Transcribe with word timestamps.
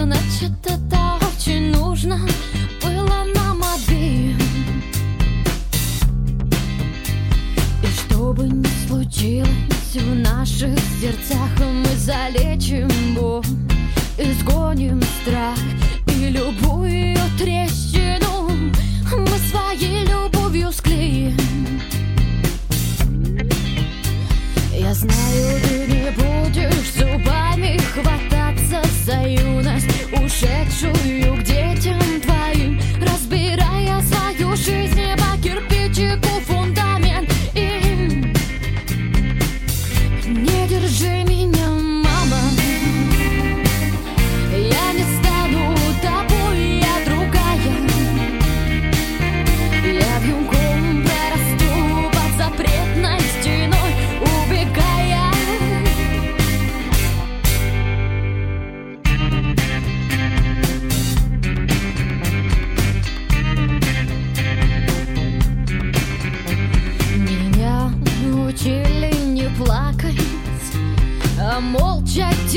Значит, 0.00 0.52
это 0.64 1.18
очень 1.26 1.72
нужно 1.72 2.20
было 2.80 3.24
нам 3.34 3.60
обеим. 3.64 4.38
И 7.82 7.86
что 7.86 8.32
бы 8.32 8.44
ни 8.44 8.64
случилось 8.86 9.94
в 9.94 10.14
наших 10.14 10.78
сердцах, 11.00 11.50
мы 11.58 11.96
залечим 11.96 12.88
боль, 13.16 13.42
изгоним 14.16 15.02
страх 15.20 15.58
и 16.06 16.28
любую 16.28 17.18
трещину 17.36 18.50
мы 19.10 19.38
своей 19.50 20.06
любовью 20.06 20.70
склеим. 20.70 21.36
Я 24.72 24.94
знаю, 24.94 25.60
ты 25.64 25.86
не 25.88 26.10
будешь 26.12 26.92
зубами 26.94 27.78
хватать 27.78 28.47
кажется 28.78 29.12
юность 29.26 29.86
ушедшую 30.12 31.36
к 31.36 31.42
детям. 31.42 32.07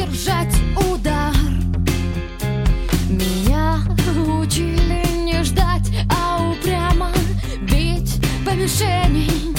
держать 0.05 0.53
удар. 0.75 1.33
Меня 3.09 3.80
учили 4.39 5.05
не 5.23 5.43
ждать, 5.43 5.89
а 6.09 6.52
упрямо 6.52 7.11
бить 7.61 8.19
по 8.45 8.52
мишени. 8.52 9.50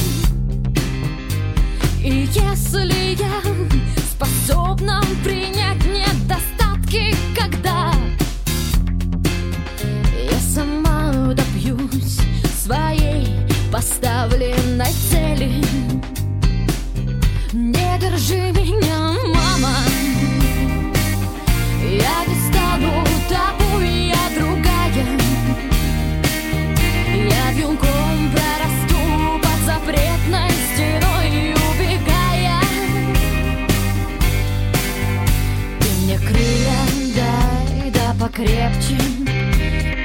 крепче. 38.45 38.98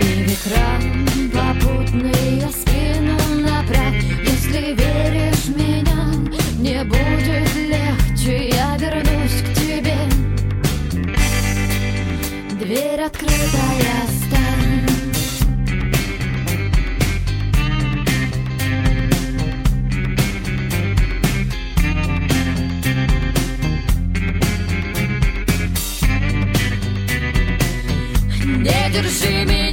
И 0.01 0.23
ветра 0.23 0.79
попутные 1.33 2.47
спину 2.49 3.17
направь. 3.41 4.03
Если 4.23 4.75
веришь 4.75 5.45
в 5.45 5.57
меня, 5.57 6.13
мне 6.57 6.83
будет 6.83 7.55
легче. 7.55 8.49
Я 8.49 8.77
вернусь 8.77 9.41
к 9.41 9.53
тебе. 9.55 9.97
Дверь 12.59 13.01
открытая. 13.01 13.86
see 29.17 29.45
me 29.45 29.66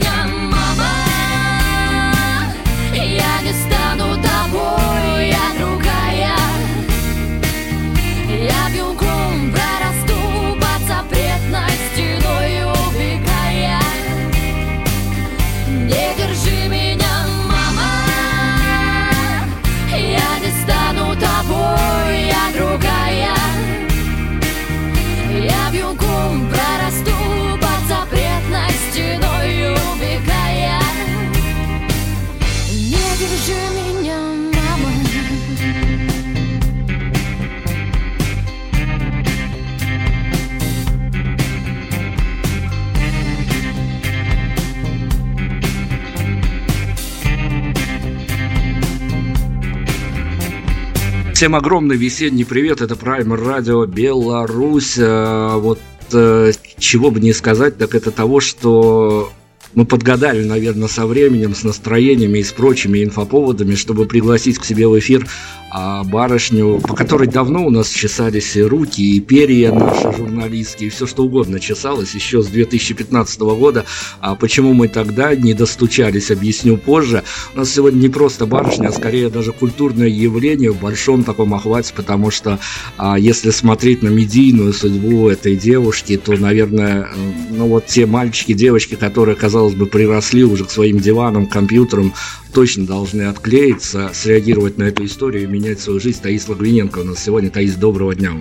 Всем 51.44 51.56
огромный 51.56 51.97
весенний 51.97 52.44
привет, 52.44 52.81
это 52.81 52.97
Прайм 52.97 53.34
Радио 53.34 53.84
Беларусь. 53.84 54.97
Э, 54.97 55.59
вот 55.59 55.78
э, 56.10 56.53
чего 56.78 57.10
бы 57.10 57.21
не 57.21 57.34
сказать, 57.34 57.77
так 57.77 57.94
это 57.94 58.10
того, 58.10 58.41
что 58.41 59.31
мы 59.75 59.84
подгадали, 59.84 60.42
наверное, 60.42 60.89
со 60.89 61.07
временем, 61.07 61.54
с 61.54 61.63
настроениями 61.63 62.39
и 62.39 62.42
с 62.42 62.51
прочими 62.51 63.04
инфоповодами, 63.04 63.74
чтобы 63.74 64.07
пригласить 64.07 64.59
к 64.59 64.65
себе 64.65 64.89
в 64.89 64.98
эфир 64.98 65.27
а 65.76 66.04
барышню, 66.04 66.78
по 66.78 66.94
которой 66.94 67.26
давно 67.26 67.66
у 67.66 67.71
нас 67.71 67.88
чесались 67.88 68.54
и 68.54 68.62
руки, 68.62 69.16
и 69.16 69.18
перья 69.18 69.72
наши 69.72 70.12
журналистские, 70.16 70.86
и 70.86 70.91
все 70.91 71.04
что 71.04 71.24
угодно 71.24 71.59
чесалось 71.59 72.15
еще 72.15 72.42
с 72.42 72.47
2015 72.47 73.41
года. 73.41 73.84
А 74.21 74.36
почему 74.36 74.72
мы 74.72 74.86
тогда 74.86 75.34
не 75.34 75.53
достучались, 75.53 76.30
объясню 76.30 76.76
позже. 76.76 77.24
У 77.54 77.59
нас 77.59 77.72
сегодня 77.72 77.98
не 77.98 78.09
просто 78.09 78.47
барышня, 78.47 78.86
а 78.86 78.92
скорее 78.92 79.30
даже 79.30 79.50
культурное 79.50 80.06
явление 80.06 80.71
в 80.71 80.78
большом 80.78 81.24
таком 81.24 81.53
охвате, 81.54 81.92
потому 81.92 82.30
что 82.30 82.60
а, 82.97 83.18
если 83.18 83.50
смотреть 83.50 84.00
на 84.00 84.10
медийную 84.10 84.72
судьбу 84.72 85.28
этой 85.28 85.56
девушки, 85.56 86.16
то, 86.16 86.34
наверное, 86.34 87.09
ну 87.50 87.66
вот 87.66 87.86
те 87.86 88.06
мальчики, 88.06 88.53
девочки, 88.53 88.94
которые, 88.94 89.34
казалось 89.34 89.74
бы, 89.74 89.86
приросли 89.86 90.44
уже 90.44 90.66
к 90.66 90.71
своим 90.71 91.00
диванам, 91.00 91.48
компьютерам, 91.48 92.12
точно 92.54 92.86
должны 92.86 93.22
отклеиться, 93.22 94.10
среагировать 94.15 94.78
на 94.78 94.84
эту 94.84 95.04
историю 95.04 95.42
и 95.42 95.47
менять 95.65 95.81
свою 95.81 96.01
жизнь. 96.01 96.21
Таис 96.22 96.49
Лагвиненко 96.49 96.99
у 96.99 97.05
нас 97.05 97.22
сегодня. 97.22 97.51
Таис, 97.51 97.75
доброго 97.77 98.15
дня. 98.15 98.33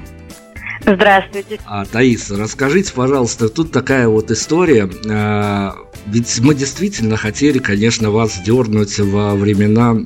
Здравствуйте. 0.85 1.59
А, 1.65 1.85
Таис, 1.85 2.29
расскажите, 2.29 2.91
пожалуйста, 2.93 3.47
тут 3.47 3.71
такая 3.71 4.09
вот 4.09 4.29
история. 4.31 4.89
А, 5.09 5.75
ведь 6.05 6.39
мы 6.41 6.53
действительно 6.53 7.15
хотели, 7.15 7.59
конечно, 7.59 8.11
вас 8.11 8.41
дернуть 8.45 8.99
во 8.99 9.35
времена 9.35 10.03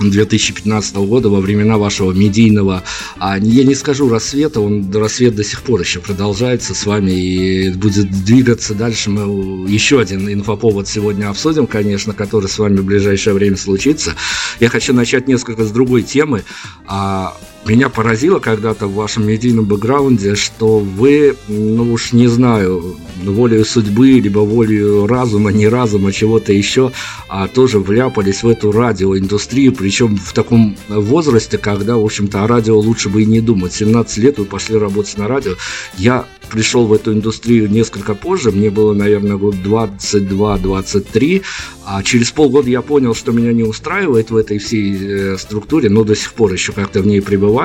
2015 0.00 0.96
года, 0.96 1.28
во 1.28 1.40
времена 1.40 1.78
вашего 1.78 2.12
медийного, 2.12 2.82
а 3.18 3.38
я 3.38 3.64
не 3.64 3.74
скажу 3.74 4.08
рассвета, 4.08 4.60
он 4.60 4.90
рассвет 4.92 5.34
до 5.34 5.44
сих 5.44 5.62
пор 5.62 5.80
еще 5.80 6.00
продолжается 6.00 6.74
с 6.74 6.86
вами 6.86 7.12
и 7.12 7.70
будет 7.72 8.10
двигаться 8.24 8.74
дальше. 8.74 9.10
Мы 9.10 9.68
еще 9.68 10.00
один 10.00 10.28
инфоповод 10.32 10.88
сегодня 10.88 11.28
обсудим, 11.28 11.66
конечно, 11.66 12.12
который 12.12 12.48
с 12.48 12.58
вами 12.58 12.78
в 12.78 12.84
ближайшее 12.84 13.34
время 13.34 13.56
случится. 13.56 14.14
Я 14.60 14.68
хочу 14.68 14.92
начать 14.92 15.28
несколько 15.28 15.64
с 15.64 15.70
другой 15.70 16.02
темы. 16.02 16.44
А 16.86 17.36
меня 17.68 17.88
поразило 17.88 18.38
когда-то 18.38 18.86
в 18.86 18.94
вашем 18.94 19.26
медийном 19.26 19.64
бэкграунде, 19.64 20.36
что 20.36 20.78
вы, 20.78 21.36
ну 21.48 21.92
уж 21.92 22.12
не 22.12 22.28
знаю, 22.28 22.96
волею 23.24 23.64
судьбы, 23.64 24.20
либо 24.20 24.40
волею 24.40 25.06
разума, 25.06 25.50
не 25.50 25.66
разума, 25.66 26.12
чего-то 26.12 26.52
еще, 26.52 26.92
а 27.28 27.48
тоже 27.48 27.80
вляпались 27.80 28.42
в 28.42 28.48
эту 28.48 28.70
радиоиндустрию, 28.70 29.72
причем 29.72 30.16
в 30.16 30.32
таком 30.32 30.76
возрасте, 30.88 31.58
когда, 31.58 31.96
в 31.96 32.04
общем-то, 32.04 32.44
о 32.44 32.46
радио 32.46 32.78
лучше 32.78 33.08
бы 33.08 33.22
и 33.22 33.26
не 33.26 33.40
думать. 33.40 33.72
17 33.72 34.18
лет 34.18 34.38
вы 34.38 34.44
пошли 34.44 34.78
работать 34.78 35.18
на 35.18 35.26
радио. 35.26 35.54
Я 35.98 36.24
пришел 36.50 36.86
в 36.86 36.92
эту 36.92 37.12
индустрию 37.12 37.68
несколько 37.68 38.14
позже, 38.14 38.52
мне 38.52 38.70
было, 38.70 38.92
наверное, 38.92 39.36
год 39.36 39.56
22-23, 39.56 41.42
а 41.84 42.02
через 42.04 42.30
полгода 42.30 42.70
я 42.70 42.82
понял, 42.82 43.14
что 43.14 43.32
меня 43.32 43.52
не 43.52 43.64
устраивает 43.64 44.30
в 44.30 44.36
этой 44.36 44.58
всей 44.58 44.96
э, 44.96 45.36
структуре, 45.36 45.90
но 45.90 46.04
до 46.04 46.14
сих 46.14 46.32
пор 46.32 46.52
еще 46.52 46.70
как-то 46.72 47.00
в 47.00 47.06
ней 47.06 47.20
пребываю. 47.20 47.55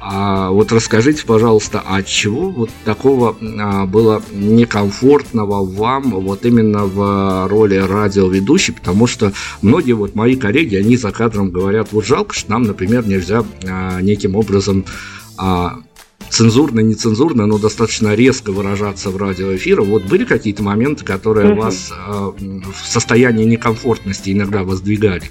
А 0.00 0.50
вот 0.50 0.72
расскажите, 0.72 1.24
пожалуйста, 1.24 1.80
от 1.80 2.06
чего 2.06 2.50
вот 2.50 2.70
такого 2.84 3.36
а, 3.40 3.86
было 3.86 4.22
некомфортного 4.32 5.64
вам 5.64 6.10
вот 6.20 6.44
именно 6.44 6.84
в 6.84 7.48
роли 7.48 7.76
радиоведущей, 7.76 8.74
потому 8.74 9.06
что 9.06 9.32
многие 9.62 9.92
вот 9.92 10.14
мои 10.14 10.36
коллеги, 10.36 10.76
они 10.76 10.96
за 10.96 11.10
кадром 11.10 11.50
говорят, 11.50 11.88
вот 11.92 12.04
жалко, 12.04 12.34
что 12.34 12.50
нам, 12.50 12.62
например, 12.62 13.06
нельзя 13.06 13.44
а, 13.64 14.00
неким 14.00 14.36
образом 14.36 14.84
а, 15.36 15.78
цензурно, 16.30 16.80
нецензурно, 16.80 17.46
но 17.46 17.58
достаточно 17.58 18.14
резко 18.14 18.52
выражаться 18.52 19.10
в 19.10 19.16
радиоэфире. 19.16 19.82
Вот 19.82 20.04
были 20.04 20.24
какие-то 20.24 20.62
моменты, 20.62 21.04
которые 21.04 21.52
угу. 21.52 21.62
вас 21.62 21.90
э, 21.90 22.30
в 22.40 22.86
состоянии 22.86 23.44
некомфортности 23.44 24.30
иногда 24.30 24.62
воздвигали? 24.62 25.30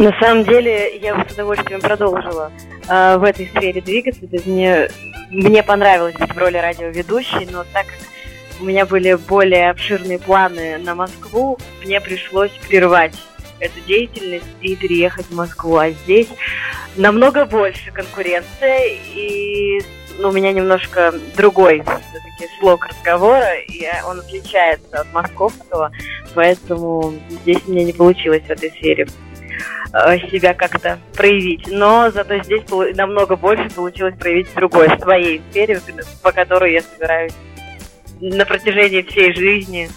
На 0.00 0.18
самом 0.18 0.44
деле, 0.44 0.96
я 0.96 1.14
бы 1.14 1.28
с 1.28 1.34
удовольствием 1.34 1.78
продолжила 1.82 2.50
э, 2.88 3.18
в 3.18 3.22
этой 3.22 3.46
сфере 3.48 3.82
двигаться. 3.82 4.22
Мне, 4.46 4.88
мне 5.28 5.62
понравилось 5.62 6.14
быть 6.14 6.34
в 6.34 6.38
роли 6.38 6.56
радиоведущей, 6.56 7.46
но 7.52 7.64
так 7.74 7.84
как 7.84 7.98
у 8.62 8.64
меня 8.64 8.86
были 8.86 9.12
более 9.12 9.68
обширные 9.68 10.18
планы 10.18 10.78
на 10.78 10.94
Москву, 10.94 11.58
мне 11.84 12.00
пришлось 12.00 12.50
прервать 12.66 13.12
эту 13.58 13.78
деятельность 13.80 14.46
и 14.62 14.74
переехать 14.74 15.26
в 15.26 15.34
Москву. 15.34 15.76
А 15.76 15.90
здесь 15.90 16.28
намного 16.96 17.44
больше 17.44 17.90
конкуренция, 17.92 18.80
и 19.14 19.82
ну, 20.18 20.30
у 20.30 20.32
меня 20.32 20.52
немножко 20.52 21.12
другой 21.36 21.82
все-таки 21.82 22.50
слог 22.58 22.86
разговора, 22.86 23.52
и 23.68 23.86
он 24.08 24.20
отличается 24.20 25.02
от 25.02 25.12
московского, 25.12 25.92
поэтому 26.34 27.12
здесь 27.42 27.58
у 27.66 27.72
меня 27.72 27.84
не 27.84 27.92
получилось 27.92 28.44
в 28.44 28.50
этой 28.50 28.70
сфере 28.70 29.06
себя 30.30 30.54
как-то 30.54 30.98
проявить. 31.14 31.66
Но 31.68 32.10
зато 32.10 32.42
здесь 32.42 32.62
намного 32.94 33.36
больше 33.36 33.68
получилось 33.74 34.14
проявить 34.18 34.48
другой, 34.54 34.88
своей 35.00 35.42
сфере, 35.50 35.80
по 36.22 36.32
которой 36.32 36.72
я 36.72 36.82
собираюсь 36.82 37.32
на 38.20 38.44
протяжении 38.44 39.02
всей 39.02 39.34
жизни 39.34 39.88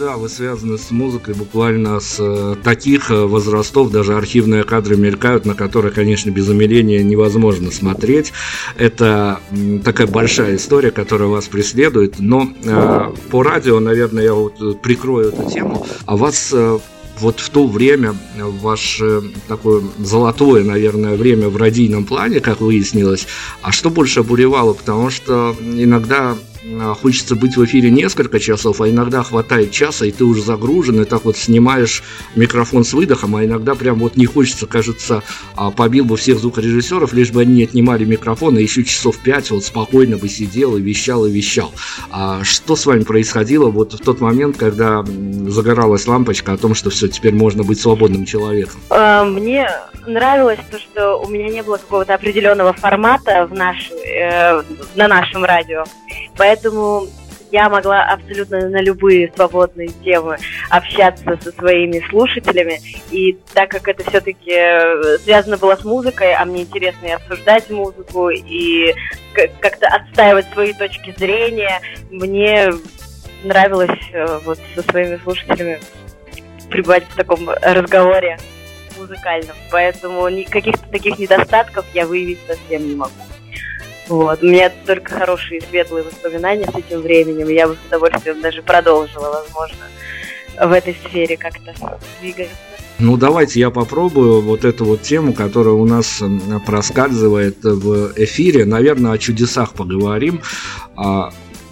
да, 0.00 0.16
вы 0.16 0.30
связаны 0.30 0.78
с 0.78 0.90
музыкой 0.90 1.34
буквально 1.34 2.00
с 2.00 2.16
э, 2.18 2.56
таких 2.64 3.10
э, 3.10 3.26
возрастов, 3.26 3.90
даже 3.90 4.16
архивные 4.16 4.64
кадры 4.64 4.96
мелькают, 4.96 5.44
на 5.44 5.54
которые, 5.54 5.92
конечно, 5.92 6.30
без 6.30 6.48
умиления 6.48 7.02
невозможно 7.02 7.70
смотреть. 7.70 8.32
Это 8.78 9.40
такая 9.84 10.06
большая 10.06 10.56
история, 10.56 10.90
которая 10.90 11.28
вас 11.28 11.48
преследует, 11.48 12.18
но 12.18 12.48
э, 12.64 13.12
по 13.30 13.42
радио, 13.42 13.78
наверное, 13.78 14.24
я 14.24 14.32
вот 14.32 14.60
э, 14.62 14.72
прикрою 14.72 15.28
эту 15.28 15.50
тему, 15.50 15.86
а 16.06 16.16
вас 16.16 16.50
э, 16.54 16.78
вот 17.20 17.40
в 17.40 17.50
то 17.50 17.66
время, 17.66 18.14
ваше 18.36 19.22
такое 19.48 19.82
золотое, 19.98 20.64
наверное, 20.64 21.16
время 21.16 21.48
в 21.48 21.56
радийном 21.56 22.04
плане, 22.04 22.40
как 22.40 22.60
выяснилось, 22.60 23.26
а 23.62 23.72
что 23.72 23.90
больше 23.90 24.20
обуревало? 24.20 24.72
Потому 24.72 25.10
что 25.10 25.56
иногда 25.60 26.36
хочется 27.00 27.36
быть 27.36 27.56
в 27.56 27.64
эфире 27.64 27.90
несколько 27.90 28.38
часов, 28.38 28.80
а 28.80 28.88
иногда 28.88 29.22
хватает 29.22 29.70
часа, 29.70 30.06
и 30.06 30.10
ты 30.10 30.24
уже 30.24 30.42
загружен, 30.42 31.00
и 31.00 31.04
так 31.04 31.24
вот 31.24 31.36
снимаешь 31.36 32.02
микрофон 32.36 32.84
с 32.84 32.92
выдохом, 32.92 33.36
а 33.36 33.44
иногда 33.44 33.74
прям 33.74 33.98
вот 33.98 34.16
не 34.16 34.26
хочется, 34.26 34.66
кажется, 34.66 35.22
а, 35.56 35.70
побил 35.70 36.04
бы 36.04 36.16
всех 36.16 36.38
звукорежиссеров, 36.38 37.12
лишь 37.12 37.30
бы 37.30 37.42
они 37.42 37.54
не 37.54 37.64
отнимали 37.64 38.04
микрофон, 38.04 38.58
и 38.58 38.62
еще 38.62 38.84
часов 38.84 39.16
пять 39.18 39.50
вот 39.50 39.64
спокойно 39.64 40.18
бы 40.18 40.28
сидел 40.28 40.76
и 40.76 40.82
вещал, 40.82 41.26
и 41.26 41.30
вещал. 41.30 41.72
А 42.10 42.44
что 42.44 42.76
с 42.76 42.86
вами 42.86 43.04
происходило 43.04 43.70
вот 43.70 43.94
в 43.94 43.98
тот 43.98 44.20
момент, 44.20 44.56
когда 44.56 45.04
загоралась 45.46 46.06
лампочка 46.06 46.52
о 46.52 46.56
том, 46.58 46.74
что 46.74 46.90
все, 46.90 47.08
теперь 47.08 47.34
можно 47.34 47.64
быть 47.64 47.80
свободным 47.80 48.26
человеком? 48.26 48.80
А, 48.90 49.24
мне 49.24 49.68
нравилось 50.06 50.60
то, 50.70 50.78
что 50.78 51.16
у 51.16 51.28
меня 51.28 51.48
не 51.48 51.62
было 51.62 51.76
какого-то 51.76 52.14
определенного 52.14 52.72
формата 52.72 53.46
в 53.46 53.54
наш, 53.54 53.90
э, 53.90 54.62
на 54.94 55.08
нашем 55.08 55.44
радио. 55.44 55.84
Поэтому 56.36 56.49
я 57.52 57.68
могла 57.68 58.04
абсолютно 58.04 58.68
на 58.68 58.80
любые 58.80 59.32
свободные 59.34 59.88
темы 60.04 60.36
общаться 60.68 61.38
со 61.42 61.52
своими 61.52 62.04
слушателями. 62.08 62.80
И 63.10 63.38
так 63.54 63.70
как 63.70 63.88
это 63.88 64.08
все-таки 64.08 64.52
э, 64.52 65.18
связано 65.18 65.56
было 65.56 65.76
с 65.76 65.84
музыкой, 65.84 66.34
а 66.34 66.44
мне 66.44 66.62
интересно 66.62 67.06
и 67.06 67.10
обсуждать 67.10 67.68
музыку, 67.70 68.30
и 68.30 68.94
как-то 69.32 69.88
отстаивать 69.88 70.46
свои 70.52 70.72
точки 70.72 71.14
зрения, 71.16 71.80
мне 72.10 72.72
нравилось 73.42 73.98
э, 74.12 74.38
вот 74.44 74.58
со 74.74 74.82
своими 74.82 75.18
слушателями 75.22 75.80
пребывать 76.68 77.04
в 77.08 77.16
таком 77.16 77.50
разговоре 77.50 78.38
музыкальном. 78.96 79.56
Поэтому 79.70 80.28
каких-то 80.48 80.86
таких 80.90 81.18
недостатков 81.18 81.84
я 81.94 82.06
выявить 82.06 82.38
совсем 82.46 82.86
не 82.86 82.94
могу. 82.94 83.12
Вот. 84.10 84.42
У 84.42 84.46
меня 84.46 84.72
только 84.86 85.14
хорошие 85.14 85.60
светлые 85.60 86.02
воспоминания 86.02 86.66
с 86.66 86.74
этим 86.74 87.00
временем. 87.00 87.48
Я 87.48 87.68
бы 87.68 87.76
с 87.76 87.86
удовольствием 87.86 88.40
даже 88.40 88.60
продолжила, 88.60 89.40
возможно, 89.40 89.86
в 90.60 90.72
этой 90.72 90.96
сфере 91.06 91.36
как-то 91.36 91.72
двигаться. 92.20 92.56
Ну, 92.98 93.16
давайте 93.16 93.60
я 93.60 93.70
попробую 93.70 94.42
вот 94.42 94.64
эту 94.64 94.84
вот 94.84 95.02
тему, 95.02 95.32
которая 95.32 95.74
у 95.74 95.86
нас 95.86 96.22
проскальзывает 96.66 97.62
в 97.62 98.12
эфире. 98.16 98.64
Наверное, 98.64 99.12
о 99.12 99.18
чудесах 99.18 99.74
поговорим. 99.74 100.42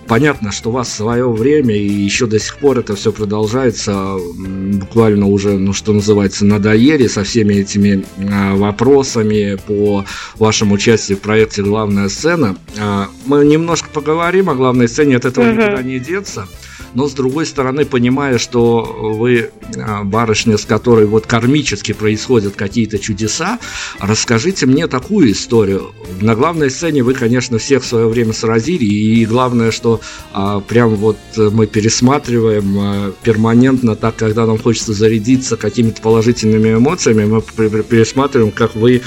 Понятно, 0.08 0.52
что 0.52 0.70
у 0.70 0.72
вас 0.72 0.90
свое 0.90 1.30
время, 1.30 1.76
и 1.76 1.86
еще 1.86 2.26
до 2.26 2.38
сих 2.38 2.56
пор 2.56 2.78
это 2.78 2.96
все 2.96 3.12
продолжается, 3.12 4.16
буквально 4.36 5.26
уже, 5.26 5.58
ну 5.58 5.74
что 5.74 5.92
называется, 5.92 6.46
надоели 6.46 7.06
со 7.06 7.24
всеми 7.24 7.54
этими 7.54 8.04
а, 8.32 8.56
вопросами 8.56 9.58
по 9.66 10.06
вашему 10.36 10.76
участию 10.76 11.18
в 11.18 11.20
проекте 11.20 11.62
«Главная 11.62 12.08
сцена». 12.08 12.56
А, 12.78 13.08
мы 13.26 13.44
немножко 13.44 13.90
поговорим 13.90 14.48
о 14.48 14.54
главной 14.54 14.88
сцене, 14.88 15.16
от 15.16 15.26
этого 15.26 15.44
угу. 15.44 15.60
никуда 15.60 15.82
не 15.82 15.98
деться 15.98 16.48
но 16.95 17.09
с 17.09 17.12
другой 17.12 17.47
стороны, 17.47 17.85
понимая, 17.85 18.38
что 18.38 18.83
вы 18.83 19.50
а, 19.76 20.04
барышня, 20.04 20.57
с 20.57 20.64
которой 20.64 21.07
вот 21.07 21.26
кармически 21.26 21.92
происходят 21.92 22.57
какие-то 22.57 22.99
чудеса, 22.99 23.59
расскажите 24.00 24.66
мне 24.66 24.87
такую 24.87 25.33
историю. 25.33 25.92
На 26.21 26.35
главной 26.35 26.71
сцене 26.71 27.02
вы, 27.02 27.14
конечно, 27.14 27.59
всех 27.59 27.83
в 27.83 27.87
свое 27.87 28.09
время 28.09 28.33
сразили, 28.33 28.85
и 28.85 29.25
главное, 29.26 29.71
что 29.71 30.00
а, 30.33 30.61
прям 30.61 30.97
вот 30.97 31.18
мы 31.37 31.66
пересматриваем 31.66 32.78
а, 32.78 33.12
перманентно, 33.23 33.97
так, 33.97 34.16
когда 34.16 34.47
нам 34.47 34.59
хочется 34.59 34.92
зарядиться 34.92 35.57
какими-то 35.57 36.00
положительными 36.02 36.75
эмоциями, 36.75 37.25
мы 37.25 37.42
пересматриваем, 37.83 38.50
как 38.52 38.75
вы 38.75 39.02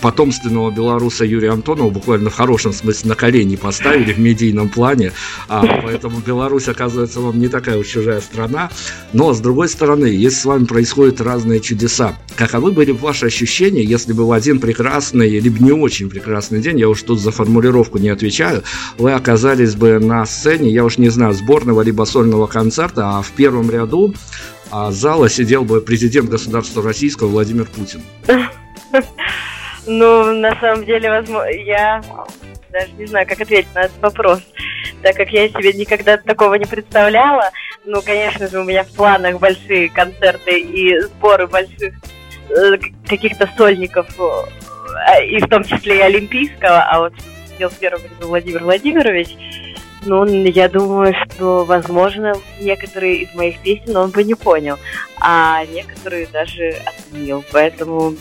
потомственного 0.00 0.70
белоруса 0.70 1.24
Юрия 1.24 1.50
Антонова 1.50 1.90
буквально 1.90 2.30
в 2.30 2.34
хорошем 2.34 2.72
смысле 2.72 3.10
на 3.10 3.14
колени 3.14 3.56
поставили 3.56 4.12
в 4.12 4.18
медийном 4.18 4.68
плане, 4.68 5.12
а, 5.48 5.64
поэтому 5.82 6.20
Беларусь, 6.20 6.68
оказывается, 6.68 7.20
вам 7.20 7.38
не 7.38 7.48
такая 7.48 7.76
уж 7.76 7.86
чужая 7.86 8.20
страна. 8.20 8.70
Но, 9.12 9.32
с 9.32 9.40
другой 9.40 9.68
стороны, 9.68 10.06
если 10.06 10.38
с 10.38 10.44
вами 10.44 10.64
происходят 10.64 11.20
разные 11.20 11.60
чудеса, 11.60 12.16
каковы 12.36 12.72
были 12.72 12.92
ваши 12.92 13.26
ощущения, 13.26 13.82
если 13.82 14.12
бы 14.12 14.26
в 14.26 14.32
один 14.32 14.60
прекрасный, 14.60 15.38
либо 15.38 15.62
не 15.62 15.72
очень 15.72 16.08
прекрасный 16.08 16.60
день, 16.60 16.78
я 16.78 16.88
уж 16.88 17.02
тут 17.02 17.20
за 17.20 17.30
формулировку 17.30 17.98
не 17.98 18.08
отвечаю, 18.08 18.62
вы 18.98 19.12
оказались 19.12 19.74
бы 19.74 19.98
на 19.98 20.24
сцене, 20.26 20.70
я 20.70 20.84
уж 20.84 20.98
не 20.98 21.08
знаю, 21.08 21.34
сборного 21.34 21.82
либо 21.82 22.04
сольного 22.04 22.46
концерта, 22.46 23.18
а 23.18 23.22
в 23.22 23.30
первом 23.32 23.70
ряду 23.70 24.14
а 24.72 24.92
зала 24.92 25.28
сидел 25.28 25.64
бы 25.64 25.80
президент 25.80 26.30
государства 26.30 26.82
российского 26.82 27.28
Владимир 27.28 27.66
Путин. 27.66 28.02
Ну, 29.86 30.34
на 30.34 30.54
самом 30.60 30.84
деле, 30.84 31.10
возможно, 31.10 31.48
я 31.48 32.02
даже 32.70 32.92
не 32.98 33.06
знаю, 33.06 33.26
как 33.26 33.40
ответить 33.40 33.74
на 33.74 33.84
этот 33.84 33.98
вопрос, 34.00 34.40
так 35.02 35.16
как 35.16 35.30
я 35.30 35.48
себе 35.48 35.72
никогда 35.72 36.16
такого 36.18 36.54
не 36.54 36.66
представляла. 36.66 37.50
Ну, 37.84 38.02
конечно 38.02 38.46
же, 38.46 38.60
у 38.60 38.64
меня 38.64 38.84
в 38.84 38.94
планах 38.94 39.40
большие 39.40 39.88
концерты 39.88 40.60
и 40.60 41.00
сборы 41.00 41.46
больших 41.46 41.94
э, 42.50 42.76
каких-то 43.08 43.48
сольников, 43.56 44.06
э, 44.18 45.26
и 45.26 45.40
в 45.40 45.48
том 45.48 45.64
числе 45.64 45.98
и 45.98 46.02
олимпийского, 46.02 46.82
а 46.82 46.98
вот 47.00 47.14
сделал 47.54 47.72
первым 47.80 48.02
Владимир 48.20 48.62
Владимирович, 48.62 49.30
ну, 50.06 50.24
я 50.24 50.68
думаю, 50.68 51.14
что, 51.14 51.64
возможно, 51.64 52.34
некоторые 52.58 53.16
из 53.16 53.34
моих 53.34 53.58
песен 53.60 53.96
он 53.96 54.10
бы 54.10 54.24
не 54.24 54.34
понял, 54.34 54.78
а 55.20 55.64
некоторые 55.66 56.26
даже 56.26 56.74
оценил. 56.86 57.44
Поэтому, 57.52 58.14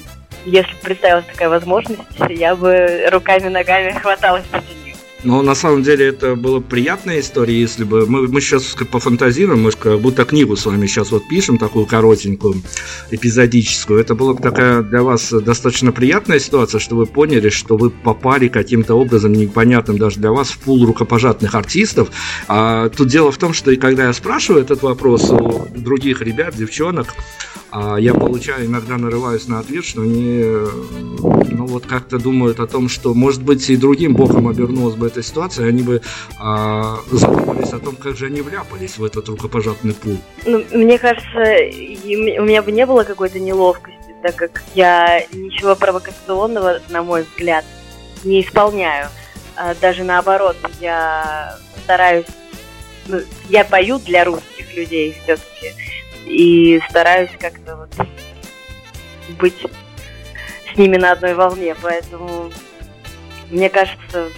если 0.49 0.75
представилась 0.81 1.25
такая 1.25 1.49
возможность, 1.49 2.01
я 2.29 2.55
бы 2.55 3.07
руками-ногами 3.11 3.91
хваталась 3.91 4.43
за 4.51 4.57
нее. 4.57 4.95
Но 5.23 5.41
на 5.41 5.53
самом 5.53 5.83
деле 5.83 6.07
это 6.07 6.35
была 6.35 6.61
приятная 6.61 7.19
история, 7.19 7.59
если 7.59 7.83
бы 7.83 8.05
мы, 8.05 8.29
мы 8.29 8.39
сейчас 8.39 8.75
пофантазируем, 8.89 9.63
мы 9.63 9.71
как 9.71 9.99
будто 9.99 10.23
книгу 10.23 10.55
с 10.55 10.65
вами 10.65 10.87
сейчас 10.87 11.11
вот 11.11 11.27
пишем, 11.27 11.57
такую 11.57 11.85
коротенькую, 11.85 12.61
эпизодическую. 13.11 13.99
Это 13.99 14.15
была 14.15 14.33
такая 14.33 14.81
для 14.81 15.03
вас 15.03 15.31
достаточно 15.31 15.91
приятная 15.91 16.39
ситуация, 16.39 16.79
что 16.79 16.95
вы 16.95 17.05
поняли, 17.05 17.49
что 17.49 17.75
вы 17.75 17.89
попали 17.89 18.47
каким-то 18.47 18.95
образом 18.95 19.33
непонятным 19.33 19.97
даже 19.97 20.21
для 20.21 20.31
вас 20.31 20.51
в 20.51 20.59
пул 20.59 20.85
рукопожатных 20.85 21.53
артистов. 21.53 22.11
А 22.47 22.87
тут 22.87 23.09
дело 23.09 23.33
в 23.33 23.37
том, 23.37 23.53
что 23.53 23.71
и 23.71 23.75
когда 23.75 24.05
я 24.05 24.13
спрашиваю 24.13 24.63
этот 24.63 24.83
вопрос 24.83 25.29
у 25.29 25.67
других 25.75 26.21
ребят, 26.21 26.55
девчонок, 26.55 27.13
я 27.71 28.13
получаю, 28.13 28.65
иногда 28.65 28.97
нарываюсь 28.97 29.47
на 29.47 29.59
ответ, 29.59 29.85
что 29.85 30.01
они, 30.01 30.43
ну 30.43 31.65
вот 31.67 31.85
как-то 31.85 32.17
думают 32.17 32.59
о 32.59 32.67
том, 32.67 32.89
что, 32.89 33.13
может 33.13 33.43
быть, 33.43 33.69
и 33.69 33.77
другим 33.77 34.15
боком 34.15 34.47
обернулась 34.47 34.95
бы 34.95 35.07
эта 35.07 35.21
ситуация, 35.21 35.67
они 35.67 35.83
бы 35.83 36.01
а, 36.39 36.99
задумались 37.11 37.73
о 37.73 37.79
том, 37.79 37.95
как 37.95 38.17
же 38.17 38.25
они 38.25 38.41
вляпались 38.41 38.97
в 38.97 39.03
этот 39.03 39.29
рукопожатный 39.29 39.93
пул. 39.93 40.17
Ну, 40.45 40.63
мне 40.71 40.97
кажется, 40.97 41.39
у 41.39 42.43
меня 42.43 42.61
бы 42.61 42.71
не 42.71 42.85
было 42.85 43.03
какой-то 43.03 43.39
неловкости, 43.39 44.15
так 44.23 44.35
как 44.35 44.63
я 44.73 45.23
ничего 45.31 45.75
провокационного, 45.75 46.79
на 46.89 47.03
мой 47.03 47.23
взгляд, 47.23 47.65
не 48.23 48.41
исполняю. 48.41 49.09
А 49.55 49.75
даже 49.75 50.03
наоборот, 50.03 50.57
я 50.79 51.57
стараюсь, 51.83 52.25
ну, 53.07 53.19
я 53.49 53.63
пою 53.63 53.99
для 53.99 54.23
русских 54.23 54.73
людей 54.75 55.15
все-таки 55.23 55.73
и 56.29 56.79
стараюсь 56.89 57.31
как-то 57.39 57.75
вот 57.75 58.07
быть 59.39 59.65
с 60.71 60.77
ними 60.77 60.97
на 60.97 61.11
одной 61.11 61.33
волне, 61.33 61.75
поэтому 61.81 62.51
мне 63.49 63.69
кажется, 63.69 64.29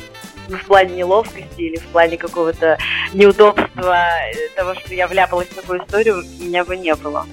в 0.48 0.66
плане 0.66 0.96
неловкости 0.96 1.62
или 1.62 1.78
в 1.78 1.86
плане 1.88 2.18
какого-то 2.18 2.78
неудобства 3.14 4.08
того, 4.56 4.76
что 4.76 4.94
я 4.94 5.08
вляпалась 5.08 5.48
в 5.48 5.56
такую 5.56 5.84
историю, 5.84 6.24
меня 6.40 6.64
бы 6.64 6.78
не 6.78 6.96
было. 6.96 7.26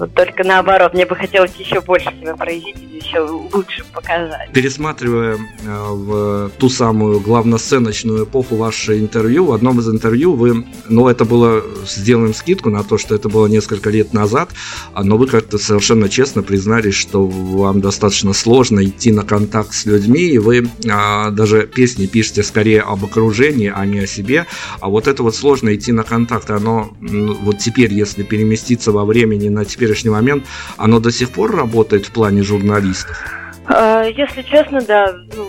Вот 0.00 0.14
только 0.14 0.44
наоборот, 0.44 0.94
мне 0.94 1.04
бы 1.04 1.14
хотелось 1.14 1.54
еще 1.56 1.82
больше 1.82 2.08
себя 2.18 2.34
проявить 2.34 2.74
еще 3.00 3.20
лучше 3.20 3.84
показать. 3.92 4.50
Пересматривая 4.52 5.36
э, 5.36 5.38
в 5.66 6.50
ту 6.58 6.70
самую 6.70 7.20
главносценочную 7.20 8.24
эпоху 8.24 8.56
ваше 8.56 8.98
интервью, 8.98 9.44
в 9.44 9.52
одном 9.52 9.80
из 9.80 9.88
интервью 9.90 10.34
вы, 10.34 10.64
ну 10.88 11.06
это 11.06 11.26
было, 11.26 11.62
сделаем 11.86 12.32
скидку 12.32 12.70
на 12.70 12.82
то, 12.82 12.96
что 12.96 13.14
это 13.14 13.28
было 13.28 13.46
несколько 13.46 13.90
лет 13.90 14.14
назад, 14.14 14.50
но 14.96 15.18
вы 15.18 15.26
как-то 15.26 15.58
совершенно 15.58 16.08
честно 16.08 16.42
признались, 16.42 16.94
что 16.94 17.26
вам 17.26 17.82
достаточно 17.82 18.32
сложно 18.32 18.82
идти 18.82 19.12
на 19.12 19.22
контакт 19.22 19.74
с 19.74 19.84
людьми, 19.84 20.22
и 20.22 20.38
вы 20.38 20.66
а, 20.90 21.30
даже 21.30 21.66
песни 21.66 22.06
пишете 22.06 22.42
скорее 22.42 22.80
об 22.80 23.04
окружении, 23.04 23.70
а 23.74 23.84
не 23.84 23.98
о 23.98 24.06
себе, 24.06 24.46
а 24.80 24.88
вот 24.88 25.08
это 25.08 25.22
вот 25.22 25.36
сложно 25.36 25.74
идти 25.74 25.92
на 25.92 26.04
контакт, 26.04 26.50
оно 26.50 26.90
вот 27.00 27.58
теперь, 27.58 27.92
если 27.92 28.22
переместиться 28.22 28.92
во 28.92 29.04
времени 29.04 29.48
на 29.50 29.66
теперь 29.66 29.89
теперешний 29.90 30.10
момент, 30.10 30.44
оно 30.76 31.00
до 31.00 31.10
сих 31.10 31.30
пор 31.30 31.56
работает 31.56 32.06
в 32.06 32.12
плане 32.12 32.42
журналистов? 32.42 33.22
А, 33.66 34.04
если 34.04 34.42
честно, 34.42 34.80
да, 34.80 35.14
ну, 35.34 35.48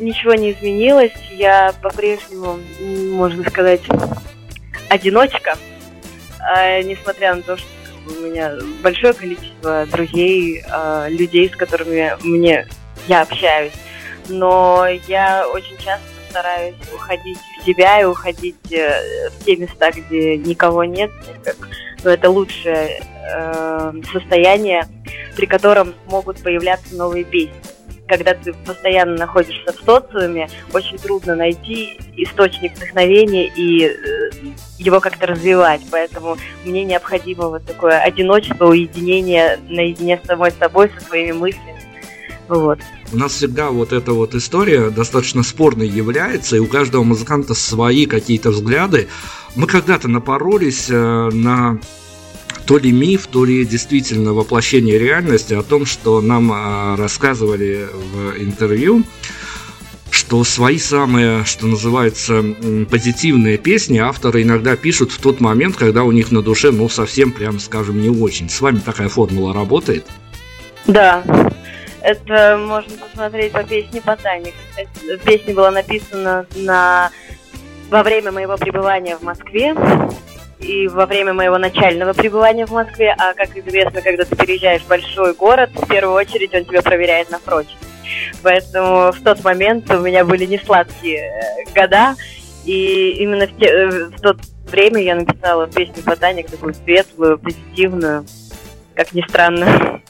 ничего 0.00 0.34
не 0.34 0.52
изменилось. 0.52 1.12
Я 1.32 1.74
по-прежнему, 1.82 2.58
можно 3.14 3.48
сказать, 3.48 3.82
одиночка, 4.88 5.56
а, 6.40 6.82
несмотря 6.82 7.34
на 7.34 7.42
то, 7.42 7.56
что 7.56 7.66
у 8.06 8.26
меня 8.26 8.54
большое 8.82 9.12
количество 9.12 9.86
друзей, 9.86 10.62
а, 10.70 11.08
людей, 11.08 11.48
с 11.48 11.56
которыми 11.56 12.12
мне 12.22 12.66
я 13.08 13.22
общаюсь. 13.22 13.72
Но 14.28 14.86
я 15.08 15.46
очень 15.52 15.76
часто 15.78 16.06
стараюсь 16.30 16.76
уходить 16.94 17.38
в 17.60 17.66
себя 17.66 18.00
и 18.00 18.04
уходить 18.04 18.72
э, 18.72 19.28
в 19.28 19.44
те 19.44 19.56
места, 19.56 19.90
где 19.90 20.38
никого 20.38 20.84
нет, 20.84 21.10
как 21.44 21.56
но 22.04 22.10
это 22.10 22.30
лучшее 22.30 23.02
э, 23.24 23.92
состояние, 24.12 24.86
при 25.36 25.46
котором 25.46 25.94
могут 26.08 26.42
появляться 26.42 26.94
новые 26.96 27.24
песни. 27.24 27.54
Когда 28.08 28.34
ты 28.34 28.52
постоянно 28.52 29.16
находишься 29.16 29.72
в 29.72 29.84
социуме, 29.84 30.48
очень 30.74 30.98
трудно 30.98 31.34
найти 31.34 31.98
источник 32.16 32.76
вдохновения 32.76 33.46
и 33.46 33.86
э, 33.86 34.30
его 34.78 35.00
как-то 35.00 35.26
развивать. 35.26 35.80
Поэтому 35.90 36.36
мне 36.64 36.84
необходимо 36.84 37.48
вот 37.48 37.64
такое 37.64 37.98
одиночество, 38.00 38.66
уединение 38.66 39.58
наедине 39.68 40.20
с 40.22 40.26
самой 40.26 40.50
собой, 40.52 40.90
со 40.98 41.06
своими 41.06 41.32
мыслями. 41.32 41.91
Вот. 42.52 42.80
У 43.12 43.16
нас 43.16 43.32
всегда 43.32 43.70
вот 43.70 43.92
эта 43.92 44.12
вот 44.12 44.34
история 44.34 44.90
достаточно 44.90 45.42
спорной 45.42 45.88
является, 45.88 46.56
и 46.56 46.58
у 46.58 46.66
каждого 46.66 47.02
музыканта 47.02 47.54
свои 47.54 48.04
какие-то 48.04 48.50
взгляды. 48.50 49.08
Мы 49.56 49.66
когда-то 49.66 50.08
напоролись 50.08 50.88
э, 50.90 51.30
на 51.32 51.78
то 52.66 52.76
ли 52.76 52.92
миф, 52.92 53.26
то 53.26 53.46
ли 53.46 53.64
действительно 53.64 54.34
воплощение 54.34 54.98
реальности 54.98 55.54
о 55.54 55.62
том, 55.62 55.86
что 55.86 56.20
нам 56.20 56.52
э, 56.52 56.96
рассказывали 56.96 57.88
в 57.90 58.42
интервью, 58.42 59.02
что 60.10 60.44
свои 60.44 60.78
самые, 60.78 61.46
что 61.46 61.66
называется, 61.66 62.44
позитивные 62.90 63.56
песни 63.56 63.96
авторы 63.96 64.42
иногда 64.42 64.76
пишут 64.76 65.10
в 65.10 65.18
тот 65.18 65.40
момент, 65.40 65.76
когда 65.76 66.04
у 66.04 66.12
них 66.12 66.30
на 66.30 66.42
душе, 66.42 66.70
ну, 66.70 66.90
совсем, 66.90 67.32
прям 67.32 67.58
скажем, 67.58 68.00
не 68.00 68.10
очень. 68.10 68.50
С 68.50 68.60
вами 68.60 68.78
такая 68.78 69.08
формула 69.08 69.54
работает? 69.54 70.04
Да, 70.86 71.22
это 72.02 72.56
можно 72.58 72.96
посмотреть 72.96 73.52
по 73.52 73.62
песне 73.62 74.00
«Ботаник». 74.04 74.54
Песня 75.24 75.54
была 75.54 75.70
написана 75.70 76.46
на... 76.56 77.10
во 77.90 78.02
время 78.02 78.32
моего 78.32 78.56
пребывания 78.56 79.16
в 79.16 79.22
Москве 79.22 79.74
и 80.58 80.88
во 80.88 81.06
время 81.06 81.32
моего 81.32 81.58
начального 81.58 82.12
пребывания 82.12 82.66
в 82.66 82.70
Москве. 82.70 83.14
А, 83.18 83.34
как 83.34 83.56
известно, 83.56 84.00
когда 84.00 84.24
ты 84.24 84.36
переезжаешь 84.36 84.82
в 84.82 84.88
большой 84.88 85.34
город, 85.34 85.70
в 85.74 85.86
первую 85.88 86.14
очередь 86.14 86.54
он 86.54 86.64
тебя 86.64 86.82
проверяет 86.82 87.30
на 87.30 87.38
прочность. 87.38 87.78
Поэтому 88.42 89.12
в 89.12 89.22
тот 89.22 89.42
момент 89.44 89.90
у 89.90 89.98
меня 89.98 90.24
были 90.24 90.44
несладкие 90.44 91.18
э, 91.18 91.72
года, 91.74 92.14
и 92.64 93.10
именно 93.20 93.46
в, 93.46 93.56
те, 93.58 93.66
э, 93.66 93.88
в 94.06 94.20
тот 94.20 94.38
время 94.70 95.00
я 95.02 95.14
написала 95.14 95.66
песню 95.66 96.02
«Ботаник», 96.04 96.50
такую 96.50 96.74
светлую, 96.74 97.38
позитивную, 97.38 98.24
как 98.94 99.12
ни 99.12 99.22
странно 99.28 100.02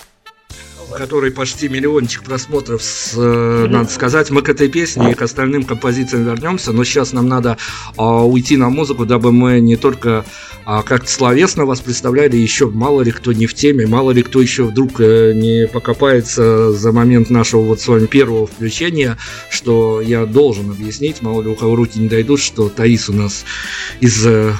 который 0.96 1.30
почти 1.30 1.68
миллиончик 1.68 2.22
просмотров, 2.24 2.82
с, 2.82 3.14
mm-hmm. 3.16 3.68
надо 3.68 3.90
сказать. 3.90 4.30
Мы 4.30 4.42
к 4.42 4.48
этой 4.48 4.68
песне 4.68 5.12
и 5.12 5.14
к 5.14 5.22
остальным 5.22 5.64
композициям 5.64 6.24
вернемся, 6.24 6.72
но 6.72 6.84
сейчас 6.84 7.12
нам 7.12 7.28
надо 7.28 7.56
а, 7.96 8.24
уйти 8.24 8.56
на 8.56 8.70
музыку, 8.70 9.06
дабы 9.06 9.32
мы 9.32 9.60
не 9.60 9.76
только 9.76 10.24
а, 10.64 10.82
как-то 10.82 11.10
словесно 11.10 11.64
вас 11.64 11.80
представляли, 11.80 12.36
еще 12.36 12.68
мало 12.68 13.02
ли 13.02 13.10
кто 13.10 13.32
не 13.32 13.46
в 13.46 13.54
теме, 13.54 13.86
мало 13.86 14.12
ли 14.12 14.22
кто 14.22 14.40
еще 14.40 14.64
вдруг 14.64 15.00
э, 15.00 15.32
не 15.34 15.66
покопается 15.66 16.72
за 16.72 16.92
момент 16.92 17.30
нашего 17.30 17.62
вот 17.62 17.80
с 17.80 17.88
вами 17.88 18.06
первого 18.06 18.46
включения, 18.46 19.18
что 19.50 20.00
я 20.00 20.24
должен 20.24 20.70
объяснить, 20.70 21.20
мало 21.22 21.42
ли 21.42 21.48
у 21.48 21.56
кого 21.56 21.74
руки 21.74 21.98
не 21.98 22.08
дойдут, 22.08 22.40
что 22.40 22.68
Таис 22.68 23.08
у 23.08 23.12
нас 23.12 23.44
из 24.00 24.24
э, 24.24 24.52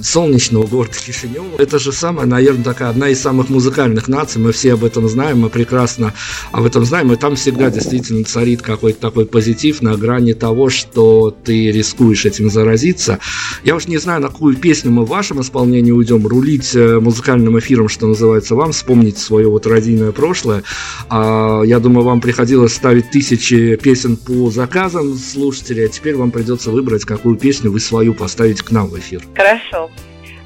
солнечного 0.00 0.66
города 0.66 0.94
Кишинева. 0.96 1.56
Это 1.58 1.78
же 1.78 1.92
самая, 1.92 2.26
наверное, 2.26 2.64
такая 2.64 2.90
одна 2.90 3.08
из 3.08 3.20
самых 3.20 3.48
музыкальных 3.48 4.06
наций, 4.06 4.40
мы 4.40 4.52
все 4.52 4.74
об 4.74 4.84
этом 4.84 5.08
знаем, 5.08 5.40
мы 5.40 5.48
прекрасно 5.48 5.77
прекрасно 5.78 6.12
об 6.50 6.64
этом 6.64 6.84
знаем, 6.84 7.12
и 7.12 7.16
там 7.16 7.36
всегда 7.36 7.70
действительно 7.70 8.24
царит 8.24 8.62
какой-то 8.62 9.00
такой 9.00 9.26
позитив 9.26 9.80
на 9.80 9.96
грани 9.96 10.32
того, 10.32 10.70
что 10.70 11.30
ты 11.30 11.70
рискуешь 11.70 12.24
этим 12.24 12.50
заразиться. 12.50 13.20
Я 13.62 13.76
уж 13.76 13.86
не 13.86 13.98
знаю, 13.98 14.20
на 14.20 14.28
какую 14.28 14.56
песню 14.56 14.90
мы 14.90 15.04
в 15.04 15.08
вашем 15.08 15.40
исполнении 15.40 15.92
уйдем, 15.92 16.26
рулить 16.26 16.74
э, 16.74 16.98
музыкальным 16.98 17.56
эфиром, 17.60 17.88
что 17.88 18.08
называется, 18.08 18.56
вам, 18.56 18.72
вспомнить 18.72 19.18
свое 19.18 19.48
вот 19.48 19.68
родийное 19.68 20.10
прошлое. 20.10 20.64
А, 21.08 21.62
я 21.62 21.78
думаю, 21.78 22.04
вам 22.04 22.20
приходилось 22.20 22.74
ставить 22.74 23.10
тысячи 23.10 23.76
песен 23.76 24.16
по 24.16 24.50
заказам 24.50 25.14
слушателей, 25.14 25.86
а 25.86 25.88
теперь 25.88 26.16
вам 26.16 26.32
придется 26.32 26.72
выбрать, 26.72 27.04
какую 27.04 27.36
песню 27.36 27.70
вы 27.70 27.78
свою 27.78 28.14
поставить 28.14 28.62
к 28.62 28.72
нам 28.72 28.88
в 28.88 28.98
эфир. 28.98 29.22
Хорошо. 29.36 29.90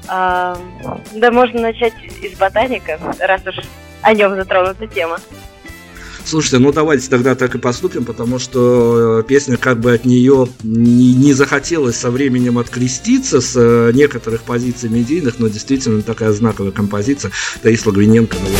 А, 0.07 0.55
да, 1.15 1.31
можно 1.31 1.61
начать 1.61 1.93
из 2.21 2.37
ботаника, 2.37 2.99
раз 3.19 3.41
уж 3.47 3.55
о 4.03 4.13
нем 4.13 4.35
затронута 4.35 4.87
тема. 4.87 5.19
Слушайте, 6.25 6.59
ну 6.59 6.71
давайте 6.71 7.09
тогда 7.09 7.35
так 7.35 7.53
и 7.55 7.57
поступим, 7.57 8.05
потому 8.05 8.39
что 8.39 9.19
э, 9.19 9.23
песня 9.23 9.57
как 9.57 9.79
бы 9.79 9.93
от 9.93 10.05
нее 10.05 10.47
не, 10.63 11.13
не 11.13 11.33
захотелось 11.33 11.97
со 11.97 12.11
временем 12.11 12.57
откреститься 12.57 13.41
с 13.41 13.53
э, 13.57 13.91
некоторых 13.93 14.43
позиций 14.43 14.89
медийных, 14.89 15.39
но 15.39 15.49
действительно 15.49 16.01
такая 16.01 16.31
знаковая 16.31 16.71
композиция 16.71 17.31
Таисла 17.61 17.91
Гвиненко 17.91 18.37
Мой 18.39 18.51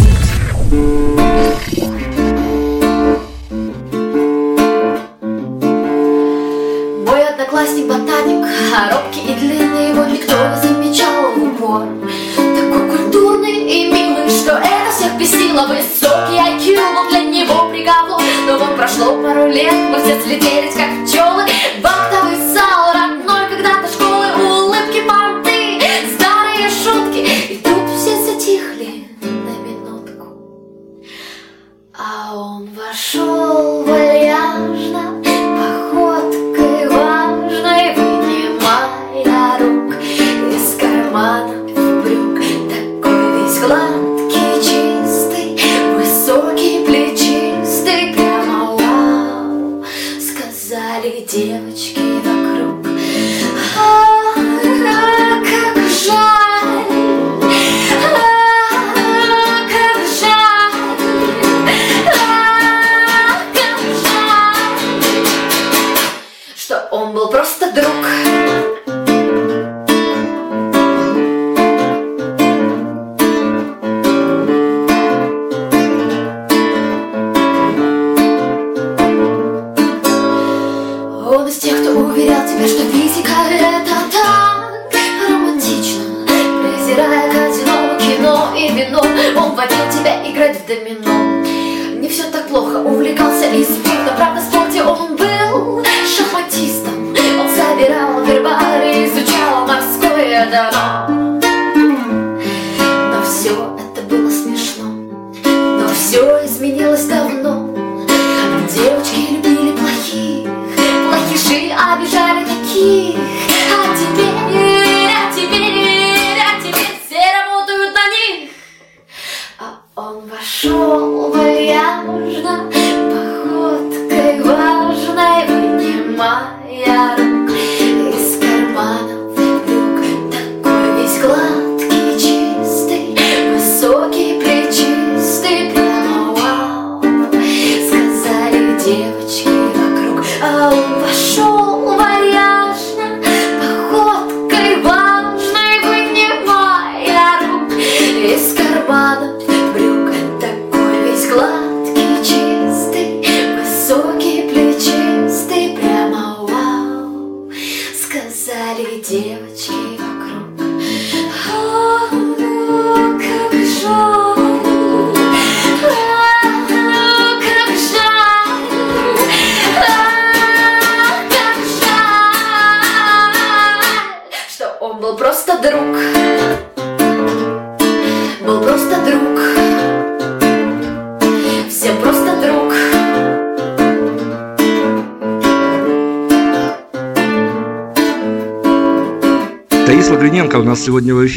Feliz 93.53 93.92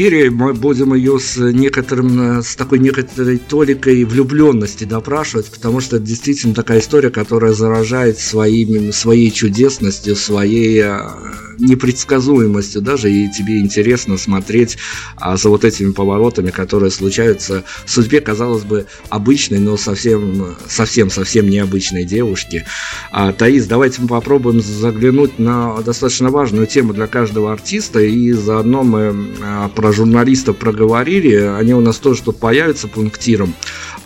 эфире. 0.07 0.31
Мы 0.31 0.55
будем 0.55 0.95
ее 0.95 1.19
с 1.19 1.37
некоторым, 1.37 2.43
с 2.43 2.57
такой 2.57 2.79
некоторой 2.79 3.39
толикой 3.39 4.05
влюбленности 4.05 4.85
допрашивать, 4.85 5.47
потому 5.47 5.81
что 5.81 5.97
это 5.97 6.05
действительно 6.05 6.55
такая 6.55 6.81
история, 6.81 7.11
которая 7.11 7.53
заражает 7.53 8.19
своими, 8.19 8.91
своей 8.91 9.31
чудесностью, 9.31 10.17
своей 10.17 10.81
э, 10.83 10.99
непредсказуемостью 11.59 12.83
даже, 12.83 13.11
и 13.11 13.31
тебе 13.31 13.61
интересно 13.61 14.17
смотреть 14.19 14.79
а, 15.17 15.37
за 15.37 15.49
вот 15.49 15.65
этими 15.65 15.93
поворотами, 15.93 16.51
которые 16.51 16.91
случаются 16.91 17.65
в 17.85 17.91
судьбе, 17.91 18.21
казалось 18.21 18.65
бы, 18.65 18.87
обычной, 19.09 19.59
но 19.59 19.77
совсем, 19.77 20.57
совсем, 20.69 21.11
совсем 21.11 21.49
необычной 21.49 22.05
девушки. 22.05 22.65
А, 23.11 23.33
Таис, 23.33 23.67
давайте 23.67 24.03
мы 24.03 24.09
попробуем 24.09 24.61
заглянуть 24.61 25.39
на 25.39 25.81
достаточно 25.83 26.31
важную 26.31 26.67
тему 26.67 26.93
для 26.93 27.07
каждого 27.07 27.53
артиста, 27.53 28.01
и 28.01 28.33
заодно 28.33 28.83
мы 28.83 29.15
а, 29.43 29.69
про 29.69 29.93
журналистов 29.93 30.57
проговорили, 30.57 31.35
они 31.37 31.75
у 31.75 31.81
нас 31.81 31.97
тоже 31.99 32.23
тут 32.23 32.39
появятся 32.39 32.89
пунктиром. 32.89 33.55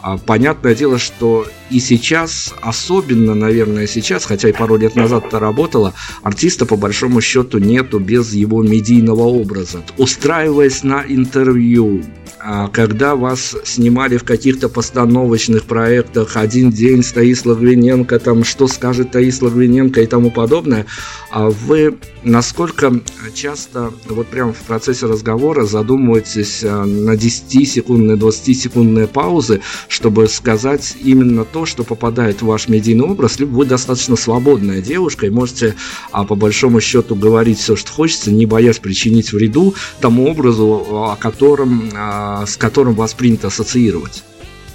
А, 0.03 0.17
понятное 0.17 0.75
дело, 0.75 0.99
что 0.99 1.47
и 1.71 1.79
сейчас, 1.79 2.55
особенно, 2.63 3.35
наверное, 3.35 3.87
сейчас, 3.87 4.25
хотя 4.25 4.49
и 4.49 4.53
пару 4.53 4.77
лет 4.77 4.97
назад 4.97 5.27
это 5.27 5.39
работало, 5.39 5.95
артиста 6.23 6.67
по 6.67 6.77
большому 6.77 7.21
счету 7.21 7.40
нету 7.43 7.99
без 7.99 8.33
его 8.33 8.63
медийного 8.63 9.23
образа. 9.23 9.83
Устраиваясь 9.97 10.83
на 10.83 11.05
интервью, 11.07 12.03
а, 12.43 12.69
когда 12.69 13.17
вас 13.17 13.55
снимали 13.65 14.17
в 14.17 14.25
каких-то 14.25 14.69
постановочных 14.69 15.65
проектах 15.65 16.37
«Один 16.37 16.71
день» 16.71 17.03
с 17.03 17.13
Таис 17.13 17.45
Лагвиненко, 17.45 18.19
там 18.19 18.45
«Что 18.45 18.67
скажет 18.67 19.11
Таис 19.11 19.43
Лагвиненко» 19.43 20.01
и 20.01 20.07
тому 20.07 20.31
подобное, 20.31 20.87
а 21.31 21.51
вы 21.51 21.99
насколько 22.23 23.01
часто 23.35 23.93
вот 24.09 24.27
прямо 24.29 24.53
в 24.53 24.59
процессе 24.59 25.07
разговора 25.07 25.65
задумываетесь 25.65 26.65
а, 26.65 26.85
на 26.85 27.15
10-секундные, 27.15 28.17
20-секундные 28.17 29.07
паузы, 29.07 29.61
чтобы 29.89 30.27
сказать 30.29 30.97
именно 31.03 31.45
то, 31.45 31.67
что 31.67 31.85
попадает 31.85 32.41
в 32.41 32.47
ваш 32.47 32.69
медийный 32.69 33.05
образ, 33.05 33.39
либо 33.39 33.51
вы 33.51 33.67
достаточно 33.67 34.17
свободная 34.17 34.81
девушка 34.81 35.27
и 35.27 35.31
можете 35.31 35.75
по 36.11 36.35
большому 36.35 36.81
счету 36.81 37.15
говорить 37.15 37.30
все, 37.59 37.77
что 37.77 37.93
хочется, 37.93 38.31
не 38.31 38.47
боясь 38.47 38.79
причинить 38.79 39.33
вреду 39.33 39.75
тому 40.01 40.31
образу, 40.31 41.11
о 41.11 41.17
котором, 41.17 41.91
а, 41.95 42.47
с 42.47 42.57
которым 42.57 42.95
вас 42.95 43.15
принято 43.15 43.49
ассоциировать. 43.49 44.23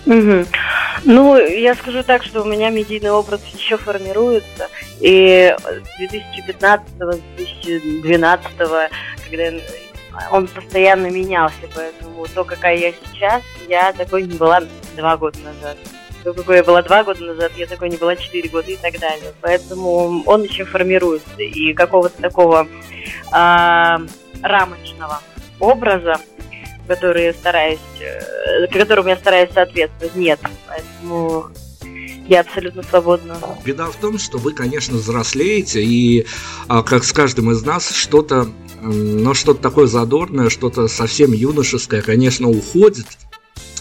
Угу. 0.06 0.46
Ну, 1.06 1.38
я 1.38 1.76
скажу 1.76 2.04
так, 2.04 2.24
что 2.24 2.44
у 2.44 2.46
меня 2.46 2.70
медийный 2.70 3.12
образ 3.12 3.42
еще 3.54 3.78
формируется. 3.78 4.70
И 5.02 5.56
с 5.58 5.98
2015 5.98 6.88
с 6.88 7.22
2012 7.38 8.52
когда 9.30 9.52
он 10.32 10.48
постоянно 10.48 11.08
менялся, 11.08 11.56
поэтому 11.74 12.26
то, 12.34 12.44
какая 12.44 12.78
я 12.78 12.94
сейчас, 12.94 13.44
я 13.68 13.92
такой 13.94 14.24
не 14.24 14.38
была 14.38 14.62
два 14.96 15.18
года 15.18 15.38
назад. 15.40 15.78
Какой 16.34 16.58
я 16.58 16.64
была 16.64 16.82
два 16.82 17.04
года 17.04 17.24
назад, 17.24 17.52
я 17.58 17.68
такой 17.68 17.90
не 17.90 17.98
была 17.98 18.16
четыре 18.16 18.50
года 18.50 18.72
и 18.72 18.78
так 18.78 19.00
далее. 19.00 19.34
Поэтому 19.42 20.24
он 20.26 20.44
еще 20.44 20.66
формируется. 20.66 21.30
И 21.38 21.74
какого-то 21.74 22.22
такого 22.22 22.68
а, 23.32 24.02
рамочного 24.42 25.22
образа, 25.60 26.16
который 26.88 27.26
я 27.26 27.34
стараюсь, 27.34 27.80
э, 28.00 28.68
которому 28.68 29.10
я 29.10 29.18
стараюсь 29.18 29.52
соответствовать, 29.52 30.16
нет. 30.16 30.40
Поэтому 30.68 31.50
я 32.28 32.42
абсолютно 32.42 32.84
свободна. 32.84 33.38
Беда 33.64 33.86
в 33.86 33.96
том, 33.98 34.18
что 34.18 34.38
вы, 34.38 34.54
конечно, 34.54 34.98
взрослеете, 34.98 35.84
и 35.84 36.26
а, 36.68 36.84
как 36.84 37.04
с 37.04 37.14
каждым 37.14 37.52
из 37.52 37.64
нас 37.64 37.92
что-то, 37.92 38.48
но 38.82 39.34
что-то 39.34 39.62
такое 39.62 39.88
задорное, 39.88 40.50
что-то 40.50 40.88
совсем 40.88 41.34
юношеское, 41.34 42.02
конечно, 42.02 42.50
уходит. 42.50 43.06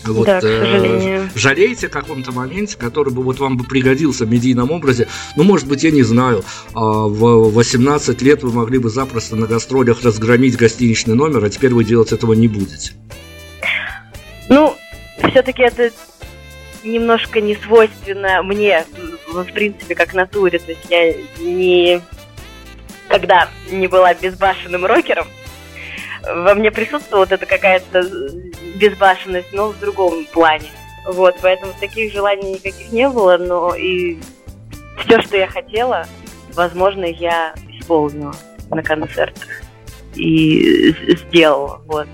Вот, 0.07 0.27
да, 0.27 0.41
к 0.41 0.45
э, 0.45 0.61
сожалению. 0.61 1.23
Э, 1.23 1.29
жалеете 1.39 1.87
о 1.87 1.91
каком-то 1.91 2.33
моменте, 2.33 2.77
который 2.77 3.13
бы 3.13 3.23
вот 3.23 3.39
вам 3.41 3.57
бы 3.57 3.65
пригодился 3.65 4.25
в 4.25 4.31
медийном 4.31 4.71
образе? 4.71 5.09
Ну, 5.37 5.45
может 5.45 5.67
быть, 5.67 5.83
я 5.83 5.91
не 5.91 6.03
знаю, 6.03 6.39
э, 6.39 6.73
в 6.75 7.53
18 7.53 8.23
лет 8.23 8.43
вы 8.43 8.53
могли 8.53 8.79
бы 8.79 8.91
запросто 8.91 9.37
на 9.37 9.47
гастролях 9.47 10.03
разгромить 10.03 10.57
гостиничный 10.57 11.15
номер, 11.15 11.45
а 11.45 11.51
теперь 11.51 11.73
вы 11.73 11.85
делать 11.85 12.13
этого 12.13 12.33
не 12.35 12.49
будете. 12.49 12.93
Ну, 14.49 14.77
все-таки 15.31 15.63
это 15.63 15.91
немножко 16.85 17.41
не 17.41 17.57
свойственно 17.57 18.43
мне, 18.43 18.85
в 19.33 19.53
принципе, 19.53 19.95
как 19.95 20.13
натуре. 20.13 20.59
То 20.59 20.73
есть 20.73 20.87
я 20.91 21.15
не 21.41 22.03
когда 23.09 23.49
не 23.71 23.87
была 23.87 24.15
безбашенным 24.15 24.85
рокером, 24.87 25.27
во 26.23 26.55
мне 26.55 26.71
присутствовала 26.71 27.25
вот 27.25 27.33
эта 27.33 27.47
какая-то 27.47 28.03
безбашенность, 28.75 29.53
но 29.53 29.69
в 29.69 29.79
другом 29.79 30.27
плане. 30.27 30.71
Вот, 31.07 31.37
поэтому 31.43 31.73
таких 31.81 32.13
желаний 32.13 32.53
никаких 32.55 32.91
не 32.93 33.09
было, 33.09 33.37
но 33.37 33.75
и 33.75 34.19
все, 35.05 35.21
что 35.23 35.37
я 35.37 35.47
хотела, 35.47 36.07
возможно, 36.55 37.05
я 37.05 37.55
исполнила 37.69 38.35
на 38.71 38.83
концертах 38.83 39.49
и 40.15 40.95
сделала, 41.27 41.83
вот. 41.87 42.09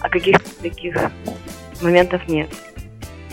А 0.00 0.08
каких-то 0.08 0.50
таких 0.60 0.96
моментов 1.80 2.26
нет. 2.28 2.50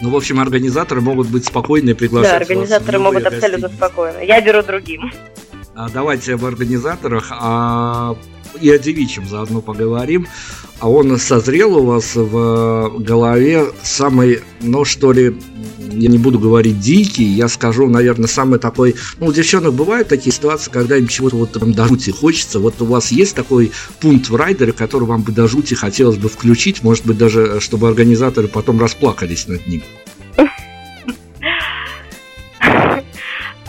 Ну, 0.02 0.10
в 0.10 0.16
общем, 0.16 0.40
организаторы 0.40 1.02
могут 1.02 1.28
быть 1.28 1.46
спокойны 1.46 1.92
и 1.92 1.94
приглашать 1.94 2.32
Да, 2.32 2.38
организаторы 2.38 2.98
могут 2.98 3.26
абсолютно 3.26 3.70
спокойно. 3.70 4.20
Я 4.20 4.42
беру 4.42 4.64
другим. 4.64 5.12
А, 5.76 5.90
давайте 5.90 6.34
об 6.34 6.46
организаторах 6.46 7.28
а, 7.32 8.16
и 8.60 8.70
о 8.70 8.78
девичьем 8.78 9.28
заодно 9.28 9.62
поговорим. 9.62 10.28
А 10.80 10.90
он 10.90 11.18
созрел 11.20 11.78
у 11.78 11.86
вас 11.86 12.16
в 12.16 12.92
голове 12.98 13.68
самый, 13.84 14.40
ну 14.62 14.84
что 14.84 15.12
ли, 15.12 15.38
я 15.78 16.10
не 16.10 16.18
буду 16.18 16.40
говорить 16.40 16.80
дикий, 16.80 17.24
я 17.24 17.48
скажу, 17.48 17.88
наверное, 17.88 18.28
самый 18.28 18.60
такой... 18.60 18.96
Ну, 19.20 19.28
у 19.28 19.34
девчонок 19.34 19.74
бывают 19.74 20.08
такие 20.08 20.34
ситуации, 20.34 20.72
когда 20.72 20.98
им 20.98 21.08
чего-то 21.08 21.36
вот 21.36 21.52
там 21.52 21.74
до 21.74 21.88
жути 21.88 22.10
хочется. 22.10 22.60
Вот 22.60 22.82
у 22.82 22.86
вас 22.86 23.12
есть 23.12 23.36
такой 23.36 23.72
пункт 24.00 24.30
в 24.30 24.36
райдере, 24.36 24.72
который 24.72 25.04
вам 25.04 25.22
бы 25.22 25.32
до 25.32 25.48
жути 25.48 25.76
хотелось 25.76 26.18
бы 26.18 26.30
включить, 26.30 26.84
может 26.84 27.06
быть, 27.06 27.18
даже 27.18 27.60
чтобы 27.60 27.88
организаторы 27.88 28.48
потом 28.48 28.80
расплакались 28.80 29.48
над 29.48 29.66
ним? 29.68 29.84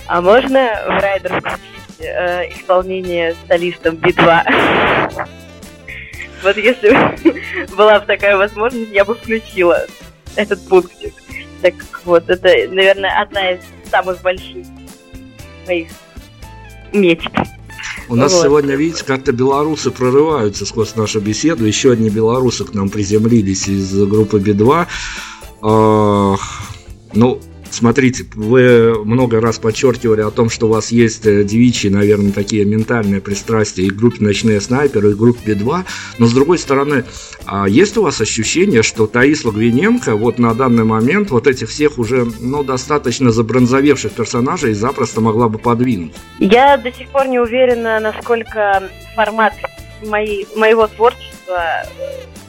А 0.06 0.20
можно 0.20 0.82
в 0.84 1.00
райдер 1.00 1.40
включить 1.40 1.71
э, 2.02 2.50
исполнение 2.52 3.34
солистом 3.48 3.96
Би-2? 3.96 5.26
Вот 6.42 6.56
если 6.56 6.90
была 7.76 8.00
бы 8.00 8.06
такая 8.06 8.36
возможность, 8.36 8.90
я 8.90 9.04
бы 9.04 9.14
включила 9.14 9.86
этот 10.36 10.66
пунктик. 10.68 11.14
Так 11.60 11.74
вот, 12.04 12.28
это, 12.28 12.48
наверное, 12.72 13.20
одна 13.20 13.52
из 13.52 13.60
самых 13.90 14.20
больших 14.22 14.66
моих 15.66 15.88
мечт. 16.92 17.30
У 18.08 18.16
нас 18.16 18.32
вот. 18.32 18.42
сегодня, 18.42 18.74
видите, 18.74 19.04
как-то 19.04 19.32
белорусы 19.32 19.90
прорываются 19.90 20.66
сквозь 20.66 20.96
нашу 20.96 21.20
беседу. 21.20 21.64
Еще 21.64 21.92
одни 21.92 22.10
белорусы 22.10 22.64
к 22.64 22.74
нам 22.74 22.90
приземлились 22.90 23.68
из 23.68 23.94
группы 24.06 24.38
Би-2. 24.40 24.86
Ну, 27.14 27.40
Смотрите, 27.72 28.26
вы 28.34 29.02
много 29.02 29.40
раз 29.40 29.58
подчеркивали 29.58 30.20
о 30.20 30.30
том, 30.30 30.50
что 30.50 30.66
у 30.66 30.70
вас 30.70 30.92
есть 30.92 31.24
э, 31.24 31.42
девичьи, 31.42 31.88
наверное, 31.88 32.30
такие 32.30 32.66
ментальные 32.66 33.22
пристрастия 33.22 33.84
и 33.84 33.90
группе 33.90 34.22
«Ночные 34.22 34.60
снайперы», 34.60 35.12
и 35.12 35.14
группе 35.14 35.52
«2», 35.52 35.84
но 36.18 36.26
с 36.26 36.32
другой 36.34 36.58
стороны, 36.58 37.04
а 37.46 37.66
есть 37.66 37.96
у 37.96 38.02
вас 38.02 38.20
ощущение, 38.20 38.82
что 38.82 39.06
Таис 39.06 39.46
Логвиненко 39.46 40.16
вот 40.16 40.38
на 40.38 40.54
данный 40.54 40.84
момент 40.84 41.30
вот 41.30 41.46
этих 41.46 41.70
всех 41.70 41.98
уже, 41.98 42.26
ну, 42.40 42.62
достаточно 42.62 43.32
забронзовевших 43.32 44.12
персонажей 44.12 44.74
запросто 44.74 45.22
могла 45.22 45.48
бы 45.48 45.58
подвинуть? 45.58 46.12
Я 46.40 46.76
до 46.76 46.92
сих 46.92 47.08
пор 47.08 47.26
не 47.26 47.38
уверена, 47.38 48.00
насколько 48.00 48.90
формат 49.16 49.54
моей, 50.04 50.46
моего 50.56 50.86
творчества 50.88 51.86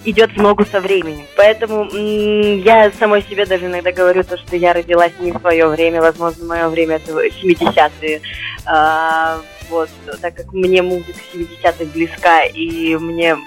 идет 0.06 0.32
в 0.32 0.38
ногу 0.42 0.66
со 0.66 0.80
временем. 0.80 1.26
Поэтому 1.36 1.86
я 1.86 2.92
самой 2.92 3.24
себе 3.24 3.46
даже 3.46 3.66
иногда 3.66 3.92
говорю 3.92 4.24
то, 4.24 4.38
что 4.38 4.56
я 4.56 4.74
родилась 4.74 5.13
не 5.20 5.32
в 5.32 5.39
свое 5.39 5.68
время, 5.68 6.02
возможно, 6.02 6.46
мое 6.46 6.70
время 6.70 6.96
это 6.98 7.12
70-е. 7.12 8.22
А, 8.66 9.39
вот, 9.70 9.89
так 10.22 10.36
как 10.36 10.54
мне 10.54 10.82
музыка 10.82 11.20
70-х 11.34 11.86
близка, 11.94 12.44
и 12.44 12.96
мне 12.96 13.38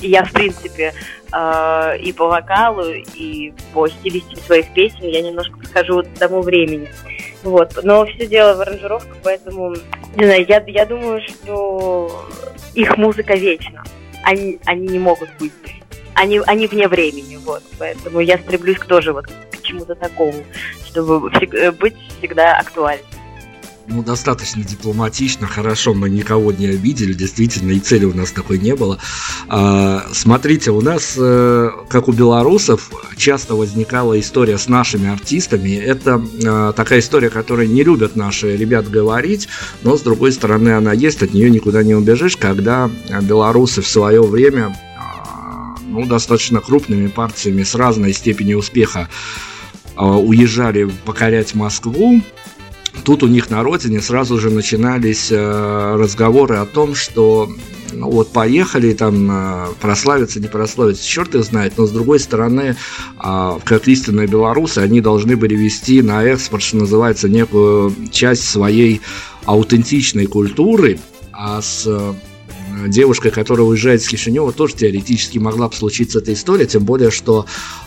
я, 0.00 0.24
в 0.24 0.32
принципе, 0.32 0.92
э, 1.32 1.98
и 1.98 2.12
по 2.12 2.26
вокалу, 2.26 2.84
и 3.14 3.54
по 3.72 3.88
стилистике 3.88 4.40
своих 4.42 4.72
песен 4.74 5.04
я 5.04 5.22
немножко 5.22 5.56
подхожу 5.56 6.02
к 6.02 6.18
тому 6.18 6.42
времени. 6.42 6.90
Вот. 7.42 7.78
Но 7.82 8.04
все 8.04 8.26
дело 8.26 8.56
в 8.56 8.60
аранжировках, 8.60 9.16
поэтому, 9.22 9.74
не 10.16 10.24
знаю, 10.24 10.44
я, 10.46 10.62
я 10.66 10.84
думаю, 10.84 11.22
что 11.22 12.28
их 12.74 12.96
музыка 12.98 13.34
вечна 13.34 13.84
они, 14.26 14.58
они 14.64 14.88
не 14.88 14.98
могут 14.98 15.30
быть. 15.38 15.52
Они, 16.14 16.40
они 16.46 16.66
вне 16.66 16.88
времени, 16.88 17.36
вот. 17.36 17.62
Поэтому 17.78 18.20
я 18.20 18.38
стремлюсь 18.38 18.78
к 18.78 18.86
тоже 18.86 19.12
вот 19.12 19.26
к 19.26 19.62
чему-то 19.62 19.94
такому, 19.94 20.42
чтобы 20.84 21.30
быть 21.72 21.94
всегда 22.18 22.56
актуальным 22.58 23.06
ну, 23.88 24.02
достаточно 24.02 24.64
дипломатично, 24.64 25.46
хорошо, 25.46 25.94
мы 25.94 26.10
никого 26.10 26.52
не 26.52 26.66
обидели, 26.66 27.12
действительно, 27.12 27.72
и 27.72 27.80
цели 27.80 28.04
у 28.04 28.14
нас 28.14 28.32
такой 28.32 28.58
не 28.58 28.74
было. 28.74 28.98
А, 29.48 30.06
смотрите, 30.12 30.70
у 30.70 30.80
нас, 30.80 31.14
э, 31.16 31.70
как 31.88 32.08
у 32.08 32.12
белорусов, 32.12 32.90
часто 33.16 33.54
возникала 33.54 34.18
история 34.18 34.58
с 34.58 34.68
нашими 34.68 35.08
артистами. 35.08 35.76
Это 35.76 36.22
а, 36.44 36.72
такая 36.72 36.98
история, 36.98 37.30
которую 37.30 37.68
не 37.68 37.84
любят 37.84 38.16
наши 38.16 38.56
ребят 38.56 38.90
говорить, 38.90 39.48
но, 39.82 39.96
с 39.96 40.02
другой 40.02 40.32
стороны, 40.32 40.70
она 40.70 40.92
есть, 40.92 41.22
от 41.22 41.32
нее 41.32 41.50
никуда 41.50 41.82
не 41.82 41.94
убежишь, 41.94 42.36
когда 42.36 42.90
белорусы 43.22 43.82
в 43.82 43.88
свое 43.88 44.22
время 44.22 44.76
а, 44.98 45.76
ну, 45.86 46.06
достаточно 46.06 46.60
крупными 46.60 47.06
партиями 47.06 47.62
с 47.62 47.74
разной 47.74 48.12
степенью 48.12 48.58
успеха 48.58 49.08
уезжали 49.98 50.90
покорять 51.06 51.54
Москву, 51.54 52.20
тут 53.04 53.22
у 53.22 53.28
них 53.28 53.50
на 53.50 53.62
родине 53.62 54.00
сразу 54.00 54.38
же 54.38 54.50
начинались 54.50 55.30
э, 55.30 55.96
разговоры 55.96 56.56
о 56.56 56.66
том, 56.66 56.94
что 56.94 57.48
ну, 57.92 58.10
вот 58.10 58.32
поехали 58.32 58.92
там 58.92 59.30
э, 59.30 59.66
прославиться, 59.80 60.40
не 60.40 60.48
прославиться, 60.48 61.06
черт 61.06 61.34
их 61.34 61.44
знает, 61.44 61.74
но 61.76 61.86
с 61.86 61.90
другой 61.90 62.20
стороны, 62.20 62.76
э, 63.22 63.58
как 63.64 63.88
истинные 63.88 64.26
белорусы, 64.26 64.78
они 64.78 65.00
должны 65.00 65.36
были 65.36 65.54
вести 65.54 66.02
на 66.02 66.24
экспорт, 66.24 66.62
что 66.62 66.78
называется, 66.78 67.28
некую 67.28 67.94
часть 68.10 68.48
своей 68.48 69.00
аутентичной 69.44 70.26
культуры, 70.26 70.98
а 71.32 71.62
с 71.62 71.84
э, 71.86 72.14
девушкой, 72.88 73.30
которая 73.30 73.66
уезжает 73.66 74.02
с 74.02 74.08
Кишинева, 74.08 74.52
тоже 74.52 74.74
теоретически 74.74 75.38
могла 75.38 75.68
бы 75.68 75.74
случиться 75.74 76.18
эта 76.18 76.32
история, 76.32 76.66
тем 76.66 76.84
более, 76.84 77.10
что 77.10 77.46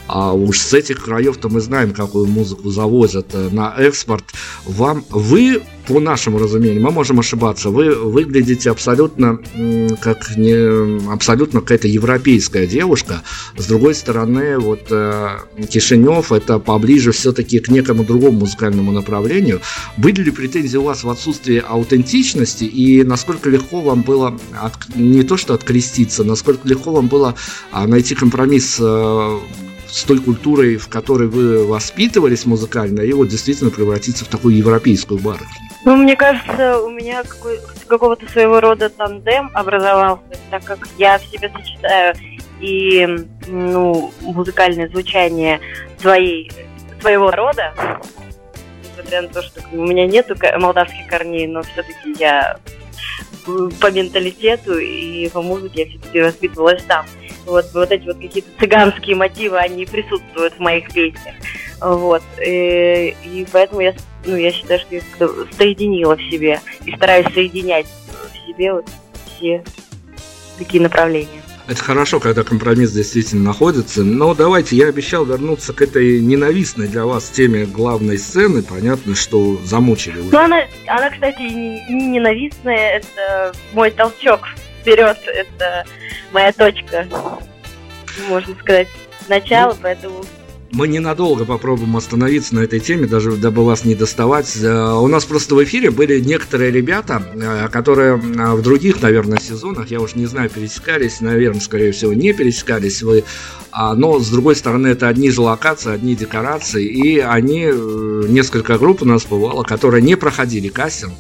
а 0.10 0.34
уж 0.34 0.60
с 0.60 0.74
этих 0.74 1.04
краев-то 1.04 1.50
мы 1.50 1.62
знаем, 1.62 1.93
какую 1.93 2.26
музыку 2.26 2.72
завозят 2.72 3.28
э, 3.34 3.50
на 3.52 3.76
экспорт. 3.78 4.26
Вам, 4.65 5.06
вы, 5.12 5.62
по 5.88 6.00
нашему 6.00 6.39
разумению, 6.39 6.82
мы 6.82 6.89
можем 6.89 7.19
ошибаться, 7.19 7.69
вы 7.69 7.93
выглядите 7.93 8.72
абсолютно 8.72 9.39
как 10.02 10.36
не 10.36 11.12
абсолютно 11.12 11.62
какая-то 11.62 11.88
европейская 11.88 12.65
девушка. 12.65 13.22
С 13.56 13.67
другой 13.67 13.93
стороны, 13.93 14.58
вот 14.58 14.88
э, 14.89 15.38
Кишинев 15.69 16.32
это 16.32 16.58
поближе 16.58 17.12
все-таки 17.12 17.60
к 17.60 17.69
некому 17.69 18.04
другому 18.04 18.39
музыкальному 18.39 18.91
направлению. 18.91 19.62
Были 19.98 20.24
ли 20.24 20.32
претензии 20.32 20.78
у 20.78 20.84
вас 20.84 21.04
в 21.04 21.10
отсутствии 21.10 21.63
аутентичности 21.65 22.63
и 22.63 23.04
насколько 23.04 23.48
легко 23.48 23.82
вам 23.82 24.02
было 24.02 24.39
от, 24.60 24.74
не 24.95 25.22
то 25.22 25.38
что 25.38 25.54
откреститься, 25.54 26.24
насколько 26.24 26.67
легко 26.67 26.91
вам 26.93 27.08
было 27.08 27.36
а, 27.72 27.86
найти 27.86 28.15
компромисс 28.15 28.78
э, 28.80 29.39
с 29.91 30.04
той 30.04 30.19
культурой, 30.19 30.78
в 30.78 30.88
которой 30.88 31.28
вы 31.28 31.65
воспитывались 31.65 32.45
музыкально, 32.45 33.02
и 33.02 33.13
вот 33.13 33.28
действительно 33.28 33.71
превратиться 33.71 34.25
в 34.25 34.28
такую 34.28 34.56
европейскую 34.56 35.19
барышню? 35.19 35.47
Ну, 35.86 35.95
мне 35.95 36.15
кажется, 36.15 36.80
у 36.80 36.89
меня 36.89 37.23
какого-то 37.88 38.30
своего 38.30 38.60
рода 38.60 38.89
тандем 38.89 39.49
образовался, 39.54 40.23
так 40.52 40.63
как 40.63 40.88
я 40.97 41.17
в 41.17 41.25
себе 41.25 41.52
сочетаю 41.56 42.15
и 42.60 43.08
ну, 43.47 44.12
музыкальное 44.21 44.89
звучание 44.89 45.60
своей 45.99 46.52
своего 46.99 47.32
рода, 47.32 47.73
несмотря 48.84 49.21
на 49.21 49.28
то, 49.30 49.41
что 49.41 49.62
у 49.71 49.86
меня 49.88 50.06
нету 50.06 50.36
молдавских 50.60 51.08
корней, 51.08 51.47
но 51.47 51.63
все-таки 51.63 52.13
я 52.19 52.58
по 53.80 53.89
менталитету 53.91 54.78
и 54.78 55.30
по 55.30 55.41
музыке 55.41 55.84
я 55.84 55.86
все-таки 55.88 56.21
воспитывалась 56.21 56.84
там. 56.84 57.06
Вот, 57.49 57.65
вот 57.73 57.91
эти 57.91 58.05
вот 58.05 58.17
какие-то 58.17 58.49
цыганские 58.59 59.15
мотивы, 59.15 59.57
они 59.57 59.85
присутствуют 59.85 60.53
в 60.53 60.59
моих 60.59 60.88
песнях. 60.93 61.33
Вот. 61.81 62.21
И, 62.45 63.15
и 63.23 63.47
поэтому 63.51 63.81
я, 63.81 63.95
ну, 64.25 64.35
я 64.35 64.51
считаю, 64.51 64.79
что 64.79 64.95
я 64.95 65.01
соединила 65.57 66.15
в 66.15 66.21
себе 66.29 66.62
и 66.85 66.95
стараюсь 66.95 67.33
соединять 67.33 67.88
в 67.88 68.47
себе 68.47 68.73
вот 68.73 68.88
все 69.25 69.63
такие 70.57 70.83
направления. 70.83 71.41
Это 71.67 71.83
хорошо, 71.83 72.19
когда 72.19 72.43
компромисс 72.43 72.91
действительно 72.91 73.43
находится. 73.43 74.03
Но 74.03 74.33
давайте, 74.33 74.75
я 74.75 74.88
обещал 74.88 75.23
вернуться 75.23 75.71
к 75.71 75.81
этой 75.83 76.19
ненавистной 76.19 76.88
для 76.88 77.05
вас 77.05 77.29
теме 77.29 77.65
главной 77.65 78.17
сцены. 78.17 78.63
Понятно, 78.63 79.15
что 79.15 79.55
замучили 79.63 80.19
уже. 80.19 80.31
Ну, 80.31 80.39
она, 80.39 80.63
она, 80.88 81.12
кстати, 81.12 81.41
не, 81.41 81.85
не 81.89 82.07
ненавистная. 82.07 82.97
Это 82.97 83.53
мой 83.73 83.91
толчок 83.91 84.41
вперед. 84.89 85.17
Это 85.25 85.86
моя 86.32 86.52
точка, 86.52 87.08
можно 88.28 88.56
сказать, 88.60 88.88
начало, 89.28 89.73
ну, 89.73 89.80
поэтому 89.82 90.25
мы 90.71 90.88
ненадолго 90.88 91.45
попробуем 91.45 91.97
остановиться 91.97 92.54
на 92.54 92.60
этой 92.60 92.80
теме, 92.80 93.08
даже 93.08 93.32
дабы 93.38 93.65
вас 93.65 93.86
не 93.86 93.95
доставать. 93.95 94.56
Э, 94.62 94.93
у 94.93 95.08
нас 95.08 95.25
просто 95.25 95.56
в 95.56 95.63
эфире 95.63 95.89
были 95.89 96.19
некоторые 96.19 96.69
ребята, 96.69 97.23
э, 97.34 97.69
которые 97.69 98.17
э, 98.17 98.54
в 98.54 98.62
других, 98.62 99.02
наверное, 99.02 99.39
сезонах, 99.39 99.89
я 99.89 99.99
уж 99.99 100.13
не 100.13 100.28
знаю, 100.28 100.49
пересекались, 100.49 101.21
наверное, 101.21 101.60
скорее 101.60 101.91
всего, 101.91 102.13
не 102.13 102.34
пересекались 102.34 103.02
вы 103.02 103.23
а, 103.71 103.93
но, 103.93 104.19
с 104.19 104.30
другой 104.30 104.56
стороны, 104.56 104.88
это 104.88 105.08
одни 105.08 105.30
же 105.30 105.41
локации, 105.41 105.93
одни 105.93 106.15
декорации, 106.15 106.86
и 106.86 107.19
они, 107.19 107.65
несколько 108.28 108.80
групп 108.80 109.04
у 109.04 109.06
нас 109.06 109.25
бывало, 109.25 109.63
которые 109.63 110.02
не 110.02 110.15
проходили 110.15 110.69
кастинг. 110.69 111.13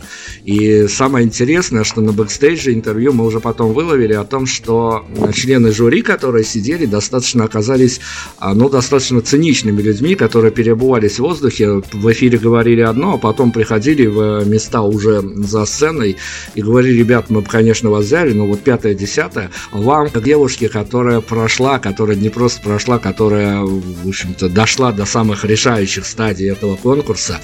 И 0.45 0.87
самое 0.87 1.25
интересное, 1.25 1.83
что 1.83 2.01
на 2.01 2.11
бэкстейдже 2.11 2.73
интервью 2.73 3.13
мы 3.13 3.25
уже 3.25 3.39
потом 3.39 3.73
выловили 3.73 4.13
о 4.13 4.23
том, 4.23 4.45
что 4.45 5.05
члены 5.33 5.71
жюри, 5.71 6.01
которые 6.01 6.43
сидели, 6.43 6.85
достаточно 6.85 7.43
оказались, 7.43 7.99
а, 8.37 8.53
ну, 8.53 8.69
достаточно 8.69 9.21
циничными 9.21 9.81
людьми, 9.81 10.15
которые 10.15 10.51
перебывались 10.51 11.15
в 11.15 11.19
воздухе, 11.19 11.81
в 11.91 12.11
эфире 12.11 12.37
говорили 12.37 12.81
одно, 12.81 13.15
а 13.15 13.17
потом 13.17 13.51
приходили 13.51 14.05
в 14.05 14.47
места 14.47 14.81
уже 14.81 15.21
за 15.21 15.65
сценой 15.65 16.17
и 16.55 16.61
говорили, 16.61 16.99
ребят, 16.99 17.29
мы 17.29 17.41
бы, 17.41 17.47
конечно, 17.47 17.89
вас 17.89 18.05
взяли, 18.05 18.33
но 18.33 18.45
вот 18.45 18.61
пятое, 18.61 18.93
десятое, 18.93 19.51
вам, 19.71 20.09
девушке, 20.23 20.69
которая 20.69 21.21
прошла, 21.21 21.79
которая 21.79 22.15
не 22.15 22.29
просто 22.29 22.61
прошла, 22.61 22.99
которая, 22.99 23.61
в 23.61 24.07
общем-то, 24.07 24.49
дошла 24.49 24.91
до 24.91 25.05
самых 25.05 25.45
решающих 25.45 26.05
стадий 26.05 26.49
этого 26.49 26.75
конкурса. 26.75 27.39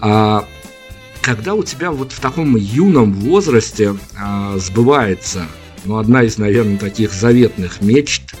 А, 0.00 0.46
когда 1.22 1.54
у 1.54 1.62
тебя 1.62 1.90
вот 1.90 2.12
в 2.12 2.20
таком 2.20 2.56
юном 2.56 3.12
возрасте 3.12 3.96
а, 4.18 4.56
сбывается, 4.56 5.46
ну, 5.84 5.98
одна 5.98 6.22
из, 6.22 6.38
наверное, 6.38 6.78
таких 6.78 7.12
заветных 7.12 7.80
мечт, 7.80 8.34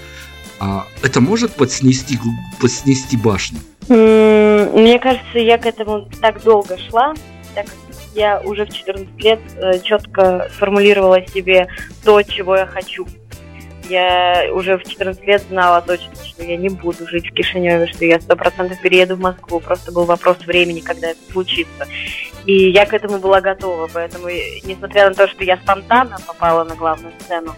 а, 0.58 0.86
это 1.02 1.20
может 1.20 1.52
подснести, 1.52 2.18
подснести 2.60 3.16
башню? 3.16 3.58
Мне 3.88 4.98
кажется, 4.98 5.38
я 5.38 5.58
к 5.58 5.66
этому 5.66 6.08
так 6.20 6.42
долго 6.42 6.78
шла, 6.78 7.14
так 7.54 7.66
как 7.66 7.74
я 8.14 8.40
уже 8.40 8.66
в 8.66 8.70
14 8.72 9.22
лет 9.22 9.40
э, 9.56 9.80
четко 9.80 10.48
сформулировала 10.54 11.26
себе 11.26 11.68
то, 12.04 12.22
чего 12.22 12.56
я 12.56 12.66
хочу 12.66 13.06
я 13.90 14.46
уже 14.52 14.78
в 14.78 14.84
14 14.84 15.26
лет 15.26 15.42
знала 15.48 15.82
точно, 15.82 16.14
что 16.24 16.44
я 16.44 16.56
не 16.56 16.68
буду 16.68 17.06
жить 17.08 17.28
в 17.28 17.34
Кишиневе, 17.34 17.86
что 17.88 18.04
я 18.04 18.20
сто 18.20 18.36
процентов 18.36 18.80
перееду 18.80 19.16
в 19.16 19.20
Москву. 19.20 19.60
Просто 19.60 19.90
был 19.92 20.04
вопрос 20.04 20.38
времени, 20.46 20.80
когда 20.80 21.10
это 21.10 21.20
случится. 21.32 21.86
И 22.46 22.70
я 22.70 22.86
к 22.86 22.94
этому 22.94 23.18
была 23.18 23.40
готова. 23.40 23.88
Поэтому, 23.92 24.28
несмотря 24.28 25.08
на 25.08 25.14
то, 25.14 25.26
что 25.28 25.44
я 25.44 25.56
спонтанно 25.56 26.16
попала 26.26 26.64
на 26.64 26.76
главную 26.76 27.12
сцену, 27.20 27.54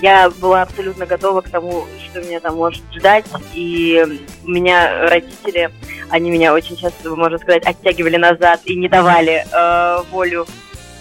я 0.00 0.30
была 0.30 0.62
абсолютно 0.62 1.06
готова 1.06 1.42
к 1.42 1.50
тому, 1.50 1.84
что 2.06 2.22
меня 2.22 2.40
там 2.40 2.56
может 2.56 2.82
ждать. 2.94 3.26
И 3.52 4.02
у 4.44 4.48
меня 4.48 5.08
родители, 5.08 5.70
они 6.08 6.30
меня 6.30 6.54
очень 6.54 6.76
часто, 6.76 7.14
можно 7.14 7.38
сказать, 7.38 7.64
оттягивали 7.66 8.16
назад 8.16 8.60
и 8.64 8.74
не 8.74 8.88
давали 8.88 9.44
э, 9.52 10.02
волю 10.10 10.46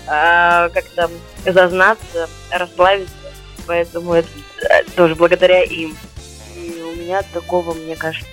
э, 0.08 0.69
как-то 0.74 1.10
зазнаться, 1.46 2.28
расплавиться. 2.52 3.23
Поэтому 3.65 4.13
это 4.13 4.28
Э, 4.69 4.84
тоже 4.95 5.15
благодаря 5.15 5.62
им. 5.63 5.95
И 6.56 6.82
у 6.82 6.95
меня 6.95 7.21
такого, 7.34 7.73
мне 7.73 7.95
кажется, 7.95 8.28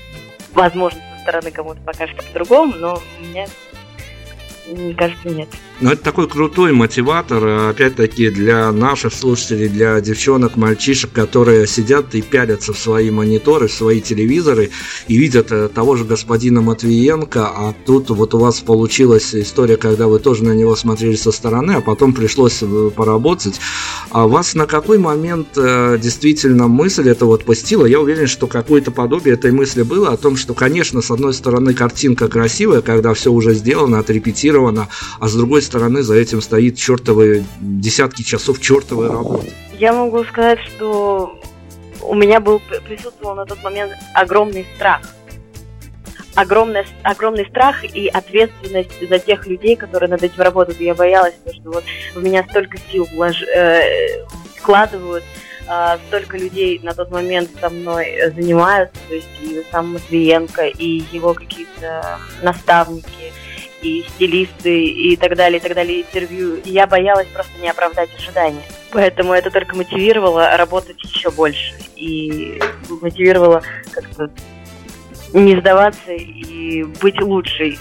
возможно, 0.52 1.00
со 1.16 1.22
стороны 1.22 1.50
кому-то 1.50 1.80
покажется 1.80 2.22
по-другому, 2.22 2.74
но 2.76 3.02
у 3.18 3.24
меня, 3.24 3.46
мне 4.66 4.94
кажется, 4.94 5.28
нет. 5.28 5.48
Ну, 5.82 5.90
это 5.90 6.02
такой 6.02 6.28
крутой 6.28 6.72
мотиватор, 6.72 7.70
опять-таки, 7.70 8.28
для 8.28 8.70
наших 8.70 9.14
слушателей, 9.14 9.66
для 9.66 9.98
девчонок, 10.02 10.56
мальчишек, 10.56 11.10
которые 11.10 11.66
сидят 11.66 12.14
и 12.14 12.20
пялятся 12.20 12.74
в 12.74 12.78
свои 12.78 13.10
мониторы, 13.10 13.66
в 13.66 13.72
свои 13.72 14.02
телевизоры 14.02 14.68
и 15.08 15.16
видят 15.16 15.50
э, 15.52 15.70
того 15.70 15.96
же 15.96 16.04
господина 16.04 16.60
Матвиенко, 16.60 17.46
а 17.46 17.74
тут 17.86 18.10
вот 18.10 18.34
у 18.34 18.38
вас 18.38 18.60
получилась 18.60 19.34
история, 19.34 19.78
когда 19.78 20.06
вы 20.06 20.18
тоже 20.18 20.44
на 20.44 20.52
него 20.52 20.76
смотрели 20.76 21.16
со 21.16 21.32
стороны, 21.32 21.72
а 21.72 21.80
потом 21.80 22.12
пришлось 22.12 22.58
э, 22.60 22.90
поработать. 22.94 23.58
А 24.10 24.26
вас 24.26 24.54
на 24.54 24.66
какой 24.66 24.98
момент 24.98 25.56
э, 25.56 25.96
действительно 25.98 26.68
мысль 26.68 27.08
это 27.08 27.24
вот 27.24 27.46
постила? 27.46 27.86
Я 27.86 28.00
уверен, 28.00 28.26
что 28.26 28.48
какое-то 28.48 28.90
подобие 28.90 29.32
этой 29.32 29.50
мысли 29.50 29.80
было 29.80 30.10
о 30.10 30.18
том, 30.18 30.36
что, 30.36 30.52
конечно, 30.52 31.00
с 31.00 31.10
одной 31.10 31.32
стороны 31.32 31.72
картинка 31.72 32.28
красивая, 32.28 32.82
когда 32.82 33.14
все 33.14 33.32
уже 33.32 33.54
сделано, 33.54 33.98
отрепетировано, 33.98 34.88
а 35.18 35.26
с 35.26 35.34
другой 35.34 35.62
стороны 35.70 36.02
за 36.02 36.16
этим 36.16 36.40
стоит 36.40 36.76
чертовые 36.76 37.44
десятки 37.61 38.22
часов 38.22 38.61
чертовой 38.61 39.09
работы. 39.09 39.52
Я 39.78 39.92
могу 39.92 40.24
сказать, 40.24 40.59
что 40.66 41.38
у 42.02 42.14
меня 42.14 42.40
был 42.40 42.61
присутствовал 42.88 43.37
на 43.37 43.46
тот 43.46 43.62
момент 43.62 43.92
огромный 44.14 44.66
страх. 44.74 45.00
Огромный, 46.35 46.85
огромный 47.02 47.46
страх 47.46 47.85
и 47.85 48.09
ответственность 48.09 49.09
за 49.09 49.18
тех 49.18 49.46
людей, 49.46 49.76
которые 49.76 50.09
над 50.09 50.22
этим 50.22 50.42
работают. 50.42 50.80
Я 50.80 50.94
боялась, 50.94 51.35
что 51.52 51.70
вот 51.70 51.85
в 52.14 52.22
меня 52.22 52.44
столько 52.48 52.78
сил 52.90 53.06
влож... 53.12 53.42
э, 53.42 54.24
вкладывают, 54.56 55.24
э, 55.68 55.96
столько 56.09 56.37
людей 56.37 56.80
на 56.83 56.94
тот 56.94 57.11
момент 57.11 57.50
со 57.61 57.68
мной 57.68 58.33
занимаются, 58.35 58.96
то 59.09 59.14
есть 59.14 59.28
и 59.42 59.62
сам 59.70 59.94
Матвиенко, 59.94 60.66
и 60.66 61.02
его 61.12 61.35
какие-то 61.35 62.18
наставники, 62.42 63.33
и 63.82 64.04
стилисты, 64.08 64.84
и 64.84 65.16
так 65.16 65.36
далее, 65.36 65.58
и 65.58 65.62
так 65.62 65.74
далее, 65.74 66.02
интервью. 66.02 66.56
И 66.56 66.70
я 66.70 66.86
боялась 66.86 67.28
просто 67.28 67.52
не 67.60 67.68
оправдать 67.68 68.10
ожидания. 68.16 68.62
Поэтому 68.90 69.32
это 69.32 69.50
только 69.50 69.76
мотивировало 69.76 70.56
работать 70.56 71.02
еще 71.02 71.30
больше. 71.30 71.74
И 71.96 72.60
мотивировало 72.88 73.62
как-то 73.92 74.30
не 75.32 75.56
сдаваться 75.56 76.12
и 76.12 76.84
быть 77.00 77.20
лучшей 77.20 77.78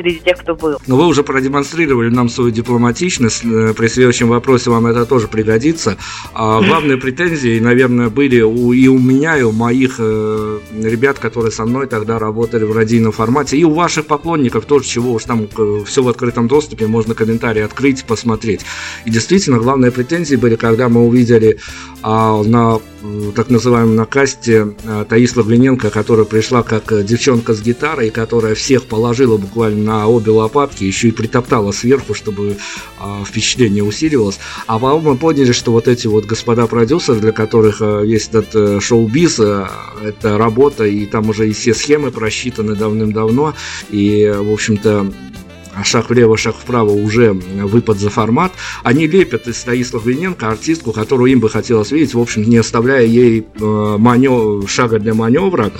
среди 0.00 0.20
тех, 0.20 0.38
кто 0.38 0.54
был. 0.54 0.78
Но 0.86 0.96
вы 0.96 1.06
уже 1.06 1.22
продемонстрировали 1.22 2.08
нам 2.08 2.28
свою 2.28 2.50
дипломатичность. 2.50 3.44
Э, 3.44 3.74
при 3.76 3.88
следующем 3.88 4.28
вопросе 4.28 4.70
вам 4.70 4.86
это 4.86 5.04
тоже 5.06 5.28
пригодится. 5.28 5.96
А 6.32 6.60
главные 6.66 6.96
претензии, 6.96 7.60
наверное, 7.60 8.08
были 8.08 8.40
у, 8.40 8.72
и 8.72 8.88
у 8.88 8.98
меня, 8.98 9.38
и 9.38 9.42
у 9.42 9.52
моих 9.52 9.96
э, 9.98 10.58
ребят, 10.82 11.18
которые 11.18 11.52
со 11.52 11.64
мной 11.64 11.86
тогда 11.86 12.18
работали 12.18 12.64
в 12.64 12.76
радийном 12.76 13.12
формате, 13.12 13.56
и 13.56 13.64
у 13.64 13.72
ваших 13.72 14.06
поклонников 14.06 14.64
тоже, 14.64 14.86
чего 14.86 15.12
уж 15.12 15.24
там 15.24 15.46
э, 15.56 15.82
все 15.86 16.02
в 16.02 16.08
открытом 16.08 16.48
доступе, 16.48 16.86
можно 16.86 17.14
комментарии 17.14 17.62
открыть, 17.62 18.04
посмотреть. 18.04 18.60
И 19.04 19.10
действительно, 19.10 19.58
главные 19.58 19.90
претензии 19.90 20.36
были, 20.36 20.56
когда 20.56 20.88
мы 20.88 21.06
увидели 21.06 21.58
а, 22.02 22.42
на 22.42 22.80
так 23.34 23.48
называемом 23.48 23.96
на 23.96 24.04
касте 24.04 24.74
а, 24.84 25.04
Таис 25.04 25.36
Лагвиненко, 25.36 25.90
которая 25.90 26.26
пришла 26.26 26.62
как 26.62 27.04
девчонка 27.04 27.54
с 27.54 27.62
гитарой, 27.62 28.10
которая 28.10 28.54
всех 28.54 28.84
положила 28.84 29.36
буквально 29.36 29.82
на 29.90 30.06
обе 30.06 30.30
лопатки, 30.30 30.84
еще 30.84 31.08
и 31.08 31.10
притоптала 31.10 31.72
сверху, 31.72 32.14
чтобы 32.14 32.56
а, 33.00 33.24
впечатление 33.24 33.82
усиливалось. 33.82 34.38
А 34.66 34.78
потом 34.78 35.02
мы 35.02 35.16
поняли, 35.16 35.50
что 35.52 35.72
вот 35.72 35.88
эти 35.88 36.06
вот 36.06 36.26
господа 36.26 36.66
продюсеры, 36.66 37.18
для 37.18 37.32
которых 37.32 37.78
а, 37.80 38.02
есть 38.02 38.28
этот 38.28 38.54
э, 38.54 38.80
шоу-биз, 38.80 39.40
а, 39.40 39.70
это 40.02 40.38
работа, 40.38 40.84
и 40.84 41.06
там 41.06 41.28
уже 41.28 41.48
и 41.48 41.52
все 41.52 41.74
схемы 41.74 42.12
просчитаны 42.12 42.76
давным-давно, 42.76 43.54
и, 43.90 44.32
в 44.36 44.52
общем-то, 44.52 45.12
шаг 45.82 46.08
влево, 46.10 46.36
шаг 46.36 46.54
вправо 46.54 46.90
уже 46.90 47.32
выпад 47.32 47.98
за 47.98 48.10
формат, 48.10 48.52
они 48.84 49.08
лепят 49.08 49.48
из 49.48 49.60
Таис 49.62 49.92
Логвиненко 49.92 50.48
артистку, 50.48 50.92
которую 50.92 51.32
им 51.32 51.40
бы 51.40 51.48
хотелось 51.48 51.90
видеть, 51.90 52.14
в 52.14 52.20
общем, 52.20 52.42
не 52.42 52.58
оставляя 52.58 53.04
ей 53.04 53.40
э, 53.40 53.96
манев... 53.98 54.70
шага 54.70 55.00
для 55.00 55.14
маневра. 55.14 55.72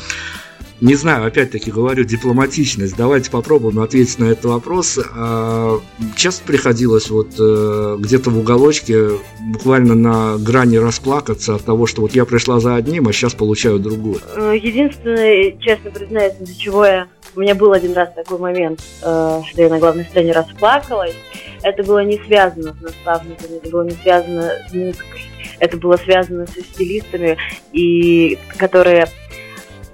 Не 0.80 0.94
знаю, 0.94 1.26
опять-таки 1.26 1.70
говорю, 1.70 2.04
дипломатичность. 2.04 2.96
Давайте 2.96 3.30
попробуем 3.30 3.80
ответить 3.80 4.18
на 4.18 4.24
этот 4.24 4.46
вопрос. 4.46 4.98
А, 5.14 5.78
часто 6.16 6.42
приходилось 6.44 7.10
вот 7.10 7.34
э, 7.38 7.96
где-то 7.98 8.30
в 8.30 8.38
уголочке 8.38 9.10
буквально 9.40 9.94
на 9.94 10.38
грани 10.38 10.78
расплакаться 10.78 11.54
от 11.56 11.64
того, 11.64 11.86
что 11.86 12.00
вот 12.00 12.14
я 12.14 12.24
пришла 12.24 12.60
за 12.60 12.76
одним, 12.76 13.08
а 13.08 13.12
сейчас 13.12 13.34
получаю 13.34 13.78
другое. 13.78 14.20
Единственное, 14.54 15.52
честно 15.60 15.90
признаюсь, 15.90 16.34
из-за 16.40 16.58
чего 16.58 16.86
я 16.86 17.08
У 17.36 17.40
меня 17.40 17.54
был 17.54 17.72
один 17.72 17.92
раз 17.92 18.12
такой 18.14 18.38
момент, 18.38 18.80
э, 19.02 19.42
что 19.50 19.62
я 19.62 19.68
на 19.68 19.78
главной 19.78 20.04
сцене 20.04 20.32
расплакалась. 20.32 21.14
Это 21.62 21.82
было 21.82 22.02
не 22.02 22.18
связано 22.26 22.74
с 22.74 22.80
наставниками, 22.80 23.58
это 23.58 23.68
было 23.70 23.84
не 23.84 23.96
связано 24.02 24.50
с 24.68 24.72
музыкой. 24.72 25.20
Это 25.58 25.76
было 25.76 25.98
связано 25.98 26.46
со 26.46 26.62
стилистами, 26.62 27.36
и, 27.72 28.38
которые 28.56 29.08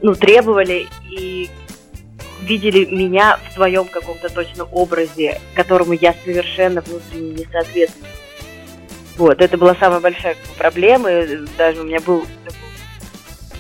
ну, 0.06 0.14
требовали 0.14 0.86
и 1.10 1.50
видели 2.42 2.84
меня 2.84 3.38
в 3.38 3.54
своем 3.54 3.86
каком-то 3.86 4.28
точно 4.28 4.62
образе, 4.62 5.40
которому 5.56 5.94
я 5.94 6.14
совершенно 6.24 6.80
внутренне 6.80 7.30
не 7.32 7.44
соответствую. 7.50 8.06
Вот, 9.16 9.42
это 9.42 9.58
была 9.58 9.74
самая 9.74 9.98
большая 9.98 10.36
проблема. 10.56 11.10
Даже 11.58 11.80
у 11.80 11.84
меня 11.84 11.98
был 11.98 12.24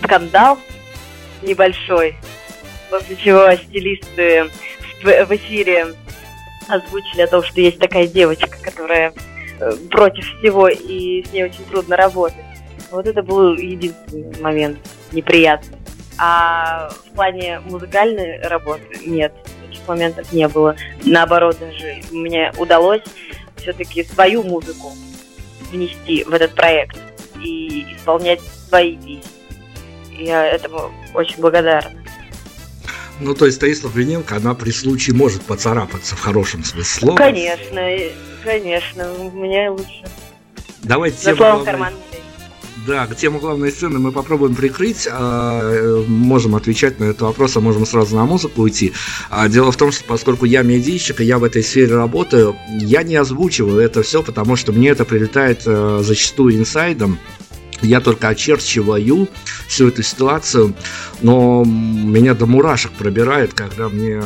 скандал 0.04 0.56
небольшой, 1.42 2.14
после 2.90 3.16
чего 3.16 3.52
стилисты 3.56 4.48
в 5.02 5.34
эфире 5.34 5.96
озвучили 6.68 7.22
о 7.22 7.26
том, 7.26 7.42
что 7.42 7.60
есть 7.60 7.80
такая 7.80 8.06
девочка, 8.06 8.56
которая 8.62 9.12
э, 9.58 9.72
против 9.90 10.24
всего, 10.38 10.68
и 10.68 11.24
с 11.24 11.32
ней 11.32 11.42
очень 11.42 11.64
трудно 11.64 11.96
работать. 11.96 12.44
Вот 12.92 13.04
это 13.04 13.24
был 13.24 13.54
единственный 13.56 14.40
момент 14.40 14.78
неприятный. 15.10 15.76
А 16.18 16.88
в 16.88 17.14
плане 17.14 17.60
музыкальной 17.60 18.40
работы 18.42 18.82
нет, 19.04 19.34
таких 19.66 19.86
моментов 19.86 20.32
не 20.32 20.48
было. 20.48 20.76
Наоборот, 21.04 21.58
даже 21.58 22.02
мне 22.10 22.52
удалось 22.58 23.02
все-таки 23.56 24.04
свою 24.04 24.42
музыку 24.42 24.92
внести 25.70 26.24
в 26.24 26.32
этот 26.32 26.54
проект 26.54 26.98
и 27.42 27.94
исполнять 27.94 28.40
свои 28.68 28.96
песни. 28.96 29.22
Я 30.18 30.46
этому 30.46 30.90
очень 31.14 31.40
благодарна. 31.40 32.02
Ну, 33.20 33.34
то 33.34 33.46
есть 33.46 33.60
Таисла 33.60 33.88
Глиненко, 33.88 34.36
она 34.36 34.54
при 34.54 34.70
случае 34.70 35.16
может 35.16 35.42
поцарапаться 35.42 36.16
в 36.16 36.20
хорошем 36.20 36.64
смысле 36.64 36.84
слова. 36.84 37.16
Конечно, 37.16 37.82
конечно, 38.44 39.12
у 39.14 39.30
меня 39.30 39.72
лучше. 39.72 40.04
Давайте 40.82 41.16
тему 41.18 41.36
главной... 41.38 41.92
Да, 42.86 43.08
тему 43.08 43.40
главной 43.40 43.72
сцены 43.72 43.98
мы 43.98 44.12
попробуем 44.12 44.54
прикрыть. 44.54 45.08
А, 45.10 45.60
э, 45.60 46.04
можем 46.06 46.54
отвечать 46.54 47.00
на 47.00 47.04
этот 47.04 47.22
вопрос, 47.22 47.56
а 47.56 47.60
можем 47.60 47.84
сразу 47.84 48.14
на 48.14 48.24
музыку 48.24 48.62
уйти. 48.62 48.92
А, 49.28 49.48
дело 49.48 49.72
в 49.72 49.76
том, 49.76 49.90
что 49.90 50.04
поскольку 50.04 50.44
я 50.44 50.62
медийщик, 50.62 51.20
и 51.20 51.24
я 51.24 51.38
в 51.38 51.44
этой 51.44 51.64
сфере 51.64 51.96
работаю, 51.96 52.56
я 52.78 53.02
не 53.02 53.16
озвучиваю 53.16 53.80
это 53.80 54.02
все, 54.02 54.22
потому 54.22 54.54
что 54.54 54.72
мне 54.72 54.90
это 54.90 55.04
прилетает 55.04 55.62
э, 55.66 56.00
зачастую 56.04 56.56
инсайдом. 56.56 57.18
Я 57.82 58.00
только 58.00 58.28
очерчиваю 58.28 59.28
всю 59.66 59.88
эту 59.88 60.02
ситуацию, 60.02 60.74
но 61.22 61.64
меня 61.64 62.34
до 62.34 62.46
мурашек 62.46 62.92
пробирает, 62.92 63.52
когда 63.52 63.88
мне 63.88 64.22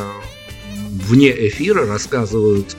вне 0.91 1.31
эфира 1.47 1.85
рассказывают 1.87 2.77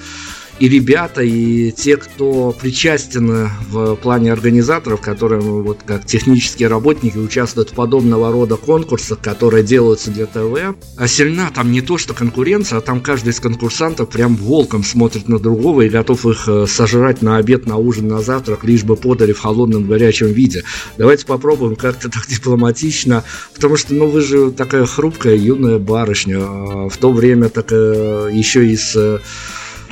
и 0.62 0.68
ребята, 0.68 1.22
и 1.22 1.72
те, 1.72 1.96
кто 1.96 2.52
причастен 2.52 3.50
в 3.68 3.96
плане 3.96 4.32
организаторов, 4.32 5.00
которые 5.00 5.40
вот 5.40 5.80
как 5.84 6.06
технические 6.06 6.68
работники 6.68 7.18
участвуют 7.18 7.70
в 7.70 7.74
подобного 7.74 8.30
рода 8.30 8.54
конкурсах, 8.54 9.18
которые 9.18 9.64
делаются 9.64 10.12
для 10.12 10.26
ТВ. 10.26 10.76
А 10.96 11.08
сильна 11.08 11.50
там 11.52 11.72
не 11.72 11.80
то, 11.80 11.98
что 11.98 12.14
конкуренция, 12.14 12.78
а 12.78 12.80
там 12.80 13.00
каждый 13.00 13.30
из 13.30 13.40
конкурсантов 13.40 14.10
прям 14.10 14.36
волком 14.36 14.84
смотрит 14.84 15.28
на 15.28 15.40
другого 15.40 15.80
и 15.80 15.88
готов 15.88 16.26
их 16.26 16.44
э, 16.46 16.66
сожрать 16.68 17.22
на 17.22 17.38
обед, 17.38 17.66
на 17.66 17.76
ужин, 17.76 18.06
на 18.06 18.20
завтрак, 18.20 18.62
лишь 18.62 18.84
бы 18.84 18.94
подали 18.94 19.32
в 19.32 19.40
холодном 19.40 19.88
горячем 19.88 20.28
виде. 20.28 20.62
Давайте 20.96 21.26
попробуем 21.26 21.74
как-то 21.74 22.08
так 22.08 22.28
дипломатично, 22.28 23.24
потому 23.52 23.76
что, 23.76 23.94
ну, 23.94 24.06
вы 24.06 24.20
же 24.20 24.52
такая 24.52 24.86
хрупкая, 24.86 25.34
юная 25.34 25.80
барышня, 25.80 26.38
а 26.38 26.88
в 26.88 26.96
то 26.98 27.10
время 27.12 27.48
так 27.48 27.72
еще 27.72 28.64
и 28.68 28.76
с 28.76 29.20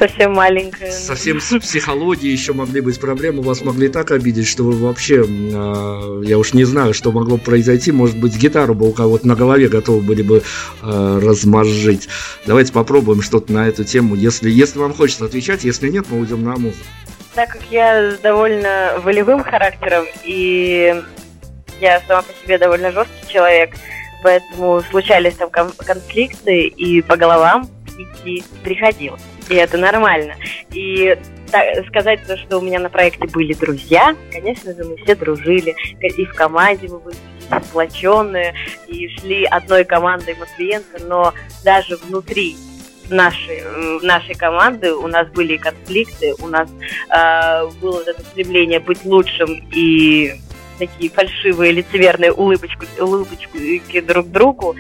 совсем 0.01 0.33
маленькая. 0.33 0.91
Совсем 0.91 1.41
с 1.41 1.59
психологией 1.59 2.33
еще 2.33 2.55
могли 2.55 2.81
быть 2.81 2.99
проблемы. 2.99 3.43
Вас 3.43 3.63
могли 3.63 3.89
так 3.89 4.11
обидеть, 4.11 4.49
что 4.49 4.65
вы 4.65 4.73
вообще, 4.73 5.25
э, 5.27 6.23
я 6.25 6.39
уж 6.39 6.55
не 6.55 6.65
знаю, 6.65 6.95
что 6.95 7.13
могло 7.13 7.37
произойти. 7.37 7.93
Может 7.93 8.19
быть, 8.19 8.37
гитару 8.37 8.75
бы 8.75 8.89
у 8.89 8.93
кого-то 8.93 9.29
на 9.29 9.37
голове 9.37 9.69
готовы 9.69 10.01
были 10.01 10.23
бы 10.23 10.43
э, 10.83 11.21
размозжить. 11.23 12.09
Давайте 12.47 12.73
попробуем 12.73 13.21
что-то 13.21 13.53
на 13.53 13.69
эту 13.69 13.85
тему. 13.85 14.15
Если, 14.15 14.51
если 14.51 14.79
вам 14.79 14.95
хочется 14.95 15.27
отвечать, 15.27 15.65
если 15.65 15.91
нет, 15.91 16.07
мы 16.09 16.21
уйдем 16.21 16.43
на 16.43 16.57
музыку. 16.57 16.85
Так 17.35 17.51
как 17.51 17.63
я 17.71 18.17
довольно 18.23 18.95
волевым 19.05 19.45
характером 19.45 20.07
и 20.25 21.03
я 21.81 22.01
сама 22.09 22.23
по 22.23 22.33
себе 22.43 22.59
довольно 22.59 22.91
жесткий 22.91 23.33
человек, 23.33 23.75
поэтому 24.23 24.83
случались 24.91 25.35
там 25.35 25.51
конфликты 25.51 26.65
и 26.65 27.03
по 27.03 27.17
головам 27.17 27.69
идти 27.97 28.43
приходилось 28.63 29.23
и 29.51 29.57
это 29.57 29.77
нормально. 29.77 30.37
И 30.73 31.19
так, 31.51 31.87
сказать 31.89 32.21
то, 32.27 32.37
что 32.37 32.59
у 32.59 32.63
меня 32.63 32.79
на 32.79 32.89
проекте 32.89 33.27
были 33.27 33.53
друзья, 33.53 34.15
конечно 34.33 34.73
же, 34.73 34.85
мы 34.85 34.97
все 34.99 35.15
дружили, 35.17 35.75
и 36.01 36.25
в 36.25 36.35
команде 36.35 36.89
мы 36.89 37.01
были 37.01 37.17
сплоченные, 37.65 38.55
и 38.87 39.09
шли 39.19 39.45
одной 39.45 39.85
командой 39.85 40.37
Матвиенко, 40.39 41.05
но 41.05 41.35
даже 41.65 41.97
внутри 41.97 42.57
нашей, 43.11 43.63
нашей 44.03 44.37
команды 44.37 44.95
у 44.95 45.09
нас 45.09 45.27
были 45.31 45.57
конфликты, 45.57 46.33
у 46.41 46.47
нас 46.47 46.69
э, 46.71 47.67
было 47.81 48.03
это 48.03 48.23
стремление 48.23 48.79
быть 48.79 49.05
лучшим 49.05 49.69
и 49.73 50.35
такие 50.81 51.11
фальшивые 51.11 51.73
лицеверные 51.73 52.33
улыбочки, 52.33 52.87
улыбочки 53.01 54.01
друг 54.01 54.29
другу 54.29 54.75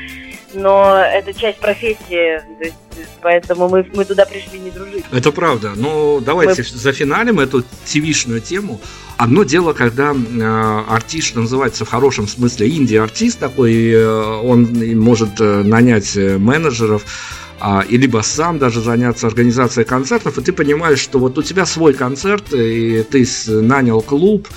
но 0.54 0.96
это 0.98 1.32
часть 1.32 1.58
профессии, 1.58 2.40
есть, 2.60 2.74
поэтому 3.20 3.68
мы, 3.68 3.86
мы 3.94 4.04
туда 4.04 4.24
пришли 4.24 4.58
не 4.58 4.70
дружить. 4.70 5.04
Это 5.12 5.32
правда. 5.32 5.72
Но 5.76 6.20
давайте 6.20 6.62
мы... 6.62 6.78
зафиналим 6.78 7.40
эту 7.40 7.64
тивишную 7.84 8.40
тему. 8.40 8.80
Одно 9.16 9.44
дело, 9.44 9.72
когда 9.74 10.12
э, 10.12 10.84
артист, 10.88 11.28
что 11.28 11.40
называется 11.40 11.84
в 11.84 11.88
хорошем 11.88 12.26
смысле 12.26 12.68
инди-артист 12.68 13.38
такой, 13.38 13.90
э, 13.90 14.06
он 14.06 14.68
может 14.98 15.40
э, 15.40 15.62
нанять 15.62 16.16
э, 16.16 16.38
менеджеров, 16.38 17.04
а, 17.62 17.84
и 17.86 17.98
либо 17.98 18.22
сам 18.22 18.58
даже 18.58 18.80
заняться 18.80 19.26
организацией 19.26 19.84
концертов, 19.84 20.38
и 20.38 20.40
ты 20.42 20.50
понимаешь, 20.50 20.98
что 20.98 21.18
вот 21.18 21.36
у 21.36 21.42
тебя 21.42 21.66
свой 21.66 21.92
концерт, 21.92 22.54
и 22.54 23.02
ты 23.02 23.26
нанял 23.48 24.00
клуб, 24.00 24.48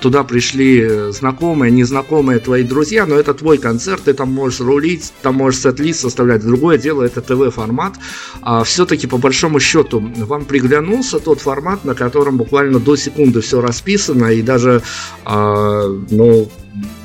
туда 0.00 0.24
пришли 0.24 1.10
знакомые, 1.10 1.70
незнакомые 1.70 2.38
твои 2.38 2.62
друзья, 2.62 3.06
но 3.06 3.16
это 3.16 3.34
твой 3.34 3.58
концерт, 3.58 4.02
ты 4.04 4.14
там 4.14 4.32
можешь 4.32 4.60
рулить, 4.60 5.12
там 5.22 5.36
можешь 5.36 5.60
сет-лист 5.60 6.00
составлять. 6.00 6.42
Другое 6.42 6.78
дело, 6.78 7.02
это 7.02 7.20
ТВ-формат. 7.20 7.94
А 8.42 8.64
все-таки, 8.64 9.06
по 9.06 9.18
большому 9.18 9.60
счету, 9.60 10.00
вам 10.00 10.44
приглянулся 10.44 11.18
тот 11.18 11.40
формат, 11.40 11.84
на 11.84 11.94
котором 11.94 12.36
буквально 12.36 12.78
до 12.78 12.96
секунды 12.96 13.40
все 13.40 13.60
расписано, 13.60 14.26
и 14.26 14.42
даже, 14.42 14.82
а, 15.24 15.88
ну, 16.10 16.48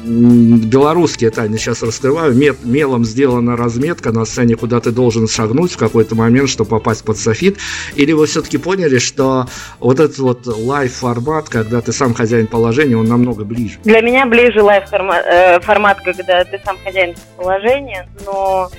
белорусские 0.04 1.30
тайны 1.30 1.58
сейчас 1.58 1.84
раскрываю. 1.84 2.34
Мет, 2.34 2.58
мелом 2.64 3.06
сделана 3.06 3.56
разметка 3.56 4.12
на 4.12 4.26
сцене, 4.26 4.56
куда 4.56 4.80
ты 4.80 4.92
должен 4.92 5.28
шагнуть 5.28 5.74
в 5.74 5.78
какой-то 5.78 6.16
момент, 6.16 6.50
чтобы 6.50 6.72
попасть 6.72 7.04
под 7.04 7.18
софит. 7.18 7.58
Или 7.96 8.14
вы 8.14 8.26
все-таки 8.26 8.58
поняли, 8.58 8.98
что 8.98 9.48
вот 9.80 10.00
этот 10.00 10.18
вот 10.18 10.48
live-формат, 10.48 11.50
когда 11.50 11.82
ты 11.82 11.92
сам 11.92 12.14
хозяин 12.14 12.48
положения, 12.60 12.98
он 12.98 13.06
намного 13.06 13.46
ближе? 13.46 13.80
Для 13.84 14.02
меня 14.02 14.26
ближе 14.26 14.62
live-формат, 14.62 15.26
э, 15.26 15.60
формат, 15.62 16.02
когда 16.02 16.44
ты 16.44 16.60
сам 16.66 16.78
хозяин 16.84 17.16
положения, 17.38 18.08
но 18.26 18.70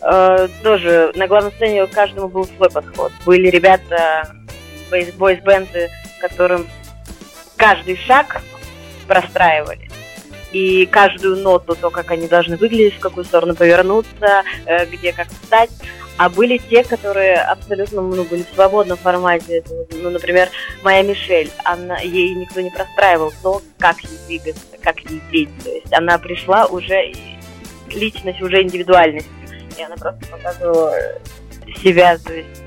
э, 0.00 0.48
тоже 0.62 1.12
на 1.14 1.28
главной 1.28 1.52
сцене 1.52 1.86
каждому 1.86 2.28
был 2.28 2.44
свой 2.56 2.70
подход. 2.70 3.12
Были 3.24 3.48
ребята, 3.48 4.34
бойс-бенды, 4.90 5.88
которым 6.20 6.66
каждый 7.56 7.96
шаг 7.96 8.42
простраивали 9.06 9.88
и 10.52 10.84
каждую 10.86 11.36
ноту, 11.36 11.74
то, 11.74 11.90
как 11.90 12.10
они 12.10 12.28
должны 12.28 12.56
выглядеть, 12.56 12.96
в 12.96 13.00
какую 13.00 13.24
сторону 13.24 13.54
повернуться, 13.54 14.42
э, 14.66 14.84
где 14.86 15.12
как 15.12 15.28
встать. 15.28 15.70
А 16.22 16.28
были 16.28 16.56
те, 16.56 16.84
которые 16.84 17.34
абсолютно 17.34 18.00
ну, 18.00 18.22
были 18.22 18.44
в 18.44 18.54
свободном 18.54 18.96
формате. 18.96 19.64
Ну, 19.90 20.08
например, 20.08 20.50
моя 20.84 21.02
Мишель, 21.02 21.50
она, 21.64 21.98
ей 21.98 22.32
никто 22.36 22.60
не 22.60 22.70
простраивал 22.70 23.32
то, 23.42 23.60
как 23.80 23.98
ей 24.04 24.18
двигаться, 24.28 24.62
как 24.80 25.00
ей 25.00 25.20
петь. 25.32 25.48
То 25.64 25.70
есть 25.70 25.92
она 25.92 26.18
пришла 26.18 26.66
уже, 26.66 27.12
личность 27.88 28.40
уже 28.40 28.62
индивидуальностью. 28.62 29.32
И 29.76 29.82
она 29.82 29.96
просто 29.96 30.24
показывала 30.30 30.96
себя, 31.82 32.16
то 32.18 32.32
есть 32.32 32.62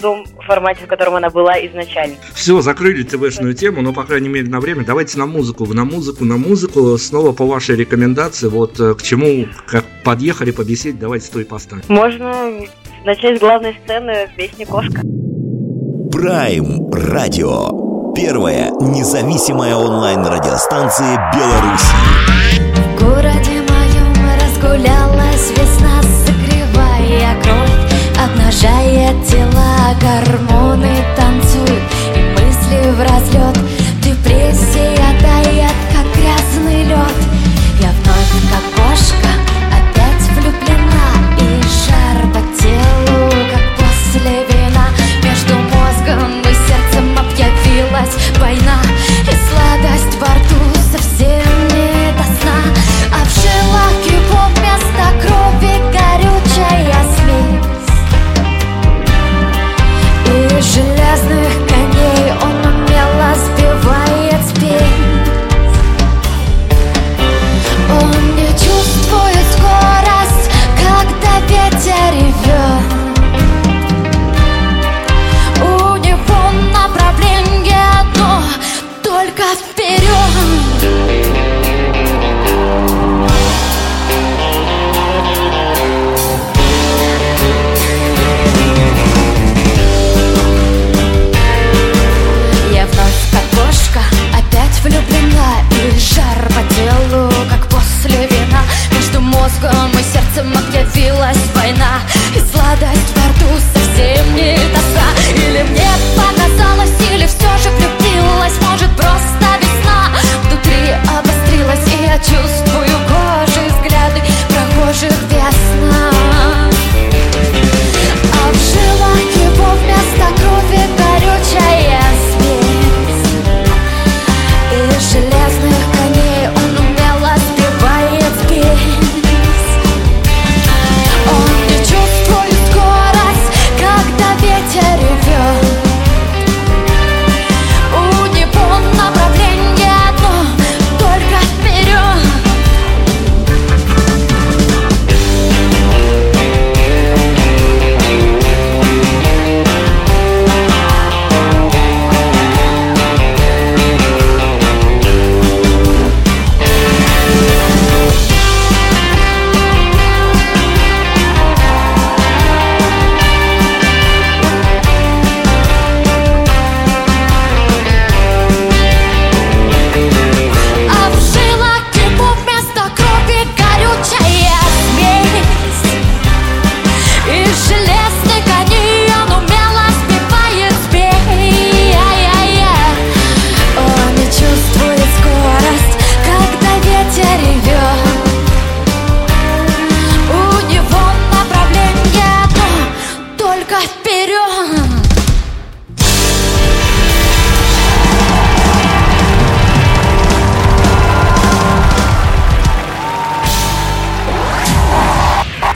том 0.00 0.26
формате, 0.46 0.84
в 0.84 0.86
котором 0.86 1.16
она 1.16 1.30
была 1.30 1.54
изначально. 1.66 2.16
Все, 2.34 2.60
закрыли 2.60 3.02
ТВшную 3.02 3.54
тему, 3.54 3.82
но, 3.82 3.92
по 3.92 4.04
крайней 4.04 4.28
мере, 4.28 4.48
на 4.48 4.60
время. 4.60 4.84
Давайте 4.84 5.18
на 5.18 5.26
музыку, 5.26 5.66
на 5.66 5.84
музыку, 5.84 6.24
на 6.24 6.36
музыку. 6.36 6.98
Снова 6.98 7.32
по 7.32 7.46
вашей 7.46 7.76
рекомендации, 7.76 8.48
вот 8.48 8.78
э, 8.80 8.94
к 8.94 9.02
чему, 9.02 9.46
как 9.66 9.84
подъехали 10.04 10.50
побеседовать, 10.50 11.00
давайте 11.00 11.26
стой 11.26 11.44
поставим. 11.44 11.84
Можно 11.88 12.50
начать 13.04 13.38
с 13.38 13.40
главной 13.40 13.76
сцены 13.84 14.28
песни 14.36 14.64
«Кошка». 14.64 15.02
Прайм 16.12 16.90
Радио. 16.90 18.12
Первая 18.14 18.70
независимая 18.80 19.76
онлайн-радиостанция 19.76 21.32
Беларуси. 21.32 21.94
В 22.74 23.00
городе 23.00 23.62
моем 23.62 24.12
разгулялась 24.36 25.50
весна, 25.52 26.02
Обнажая 28.50 29.14
тела, 29.24 29.94
гормоны 30.00 30.92
танцуют 31.16 31.82
И 32.16 32.20
мысли 32.34 32.90
в 32.90 33.00
разлет 33.00 33.56
Депрессия 34.02 34.96
тает, 35.20 35.70
как 35.94 36.04
грязный 36.16 36.82
лед 36.82 37.20
Я 37.80 37.90
вновь, 37.90 38.34
как 38.50 38.64
кошка, 38.74 39.30
опять 39.70 40.28
влюблена 40.34 41.12
И 41.38 41.62
жар 41.62 42.26
по 42.32 42.40
телу, 42.60 43.30
как 43.52 43.64
после 43.78 44.44
вина. 44.48 44.88
Между 45.22 45.54
мозгом 45.54 46.40
и 46.40 46.52
сердцем 46.66 47.16
объявилась 47.16 48.16
война. 48.40 48.69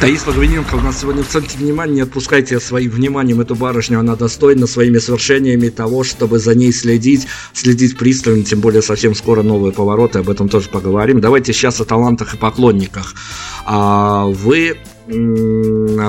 Таис 0.05 0.27
Логвиненко 0.27 0.75
у 0.75 0.81
нас 0.83 1.01
сегодня 1.01 1.23
в 1.23 1.29
центре 1.29 1.59
внимания. 1.59 1.95
Не 1.95 2.01
отпускайте 2.03 2.61
своим 2.61 2.91
вниманием 2.91 3.41
эту 3.41 3.55
барышню. 3.55 4.01
Она 4.01 4.17
достойна 4.17 4.67
своими 4.67 4.99
свершениями 4.99 5.71
того, 5.71 6.05
чтобы 6.05 6.39
за 6.39 6.55
ней 6.55 6.75
следить, 6.75 7.27
следить 7.55 7.97
пристально. 7.97 8.45
Тем 8.45 8.61
более 8.61 8.83
совсем 8.83 9.15
скоро 9.15 9.43
новые 9.43 9.73
повороты. 9.73 10.19
Об 10.19 10.29
этом 10.29 10.51
тоже 10.51 10.69
поговорим. 10.69 11.23
Давайте 11.23 11.55
сейчас 11.55 11.81
о 11.81 11.87
талантах 11.87 12.35
и 12.35 12.37
поклонниках. 12.37 13.15
А 13.65 14.27
вы 14.27 14.77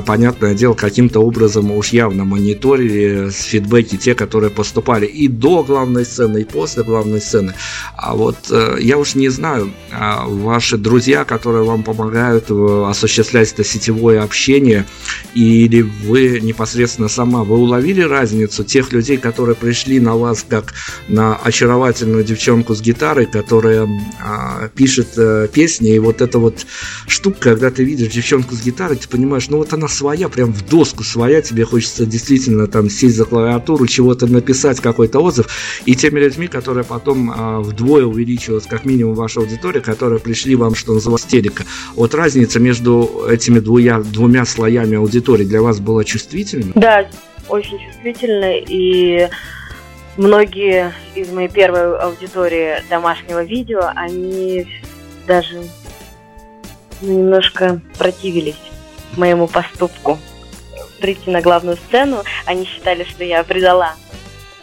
понятное 0.05 0.53
дело, 0.53 0.73
каким-то 0.73 1.19
образом 1.19 1.71
уж 1.71 1.89
явно 1.89 2.23
мониторили 2.23 3.29
фидбэки, 3.29 3.97
те, 3.97 4.15
которые 4.15 4.49
поступали 4.49 5.05
и 5.05 5.27
до 5.27 5.63
главной 5.63 6.05
сцены, 6.05 6.41
и 6.41 6.43
после 6.45 6.83
главной 6.83 7.19
сцены. 7.19 7.53
А 7.97 8.15
вот 8.15 8.37
э, 8.51 8.77
я 8.79 8.97
уж 8.97 9.15
не 9.15 9.29
знаю, 9.29 9.71
а 9.91 10.25
ваши 10.27 10.77
друзья, 10.77 11.25
которые 11.25 11.63
вам 11.63 11.83
помогают 11.83 12.45
э, 12.49 12.85
осуществлять 12.87 13.51
это 13.51 13.63
сетевое 13.63 14.21
общение, 14.21 14.85
или 15.33 15.81
вы 15.81 16.39
непосредственно 16.41 17.09
сама, 17.09 17.43
вы 17.43 17.57
уловили 17.57 18.01
разницу 18.01 18.63
тех 18.63 18.93
людей, 18.93 19.17
которые 19.17 19.55
пришли 19.55 19.99
на 19.99 20.15
вас 20.15 20.45
как 20.47 20.73
на 21.07 21.35
очаровательную 21.35 22.23
девчонку 22.23 22.75
с 22.75 22.81
гитарой, 22.81 23.25
которая 23.25 23.87
а, 24.21 24.69
пишет 24.69 25.09
э, 25.17 25.47
песни, 25.51 25.95
и 25.95 25.99
вот 25.99 26.21
эта 26.21 26.39
вот 26.39 26.65
штука, 27.07 27.39
когда 27.41 27.71
ты 27.71 27.83
видишь 27.83 28.13
девчонку 28.13 28.55
с 28.55 28.61
гитарой, 28.61 28.84
ты 28.93 29.07
понимаешь, 29.07 29.49
ну 29.49 29.57
вот 29.57 29.73
она 29.73 29.87
своя, 29.87 30.29
прям 30.29 30.53
в 30.53 30.67
доску 30.67 31.03
своя, 31.03 31.41
тебе 31.41 31.65
хочется 31.65 32.05
действительно 32.05 32.67
там 32.67 32.89
сесть 32.89 33.15
за 33.15 33.25
клавиатуру, 33.25 33.87
чего-то 33.87 34.27
написать, 34.27 34.79
какой-то 34.79 35.19
отзыв, 35.19 35.47
и 35.85 35.95
теми 35.95 36.19
людьми, 36.19 36.47
которые 36.47 36.83
потом 36.83 37.31
а, 37.35 37.59
вдвое 37.61 38.05
увеличилась 38.05 38.65
как 38.65 38.85
минимум 38.85 39.15
ваша 39.15 39.39
аудитория, 39.39 39.81
которые 39.81 40.19
пришли 40.19 40.55
вам, 40.55 40.75
что 40.75 40.93
называется, 40.93 41.15
истерика. 41.25 41.63
Вот 41.95 42.13
разница 42.13 42.59
между 42.59 43.25
этими 43.29 43.59
двумя, 43.59 43.99
двумя 43.99 44.45
слоями 44.45 44.97
аудитории 44.97 45.45
для 45.45 45.61
вас 45.61 45.79
была 45.79 46.03
чувствительна? 46.03 46.71
Да, 46.75 47.07
очень 47.49 47.79
чувствительно, 47.79 48.57
и 48.57 49.29
многие 50.17 50.93
из 51.15 51.29
моей 51.31 51.49
первой 51.49 51.97
аудитории 51.97 52.83
домашнего 52.89 53.43
видео, 53.43 53.91
они 53.95 54.67
даже 55.27 55.63
ну, 57.01 57.17
немножко 57.19 57.81
противились 57.97 58.55
моему 59.15 59.47
поступку 59.47 60.19
прийти 60.99 61.29
на 61.29 61.41
главную 61.41 61.77
сцену. 61.77 62.23
Они 62.45 62.65
считали, 62.65 63.03
что 63.03 63.23
я 63.23 63.43
предала 63.43 63.93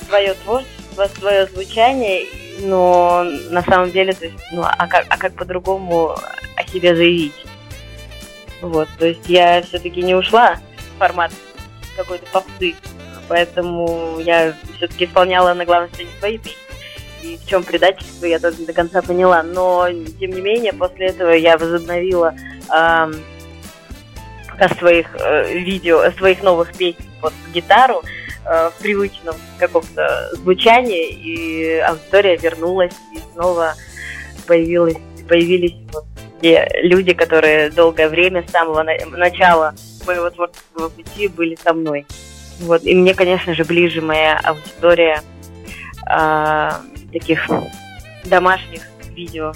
свое 0.07 0.35
творчество, 0.35 1.09
свое 1.19 1.47
звучание, 1.47 2.27
но 2.61 3.25
на 3.51 3.63
самом 3.63 3.91
деле, 3.91 4.13
то 4.13 4.27
есть, 4.27 4.39
ну, 4.53 4.63
а 4.63 4.87
как, 4.87 5.07
а 5.09 5.17
как 5.17 5.35
по-другому 5.35 6.17
о 6.57 6.67
себе 6.67 6.95
заявить? 6.95 7.35
Вот, 8.61 8.89
то 8.99 9.07
есть 9.07 9.29
я 9.29 9.63
все-таки 9.63 10.03
не 10.03 10.15
ушла 10.15 10.59
в 10.77 10.99
формат 10.99 11.33
какой-то 11.97 12.27
попсы, 12.33 12.75
поэтому 13.29 14.19
я 14.21 14.55
все-таки 14.77 15.07
исполняла 15.07 15.55
на 15.55 15.65
главной 15.65 15.89
сцене 15.91 16.11
свои 16.19 16.39
песни. 16.39 16.59
И 17.23 17.37
в 17.37 17.47
чем 17.47 17.63
предательство, 17.63 18.27
я 18.27 18.39
тоже 18.39 18.59
не 18.59 18.67
до 18.67 18.73
конца 18.73 19.01
поняла. 19.01 19.43
Но, 19.45 19.89
тем 20.19 20.31
не 20.33 20.41
менее, 20.41 20.73
после 20.73 21.07
этого 21.07 21.31
я 21.31 21.57
возобновила 21.57 22.35
эм, 22.69 23.15
своих 24.69 25.07
э, 25.19 25.53
видео, 25.53 26.11
своих 26.13 26.43
новых 26.43 26.73
песен 26.75 27.05
под 27.21 27.33
гитару 27.55 28.03
э, 28.45 28.71
в 28.71 28.83
привычном 28.83 29.37
каком-то 29.59 30.31
звучании, 30.37 31.11
и 31.11 31.79
аудитория 31.79 32.37
вернулась, 32.37 32.95
и 33.15 33.21
снова 33.33 33.75
появилась, 34.47 34.97
появились 35.29 35.75
вот 35.93 36.05
те 36.41 36.69
люди, 36.83 37.15
которые 37.15 37.71
долгое 37.71 38.09
время, 38.09 38.45
с 38.47 38.51
самого 38.51 38.83
на- 38.83 39.07
начала 39.07 39.75
моего 40.07 40.29
творческого 40.31 40.89
пути 40.89 41.29
были 41.29 41.57
со 41.63 41.73
мной. 41.73 42.07
Вот. 42.61 42.85
И 42.85 42.95
мне, 42.95 43.15
конечно 43.15 43.55
же, 43.55 43.65
ближе 43.65 44.01
моя 44.01 44.41
аудитория 44.43 45.23
а, 46.07 46.81
таких 47.13 47.49
домашних 48.25 48.83
видео. 49.15 49.53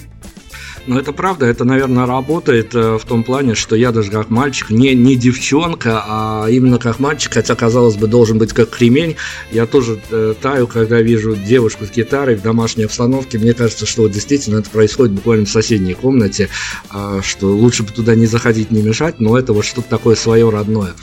Но 0.87 0.97
это 0.97 1.11
правда, 1.11 1.45
это, 1.45 1.65
наверное, 1.65 2.05
работает 2.05 2.73
э, 2.73 2.97
в 2.97 3.03
том 3.05 3.23
плане, 3.23 3.55
что 3.55 3.75
я 3.75 3.91
даже 3.91 4.09
как 4.09 4.29
мальчик, 4.29 4.69
не, 4.69 4.95
не 4.95 5.17
девчонка, 5.17 6.03
а 6.07 6.47
именно 6.49 6.79
как 6.79 6.99
мальчик, 6.99 7.33
хотя, 7.33 7.55
казалось 7.55 7.97
бы, 7.97 8.07
должен 8.07 8.37
быть 8.37 8.53
как 8.53 8.69
кремень, 8.69 9.17
я 9.51 9.65
тоже 9.65 9.99
э, 10.09 10.33
таю, 10.41 10.65
когда 10.65 11.01
вижу 11.01 11.35
девушку 11.35 11.85
с 11.85 11.91
гитарой 11.91 12.35
в 12.35 12.41
домашней 12.41 12.85
обстановке, 12.85 13.37
мне 13.37 13.53
кажется, 13.53 13.85
что 13.85 14.03
вот 14.03 14.11
действительно 14.11 14.59
это 14.59 14.69
происходит 14.69 15.13
буквально 15.13 15.45
в 15.45 15.49
соседней 15.49 15.93
комнате, 15.93 16.47
э, 16.93 17.19
что 17.21 17.47
лучше 17.47 17.83
бы 17.83 17.91
туда 17.91 18.15
не 18.15 18.25
заходить, 18.25 18.71
не 18.71 18.81
мешать, 18.81 19.19
но 19.19 19.37
это 19.37 19.51
вот 19.51 19.65
что-то 19.65 19.89
такое 19.89 20.15
свое 20.15 20.49
родное. 20.49 20.93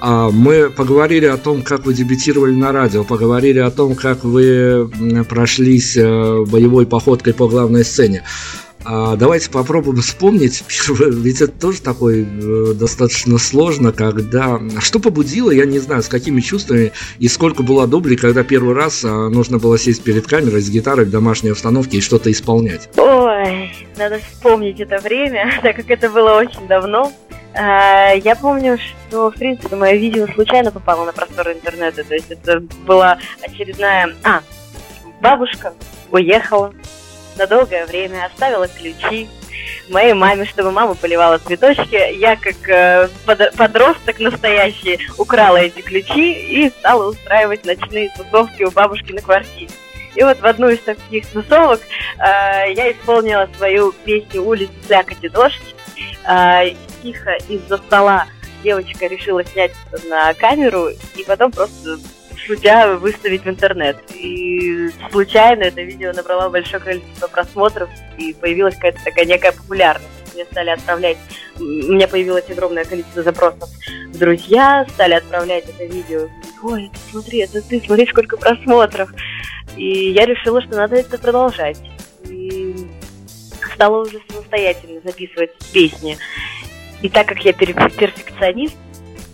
А, 0.00 0.30
Мы 0.30 0.68
поговорили 0.68 1.26
о 1.26 1.38
том, 1.38 1.62
как 1.62 1.86
вы 1.86 1.94
дебютировали 1.94 2.52
на 2.52 2.72
радио, 2.72 3.02
поговорили 3.02 3.60
о 3.60 3.70
том, 3.70 3.94
как 3.94 4.24
вы 4.24 4.90
прошлись 5.26 5.96
э, 5.96 6.44
боевой 6.44 6.84
походкой 6.84 7.32
по 7.32 7.48
главной 7.48 7.84
сцене. 7.84 8.24
А 8.84 9.16
давайте 9.16 9.50
попробуем 9.50 10.00
вспомнить 10.00 10.64
ведь 10.88 11.40
это 11.40 11.52
тоже 11.52 11.80
такой 11.82 12.22
э, 12.22 12.74
достаточно 12.74 13.38
сложно, 13.38 13.92
когда... 13.92 14.60
Что 14.80 14.98
побудило, 14.98 15.50
я 15.50 15.66
не 15.66 15.78
знаю, 15.78 16.02
с 16.02 16.08
какими 16.08 16.40
чувствами 16.40 16.92
и 17.18 17.28
сколько 17.28 17.62
было 17.62 17.86
добрей, 17.86 18.16
когда 18.16 18.42
первый 18.42 18.74
раз 18.74 19.04
а, 19.04 19.28
нужно 19.28 19.58
было 19.58 19.78
сесть 19.78 20.02
перед 20.02 20.26
камерой 20.26 20.60
с 20.60 20.68
гитарой 20.68 21.04
в 21.04 21.10
домашней 21.10 21.50
обстановке 21.50 21.98
и 21.98 22.00
что-то 22.00 22.30
исполнять. 22.30 22.88
Ой, 22.96 23.72
надо 23.96 24.18
вспомнить 24.20 24.80
это 24.80 24.98
время, 24.98 25.52
так 25.62 25.76
как 25.76 25.90
это 25.90 26.10
было 26.10 26.34
очень 26.34 26.66
давно. 26.66 27.12
А, 27.54 28.12
Я 28.14 28.34
помню, 28.34 28.78
что, 29.08 29.30
в 29.30 29.34
принципе, 29.34 29.76
мое 29.76 29.94
видео 29.94 30.26
случайно 30.34 30.70
попало 30.70 31.04
на 31.04 31.12
просторы 31.12 31.52
интернета. 31.52 32.04
То 32.04 32.14
есть 32.14 32.30
это 32.30 32.60
была 32.86 33.18
очередная... 33.42 34.14
А, 34.24 34.40
бабушка 35.20 35.74
уехала 36.10 36.72
на 37.36 37.46
долгое 37.46 37.86
время, 37.86 38.26
оставила 38.26 38.68
ключи. 38.68 39.28
моей 39.88 40.12
маме, 40.12 40.44
чтобы 40.44 40.70
мама 40.70 40.94
поливала 40.94 41.38
цветочки. 41.38 42.14
Я, 42.16 42.36
как 42.36 42.68
э, 42.68 43.08
подросток 43.56 44.18
настоящий, 44.20 44.98
украла 45.18 45.58
эти 45.58 45.80
ключи 45.80 46.32
и 46.32 46.70
стала 46.70 47.10
устраивать 47.10 47.64
ночные 47.64 48.10
тусовки 48.16 48.62
у 48.62 48.70
бабушки 48.70 49.12
на 49.12 49.20
квартире. 49.20 49.70
И 50.14 50.22
вот 50.22 50.40
в 50.40 50.46
одну 50.46 50.68
из 50.68 50.80
таких 50.80 51.26
тусовок 51.26 51.80
э, 52.18 52.72
я 52.72 52.92
исполнила 52.92 53.48
свою 53.56 53.92
песню 54.04 54.42
«Улица 54.42 54.72
слякоть 54.86 55.32
дождь». 55.32 55.74
Э, 56.26 56.74
тихо 57.02 57.36
из-за 57.48 57.78
стола 57.78 58.26
девочка 58.62 59.06
решила 59.06 59.44
снять 59.44 59.72
на 60.04 60.34
камеру 60.34 60.88
и 60.88 61.24
потом 61.26 61.50
просто 61.50 61.98
шутя 62.46 62.96
выставить 62.96 63.44
в 63.44 63.48
интернет. 63.48 63.96
И 64.14 64.90
случайно 65.10 65.64
это 65.64 65.82
видео 65.82 66.12
набрало 66.12 66.48
большое 66.48 66.82
количество 66.82 67.28
просмотров, 67.28 67.88
и 68.18 68.34
появилась 68.34 68.74
какая-то 68.74 69.04
такая 69.04 69.24
некая 69.24 69.52
популярность. 69.52 70.08
Мне 70.34 70.44
стали 70.46 70.70
отправлять, 70.70 71.18
у 71.58 71.62
меня 71.62 72.08
появилось 72.08 72.48
огромное 72.48 72.84
количество 72.84 73.22
запросов 73.22 73.68
в 74.12 74.18
друзья, 74.18 74.86
стали 74.94 75.14
отправлять 75.14 75.64
это 75.68 75.84
видео. 75.84 76.28
Ой, 76.62 76.90
смотри, 77.10 77.40
это 77.40 77.60
ты, 77.60 77.82
смотри, 77.84 78.06
сколько 78.06 78.36
просмотров. 78.36 79.10
И 79.76 80.10
я 80.10 80.26
решила, 80.26 80.62
что 80.62 80.76
надо 80.76 80.96
это 80.96 81.18
продолжать. 81.18 81.78
И 82.24 82.74
стала 83.74 84.02
уже 84.02 84.20
самостоятельно 84.28 85.00
записывать 85.02 85.50
песни. 85.72 86.18
И 87.00 87.08
так 87.08 87.26
как 87.26 87.44
я 87.44 87.52
перфекционист, 87.52 88.76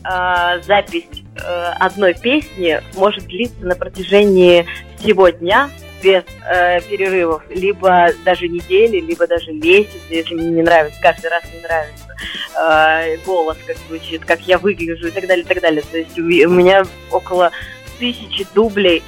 а, 0.04 0.58
запись 0.60 1.17
одной 1.40 2.14
песни 2.14 2.80
может 2.94 3.26
длиться 3.26 3.64
на 3.64 3.74
протяжении 3.74 4.66
всего 4.98 5.28
дня 5.28 5.70
без 6.02 6.24
э, 6.44 6.80
перерывов, 6.82 7.42
либо 7.48 8.08
даже 8.24 8.48
недели, 8.48 9.00
либо 9.00 9.26
даже 9.26 9.52
месяц, 9.52 10.00
если 10.08 10.34
мне 10.34 10.50
не 10.50 10.62
нравится, 10.62 10.98
каждый 11.00 11.30
раз 11.30 11.42
не 11.52 11.60
нравится 11.60 12.14
э, 12.56 13.16
голос, 13.24 13.56
как 13.66 13.76
звучит, 13.88 14.24
как 14.24 14.40
я 14.42 14.58
выгляжу 14.58 15.08
и 15.08 15.10
так 15.10 15.26
далее, 15.26 15.44
и 15.44 15.48
так 15.48 15.60
далее. 15.60 15.82
То 15.90 15.98
есть 15.98 16.18
у 16.18 16.22
меня 16.22 16.84
около 17.10 17.50
тысячи 17.98 18.46
дублей 18.54 19.02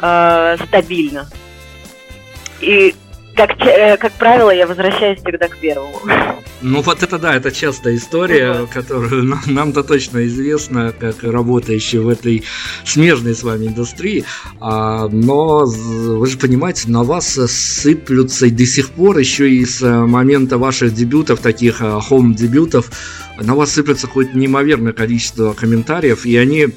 э, 0.00 0.56
стабильно. 0.66 1.28
И 2.60 2.94
как, 3.36 3.50
э, 3.66 3.96
как 3.98 4.12
правило, 4.14 4.50
я 4.50 4.66
возвращаюсь 4.66 5.20
всегда 5.20 5.48
к 5.48 5.58
первому. 5.58 6.00
Ну 6.62 6.80
вот 6.80 7.02
это 7.02 7.18
да, 7.18 7.36
это 7.36 7.52
частая 7.52 7.96
история, 7.96 8.62
угу. 8.62 8.70
которую 8.72 9.36
нам-то 9.46 9.82
точно 9.82 10.26
известна, 10.26 10.92
как 10.98 11.22
работающий 11.22 11.98
в 11.98 12.08
этой 12.08 12.44
смежной 12.84 13.34
с 13.34 13.42
вами 13.42 13.66
индустрии. 13.66 14.24
А, 14.60 15.08
но 15.08 15.66
вы 15.66 16.26
же 16.26 16.38
понимаете, 16.38 16.88
на 16.88 17.04
вас 17.04 17.26
сыплются 17.26 18.46
и 18.46 18.50
до 18.50 18.64
сих 18.64 18.90
пор 18.90 19.18
еще 19.18 19.50
и 19.50 19.64
с 19.64 19.82
момента 19.84 20.56
ваших 20.58 20.94
дебютов, 20.94 21.40
таких 21.40 21.78
хом-дебютов, 21.78 22.90
на 23.38 23.54
вас 23.54 23.72
сыплется 23.72 24.06
какое-то 24.06 24.36
неимоверное 24.36 24.92
количество 24.92 25.52
комментариев, 25.52 26.24
и 26.24 26.36
они 26.36 26.68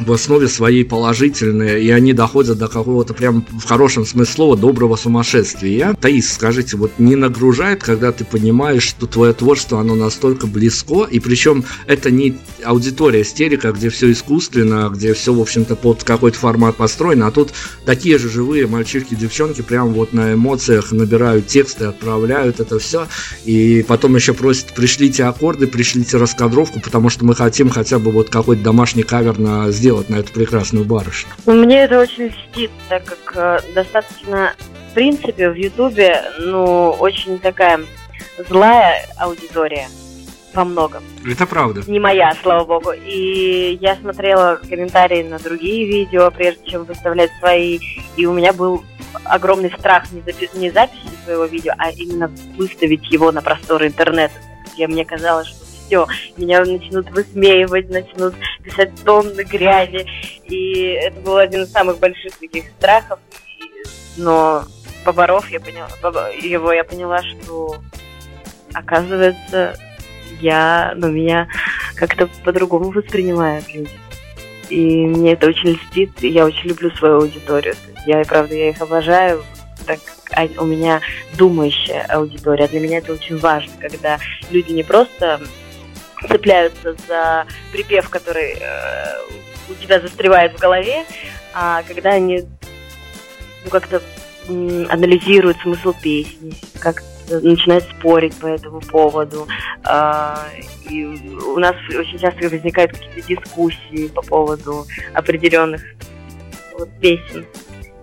в 0.00 0.12
основе 0.12 0.48
своей 0.48 0.84
положительные, 0.84 1.82
и 1.82 1.90
они 1.90 2.12
доходят 2.12 2.58
до 2.58 2.68
какого-то 2.68 3.14
прям 3.14 3.44
в 3.50 3.64
хорошем 3.64 4.04
смысле 4.04 4.34
слова 4.34 4.56
доброго 4.56 4.96
сумасшествия. 4.96 5.94
Таис, 6.00 6.32
скажите, 6.32 6.76
вот 6.76 6.92
не 6.98 7.16
нагружает, 7.16 7.82
когда 7.82 8.10
ты 8.12 8.24
понимаешь, 8.24 8.82
что 8.82 9.06
твое 9.06 9.32
творчество, 9.32 9.80
оно 9.80 9.94
настолько 9.94 10.46
близко, 10.46 11.04
и 11.04 11.20
причем 11.20 11.64
это 11.86 12.10
не 12.10 12.36
аудитория 12.64 13.24
стерика, 13.24 13.72
где 13.72 13.88
все 13.88 14.10
искусственно, 14.10 14.90
где 14.92 15.14
все, 15.14 15.32
в 15.32 15.40
общем-то, 15.40 15.76
под 15.76 16.02
какой-то 16.02 16.38
формат 16.38 16.76
построено, 16.76 17.28
а 17.28 17.30
тут 17.30 17.52
такие 17.84 18.18
же 18.18 18.28
живые 18.28 18.66
мальчишки, 18.66 19.14
девчонки 19.14 19.62
прям 19.62 19.92
вот 19.92 20.12
на 20.12 20.34
эмоциях 20.34 20.90
набирают 20.92 21.46
тексты, 21.46 21.84
отправляют 21.84 22.60
это 22.60 22.78
все, 22.78 23.06
и 23.44 23.84
потом 23.86 24.16
еще 24.16 24.34
просят, 24.34 24.74
пришлите 24.74 25.24
аккорды, 25.24 25.66
пришлите 25.66 26.16
раскадровку, 26.16 26.80
потому 26.80 27.10
что 27.10 27.24
мы 27.24 27.34
хотим 27.34 27.68
хотя 27.68 27.98
бы 27.98 28.10
вот 28.10 28.30
какой-то 28.30 28.62
домашний 28.62 29.02
кавер 29.02 29.38
на 29.38 29.70
сделать 29.84 30.08
на 30.08 30.16
эту 30.16 30.32
прекрасную 30.32 30.86
барышню? 30.86 31.30
Мне 31.44 31.82
это 31.82 32.00
очень 32.00 32.28
льстит, 32.28 32.70
так 32.88 33.04
как 33.04 33.36
э, 33.36 33.74
достаточно, 33.74 34.54
в 34.90 34.94
принципе, 34.94 35.50
в 35.50 35.54
Ютубе, 35.54 36.22
ну, 36.40 36.90
очень 36.92 37.38
такая 37.38 37.80
злая 38.48 39.06
аудитория 39.18 39.88
во 40.54 40.64
многом. 40.64 41.02
Это 41.30 41.44
правда. 41.44 41.82
Не 41.86 42.00
моя, 42.00 42.34
слава 42.42 42.64
богу. 42.64 42.92
И 42.92 43.76
я 43.78 43.96
смотрела 43.96 44.58
комментарии 44.66 45.22
на 45.22 45.38
другие 45.38 45.86
видео, 45.86 46.30
прежде 46.30 46.64
чем 46.70 46.84
выставлять 46.84 47.30
свои, 47.38 47.78
и 48.16 48.24
у 48.24 48.32
меня 48.32 48.54
был 48.54 48.82
огромный 49.24 49.70
страх 49.78 50.10
не, 50.12 50.20
запи- 50.20 50.48
не 50.54 50.70
записи 50.70 51.02
своего 51.26 51.44
видео, 51.44 51.72
а 51.76 51.90
именно 51.90 52.30
выставить 52.56 53.06
его 53.12 53.30
на 53.32 53.42
просторы 53.42 53.88
интернета. 53.88 54.34
Я, 54.78 54.88
мне 54.88 55.04
казалось, 55.04 55.48
что 55.48 55.63
все, 55.86 56.06
меня 56.36 56.64
начнут 56.64 57.10
высмеивать, 57.10 57.90
начнут 57.90 58.34
писать 58.62 58.90
тонны 59.04 59.42
грязи. 59.42 60.06
И 60.44 60.98
это 61.02 61.20
был 61.20 61.36
один 61.36 61.62
из 61.62 61.72
самых 61.72 61.98
больших 61.98 62.36
таких 62.38 62.64
страхов. 62.78 63.18
Но 64.16 64.64
поборов 65.04 65.50
я 65.50 65.60
поняла, 65.60 65.88
его, 66.30 66.72
я 66.72 66.84
поняла, 66.84 67.22
что 67.22 67.76
оказывается, 68.72 69.76
я, 70.40 70.92
ну, 70.96 71.08
меня 71.08 71.48
как-то 71.96 72.28
по-другому 72.44 72.90
воспринимают 72.90 73.72
люди. 73.72 73.90
И 74.70 75.06
мне 75.06 75.32
это 75.32 75.48
очень 75.48 75.70
льстит, 75.70 76.10
и 76.22 76.28
я 76.28 76.46
очень 76.46 76.68
люблю 76.68 76.90
свою 76.92 77.16
аудиторию. 77.16 77.74
Я, 78.06 78.22
правда, 78.24 78.54
я 78.54 78.70
их 78.70 78.80
обожаю, 78.80 79.44
так 79.86 79.98
как 80.24 80.50
у 80.60 80.64
меня 80.64 81.00
думающая 81.36 82.06
аудитория. 82.08 82.66
Для 82.68 82.80
меня 82.80 82.98
это 82.98 83.12
очень 83.12 83.38
важно, 83.38 83.72
когда 83.80 84.18
люди 84.50 84.72
не 84.72 84.82
просто 84.82 85.40
цепляются 86.28 86.94
за 87.08 87.46
припев, 87.72 88.08
который 88.08 88.56
э, 88.58 89.04
у 89.68 89.74
тебя 89.74 90.00
застревает 90.00 90.52
в 90.56 90.60
голове, 90.60 91.04
а 91.54 91.82
когда 91.82 92.10
они 92.10 92.44
ну, 93.64 93.70
как-то 93.70 94.02
анализируют 94.46 95.56
смысл 95.62 95.94
песни, 96.02 96.52
как 96.80 97.02
начинают 97.30 97.84
спорить 97.84 98.34
по 98.36 98.46
этому 98.46 98.80
поводу. 98.80 99.46
А, 99.84 100.46
и 100.90 101.04
у 101.04 101.58
нас 101.58 101.74
очень 101.88 102.18
часто 102.18 102.48
возникают 102.48 102.92
какие-то 102.92 103.22
дискуссии 103.22 104.08
по 104.08 104.22
поводу 104.22 104.86
определенных 105.14 105.82
вот, 106.78 106.88
песен 107.00 107.46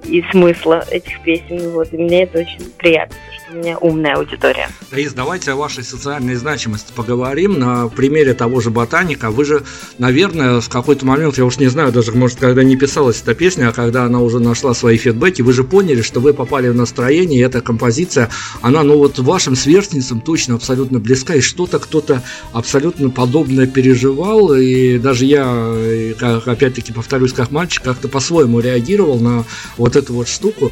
и 0.04 0.24
смысла 0.32 0.84
этих 0.90 1.22
песен. 1.22 1.72
Вот, 1.72 1.94
и 1.94 1.98
мне 1.98 2.24
это 2.24 2.40
очень 2.40 2.72
приятно 2.78 3.16
меня 3.54 3.78
умная 3.78 4.16
аудитория. 4.16 4.70
Раис, 4.92 5.14
давайте 5.14 5.52
о 5.52 5.56
вашей 5.56 5.84
социальной 5.84 6.36
значимости 6.36 6.92
поговорим 6.96 7.60
на 7.60 7.88
примере 7.88 8.34
того 8.34 8.62
же 8.62 8.70
ботаника. 8.70 9.30
Вы 9.30 9.46
же, 9.46 9.64
наверное, 9.98 10.62
в 10.62 10.70
какой-то 10.70 11.06
момент, 11.06 11.38
я 11.38 11.46
уж 11.46 11.58
не 11.58 11.68
знаю, 11.68 11.92
даже, 11.92 12.12
может, 12.12 12.40
когда 12.40 12.64
не 12.64 12.76
писалась 12.76 13.22
эта 13.22 13.34
песня, 13.34 13.70
а 13.70 13.74
когда 13.74 14.06
она 14.06 14.20
уже 14.20 14.40
нашла 14.40 14.74
свои 14.74 14.98
фидбэки, 14.98 15.42
вы 15.42 15.54
же 15.54 15.64
поняли, 15.64 16.02
что 16.02 16.20
вы 16.20 16.34
попали 16.34 16.70
в 16.70 16.76
настроение, 16.76 17.40
и 17.40 17.44
эта 17.44 17.62
композиция, 17.62 18.30
она, 18.62 18.84
ну 18.84 18.98
вот, 18.98 19.20
вашим 19.20 19.56
сверстницам 19.56 20.22
точно 20.22 20.56
абсолютно 20.56 21.00
близка, 21.00 21.36
и 21.36 21.42
что-то 21.42 21.80
кто-то 21.80 22.24
абсолютно 22.54 23.10
подобное 23.10 23.68
переживал, 23.68 24.54
и 24.54 24.98
даже 24.98 25.26
я, 25.26 25.76
опять-таки, 26.46 26.94
повторюсь, 26.94 27.34
как 27.34 27.52
мальчик, 27.52 27.84
как-то 27.84 28.08
по-своему 28.08 28.60
реагировал 28.60 29.20
на 29.20 29.46
вот 29.78 29.96
эту 29.96 30.14
вот 30.14 30.28
штуку. 30.28 30.72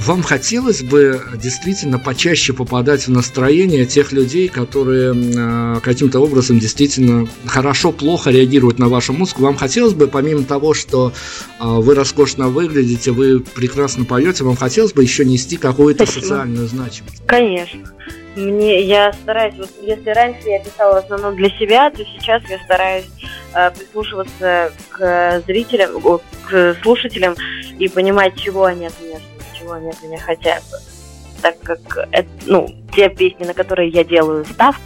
Вам 0.00 0.22
хотелось 0.22 0.82
бы 0.82 1.20
действительно 1.34 1.98
почаще 1.98 2.52
попадать 2.52 3.06
в 3.06 3.10
настроение 3.10 3.84
тех 3.84 4.12
людей, 4.12 4.48
которые 4.48 5.12
э, 5.12 5.80
каким-то 5.80 6.20
образом 6.20 6.60
действительно 6.60 7.26
хорошо, 7.46 7.90
плохо 7.90 8.30
реагируют 8.30 8.78
на 8.78 8.88
вашу 8.88 9.12
музыку. 9.12 9.42
Вам 9.42 9.56
хотелось 9.56 9.94
бы, 9.94 10.06
помимо 10.06 10.44
того, 10.44 10.72
что 10.72 11.12
э, 11.12 11.64
вы 11.64 11.94
роскошно 11.94 12.48
выглядите, 12.48 13.10
вы 13.10 13.40
прекрасно 13.40 14.04
поете, 14.04 14.44
вам 14.44 14.56
хотелось 14.56 14.92
бы 14.92 15.02
еще 15.02 15.24
нести 15.24 15.56
какую-то 15.56 16.04
Спасибо. 16.04 16.22
социальную 16.22 16.68
значимость? 16.68 17.22
Конечно. 17.26 17.80
Мне 18.36 18.84
я 18.84 19.12
стараюсь, 19.12 19.56
вот 19.58 19.70
если 19.82 20.10
раньше 20.10 20.48
я 20.48 20.60
писала 20.60 21.00
в 21.00 21.04
основном 21.04 21.34
для 21.34 21.50
себя, 21.50 21.90
то 21.90 22.04
сейчас 22.04 22.40
я 22.48 22.58
стараюсь 22.60 23.06
э, 23.52 23.70
прислушиваться 23.72 24.72
к 24.90 25.42
зрителям, 25.44 26.20
к 26.48 26.76
слушателям 26.82 27.34
и 27.80 27.88
понимать, 27.88 28.36
чего 28.36 28.64
они 28.64 28.86
от 28.86 28.94
меня 29.02 29.18
ждут 29.18 29.37
чего 29.68 29.74
они 29.74 29.90
от 29.90 30.02
меня 30.02 30.18
хотят. 30.18 30.62
Так 31.42 31.58
как 31.60 32.08
это, 32.10 32.28
ну, 32.46 32.68
те 32.94 33.08
песни, 33.08 33.44
на 33.44 33.54
которые 33.54 33.90
я 33.90 34.02
делаю 34.02 34.44
ставку, 34.44 34.82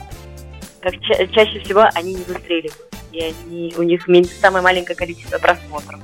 как 0.80 0.94
ча- 1.00 1.26
чаще 1.28 1.60
всего 1.60 1.88
они 1.94 2.14
не 2.14 2.24
выстреливают. 2.24 2.88
И 3.12 3.20
они, 3.20 3.74
у 3.76 3.82
них 3.82 4.06
самое 4.40 4.62
маленькое 4.62 4.96
количество 4.96 5.38
просмотров 5.38 6.00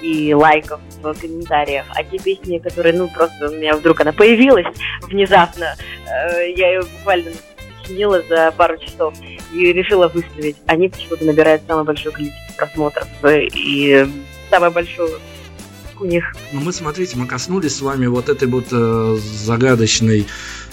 и 0.00 0.32
лайков 0.32 0.80
в 1.02 1.14
комментариях. 1.14 1.86
А 1.90 2.04
те 2.04 2.18
песни, 2.18 2.58
которые, 2.58 2.94
ну, 2.94 3.08
просто 3.08 3.50
у 3.50 3.54
меня 3.54 3.74
вдруг 3.74 4.00
она 4.00 4.12
появилась 4.12 4.66
внезапно, 5.02 5.76
э, 6.08 6.52
я 6.52 6.68
ее 6.68 6.82
буквально 6.82 7.32
сочинила 7.82 8.22
за 8.28 8.52
пару 8.52 8.78
часов 8.78 9.14
и 9.52 9.72
решила 9.72 10.08
выставить. 10.08 10.56
Они 10.66 10.88
почему-то 10.88 11.24
набирают 11.24 11.62
самое 11.66 11.84
большое 11.84 12.14
количество 12.14 12.54
просмотров 12.56 13.08
и 13.24 14.06
самое 14.50 14.72
большое 14.72 15.18
у 16.00 16.04
них. 16.04 16.32
Ну 16.52 16.60
мы, 16.60 16.72
смотрите, 16.72 17.16
мы 17.16 17.26
коснулись 17.26 17.76
с 17.76 17.80
вами 17.80 18.06
вот 18.06 18.28
этой 18.28 18.48
вот 18.48 18.66
э, 18.70 19.18
загадочной 19.44 20.26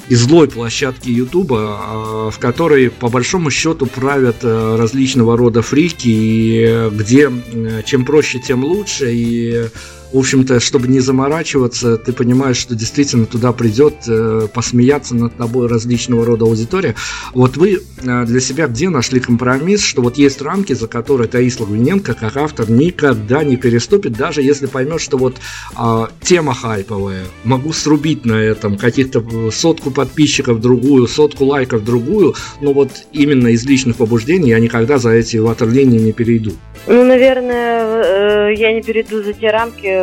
и 0.09 0.15
злой 0.15 0.49
площадки 0.49 1.09
Ютуба, 1.09 1.57
э, 1.57 2.31
в 2.31 2.39
которой 2.39 2.89
по 2.89 3.09
большому 3.09 3.51
счету 3.51 3.85
правят 3.85 4.37
э, 4.41 4.75
различного 4.75 5.37
рода 5.37 5.61
фрики, 5.61 6.07
и 6.07 6.65
э, 6.67 6.89
где 6.89 7.29
э, 7.31 7.83
чем 7.85 8.05
проще, 8.05 8.39
тем 8.39 8.63
лучше, 8.63 9.13
и 9.13 9.67
в 10.13 10.17
общем-то, 10.19 10.59
чтобы 10.59 10.87
не 10.87 10.99
заморачиваться, 10.99 11.97
ты 11.97 12.13
понимаешь, 12.13 12.57
что 12.57 12.75
действительно 12.75 13.25
туда 13.25 13.51
придет 13.51 13.95
э, 14.07 14.47
посмеяться 14.53 15.15
над 15.15 15.35
тобой 15.35 15.67
различного 15.67 16.23
рода 16.23 16.45
аудитория. 16.45 16.93
Вот 17.33 17.57
вы 17.57 17.79
э, 18.01 18.25
для 18.25 18.39
себя 18.39 18.67
где 18.67 18.89
нашли 18.89 19.19
компромисс, 19.19 19.81
что 19.81 20.03
вот 20.03 20.17
есть 20.17 20.41
рамки, 20.41 20.73
за 20.73 20.87
которые 20.87 21.27
Таис 21.27 21.59
Лагвиненко, 21.59 22.13
как 22.13 22.37
автор, 22.37 22.69
никогда 22.69 23.43
не 23.43 23.57
переступит, 23.57 24.13
даже 24.13 24.43
если 24.43 24.67
поймет, 24.67 25.01
что 25.01 25.17
вот 25.17 25.37
э, 25.77 26.05
тема 26.21 26.53
хайповая, 26.53 27.25
могу 27.43 27.73
срубить 27.73 28.23
на 28.23 28.33
этом 28.33 28.77
каких-то 28.77 29.23
сотку 29.51 29.89
подписчиков 29.89 30.61
другую, 30.61 31.07
сотку 31.07 31.45
лайков 31.45 31.83
другую, 31.83 32.35
но 32.61 32.73
вот 32.73 32.91
именно 33.13 33.47
из 33.47 33.65
личных 33.65 33.95
побуждений 33.95 34.49
я 34.49 34.59
никогда 34.59 34.99
за 34.99 35.09
эти 35.09 35.37
ватерлинии 35.37 35.99
не 35.99 36.11
перейду. 36.13 36.51
Ну, 36.85 37.03
наверное, 37.05 38.49
э, 38.49 38.53
я 38.55 38.73
не 38.73 38.81
перейду 38.81 39.23
за 39.23 39.33
те 39.33 39.49
рамки, 39.51 40.02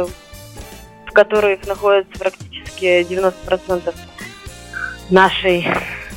в 1.11 1.13
которых 1.13 1.67
находится 1.67 2.19
практически 2.19 3.03
90% 3.03 3.95
нашей 5.11 5.67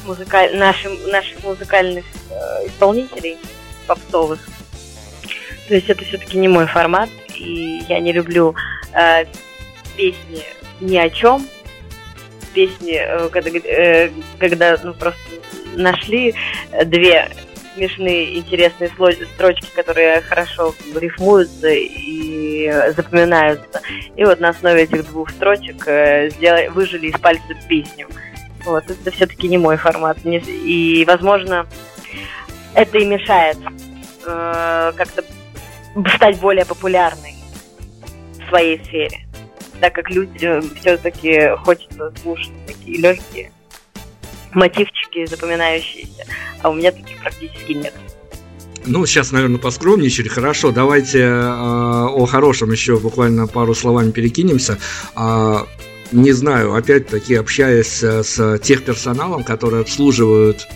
музыкаль... 0.05 0.55
нашим, 0.55 0.91
наших 1.09 1.43
музыкальных 1.43 2.05
э, 2.29 2.67
исполнителей 2.67 3.37
попсовых. 3.87 4.39
То 5.67 5.73
есть 5.73 5.89
это 5.89 6.05
все-таки 6.05 6.37
не 6.37 6.47
мой 6.47 6.67
формат, 6.67 7.09
и 7.35 7.83
я 7.89 7.99
не 7.99 8.11
люблю 8.11 8.55
э, 8.93 9.25
песни 9.97 10.43
ни 10.79 10.97
о 10.97 11.09
чем, 11.09 11.47
песни, 12.53 12.99
э, 12.99 13.29
когда, 13.29 13.49
э, 13.49 14.11
когда 14.37 14.77
ну, 14.83 14.93
просто 14.93 15.19
нашли 15.75 16.35
две 16.85 17.29
смешные, 17.75 18.37
интересные 18.37 18.89
строчки, 18.89 19.67
которые 19.75 20.21
хорошо 20.21 20.73
рифмуются 20.95 21.69
и 21.69 22.71
запоминаются. 22.95 23.81
И 24.15 24.23
вот 24.23 24.39
на 24.39 24.49
основе 24.49 24.83
этих 24.83 25.07
двух 25.07 25.29
строчек 25.29 25.87
э, 25.87 26.29
сделали, 26.29 26.67
выжили 26.67 27.07
из 27.07 27.19
пальца 27.19 27.53
песню. 27.67 28.07
Вот, 28.65 28.89
это 28.89 29.11
все-таки 29.11 29.47
не 29.47 29.57
мой 29.57 29.77
формат. 29.77 30.17
И, 30.23 31.03
возможно, 31.07 31.67
это 32.73 32.97
и 32.97 33.05
мешает 33.05 33.57
э, 34.25 34.91
как-то 34.95 35.23
стать 36.15 36.39
более 36.39 36.65
популярной 36.65 37.35
в 38.39 38.49
своей 38.49 38.83
сфере. 38.85 39.19
Так 39.79 39.93
как 39.93 40.09
людям 40.09 40.61
все-таки 40.79 41.49
хочется 41.57 42.13
слушать 42.21 42.53
такие 42.65 42.99
легкие 42.99 43.51
мотивчики 44.55 45.25
запоминающиеся, 45.25 46.25
а 46.61 46.69
у 46.69 46.73
меня 46.73 46.91
таких 46.91 47.19
практически 47.19 47.73
нет. 47.73 47.93
Ну, 48.85 49.05
сейчас, 49.05 49.31
наверное, 49.31 49.59
поскромничали. 49.59 50.27
Хорошо, 50.27 50.71
давайте 50.71 51.19
э, 51.19 51.51
о 51.51 52.25
хорошем 52.25 52.71
еще 52.71 52.97
буквально 52.97 53.47
пару 53.47 53.73
словами 53.73 54.11
перекинемся. 54.11 54.77
Э, 55.15 55.59
не 56.11 56.31
знаю, 56.33 56.73
опять-таки, 56.73 57.35
общаясь 57.35 58.03
с 58.03 58.59
техперсоналом, 58.59 59.43
который 59.43 59.81
обслуживают 59.81 60.67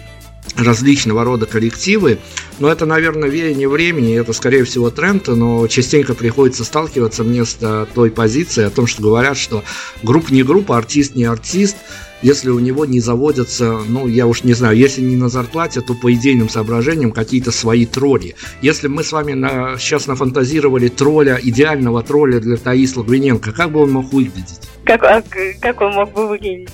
различного 0.56 1.24
рода 1.24 1.46
коллективы. 1.46 2.18
Но 2.60 2.70
это, 2.70 2.86
наверное, 2.86 3.30
веяние 3.30 3.70
времени, 3.70 4.20
это, 4.20 4.34
скорее 4.34 4.64
всего, 4.64 4.90
тренд, 4.90 5.28
но 5.28 5.68
частенько 5.68 6.16
приходится 6.16 6.64
сталкиваться 6.64 7.24
мне 7.24 7.46
с 7.46 7.88
той 7.94 8.10
позицией 8.10 8.68
о 8.68 8.72
том, 8.72 8.88
что 8.88 9.04
говорят, 9.04 9.38
что 9.38 9.64
группа 10.02 10.32
не 10.32 10.44
группа, 10.44 10.78
артист 10.78 11.16
не 11.16 11.26
артист, 11.26 11.76
если 12.22 12.50
у 12.50 12.60
него 12.60 12.86
не 12.86 13.00
заводятся, 13.00 13.80
ну, 13.88 14.08
я 14.08 14.28
уж 14.28 14.44
не 14.44 14.54
знаю, 14.54 14.78
если 14.78 15.02
не 15.02 15.16
на 15.16 15.30
зарплате, 15.30 15.82
то 15.82 15.94
по 15.94 16.12
идейным 16.14 16.50
соображениям 16.50 17.12
какие-то 17.12 17.52
свои 17.52 17.86
тролли. 17.86 18.36
Если 18.62 18.88
мы 18.88 19.04
с 19.04 19.12
вами 19.12 19.34
на, 19.34 19.78
сейчас 19.78 20.08
нафантазировали 20.08 20.88
тролля, 20.88 21.40
идеального 21.42 22.04
тролля 22.04 22.40
для 22.40 22.58
Таис 22.58 22.96
Лагвиненко, 22.96 23.52
как 23.52 23.72
бы 23.72 23.82
он 23.82 23.92
мог 23.92 24.12
выглядеть? 24.12 24.62
Как, 24.84 25.04
а, 25.04 25.24
как 25.62 25.82
он 25.82 25.94
мог 25.94 26.12
бы 26.14 26.28
выглядеть? 26.28 26.70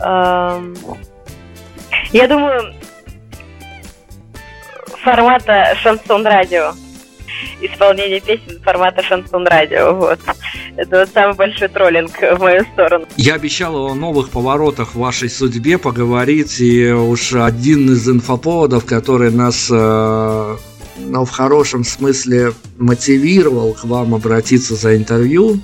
Я 0.00 0.58
думаю, 2.28 2.74
формата 5.02 5.74
шансон-радио 5.82 6.74
исполнение 7.66 8.20
песен 8.20 8.60
формата 8.62 9.02
шансон 9.02 9.46
радио. 9.46 9.94
Вот. 9.94 10.18
Это 10.76 11.00
вот 11.00 11.08
самый 11.12 11.34
большой 11.34 11.68
троллинг 11.68 12.12
в 12.20 12.40
мою 12.40 12.64
сторону. 12.72 13.06
Я 13.16 13.34
обещал 13.34 13.76
о 13.76 13.94
новых 13.94 14.30
поворотах 14.30 14.94
в 14.94 14.98
вашей 14.98 15.30
судьбе 15.30 15.78
поговорить, 15.78 16.60
и 16.60 16.90
уж 16.90 17.34
один 17.34 17.92
из 17.92 18.08
инфоповодов, 18.08 18.84
который 18.84 19.30
нас 19.30 19.68
э, 19.70 20.56
ну, 20.98 21.24
в 21.24 21.30
хорошем 21.30 21.84
смысле 21.84 22.52
мотивировал 22.78 23.74
к 23.74 23.84
вам 23.84 24.14
обратиться 24.14 24.74
за 24.74 24.96
интервью, 24.96 25.60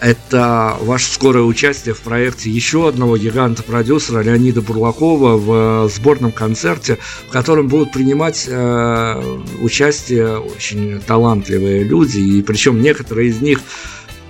это 0.00 0.76
ваше 0.80 1.10
скорое 1.10 1.44
участие 1.44 1.94
в 1.94 2.00
проекте 2.00 2.50
еще 2.50 2.88
одного 2.88 3.16
гиганта-продюсера 3.16 4.22
Леонида 4.22 4.60
Бурлакова 4.60 5.36
в 5.36 5.88
сборном 5.88 6.32
концерте, 6.32 6.98
в 7.26 7.30
котором 7.30 7.68
будут 7.68 7.92
принимать 7.92 8.46
э, 8.48 9.22
участие 9.60 10.38
очень 10.38 11.00
талантливые 11.00 11.84
люди, 11.84 12.18
и 12.18 12.42
причем 12.42 12.82
некоторые 12.82 13.30
из 13.30 13.40
них 13.40 13.60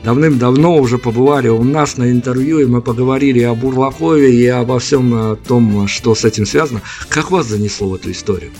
давным-давно 0.05 0.77
уже 0.77 0.99
побывали 0.99 1.49
у 1.49 1.65
нас 1.65 1.97
на 1.97 2.11
интервью, 2.11 2.61
и 2.61 2.67
мы 2.67 2.83
поговорили 2.83 3.43
о 3.43 3.55
Бурлакове 3.55 4.33
и 4.33 4.47
обо 4.47 4.79
всем 4.79 5.37
том, 5.49 5.89
что 5.89 6.15
с 6.15 6.25
этим 6.25 6.47
связано. 6.47 6.83
Как 7.09 7.31
вас 7.31 7.47
занесло 7.47 7.89
в 7.89 7.95
эту 7.95 8.11
историю? 8.11 8.53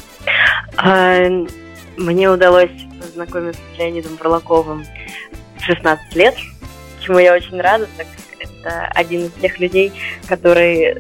А, 0.77 1.29
мне 1.97 2.31
удалось 2.31 2.71
познакомиться 3.01 3.61
с 3.75 3.79
Леонидом 3.79 4.17
Бурлаковым 4.17 4.85
в 5.59 5.65
16 5.65 6.17
лет– 6.17 6.35
чему 7.05 7.19
я 7.19 7.35
очень 7.35 7.61
рада, 7.61 7.87
так 7.97 8.07
это 8.39 8.87
один 8.95 9.27
из 9.27 9.33
тех 9.33 9.59
людей, 9.59 9.93
который 10.29 10.97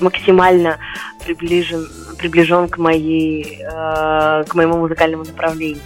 максимально 0.00 0.78
приближен, 1.24 1.86
приближен 2.18 2.68
к, 2.68 2.78
моей, 2.78 3.60
э, 3.62 4.44
к 4.46 4.54
моему 4.54 4.78
музыкальному 4.78 5.24
направлению, 5.24 5.82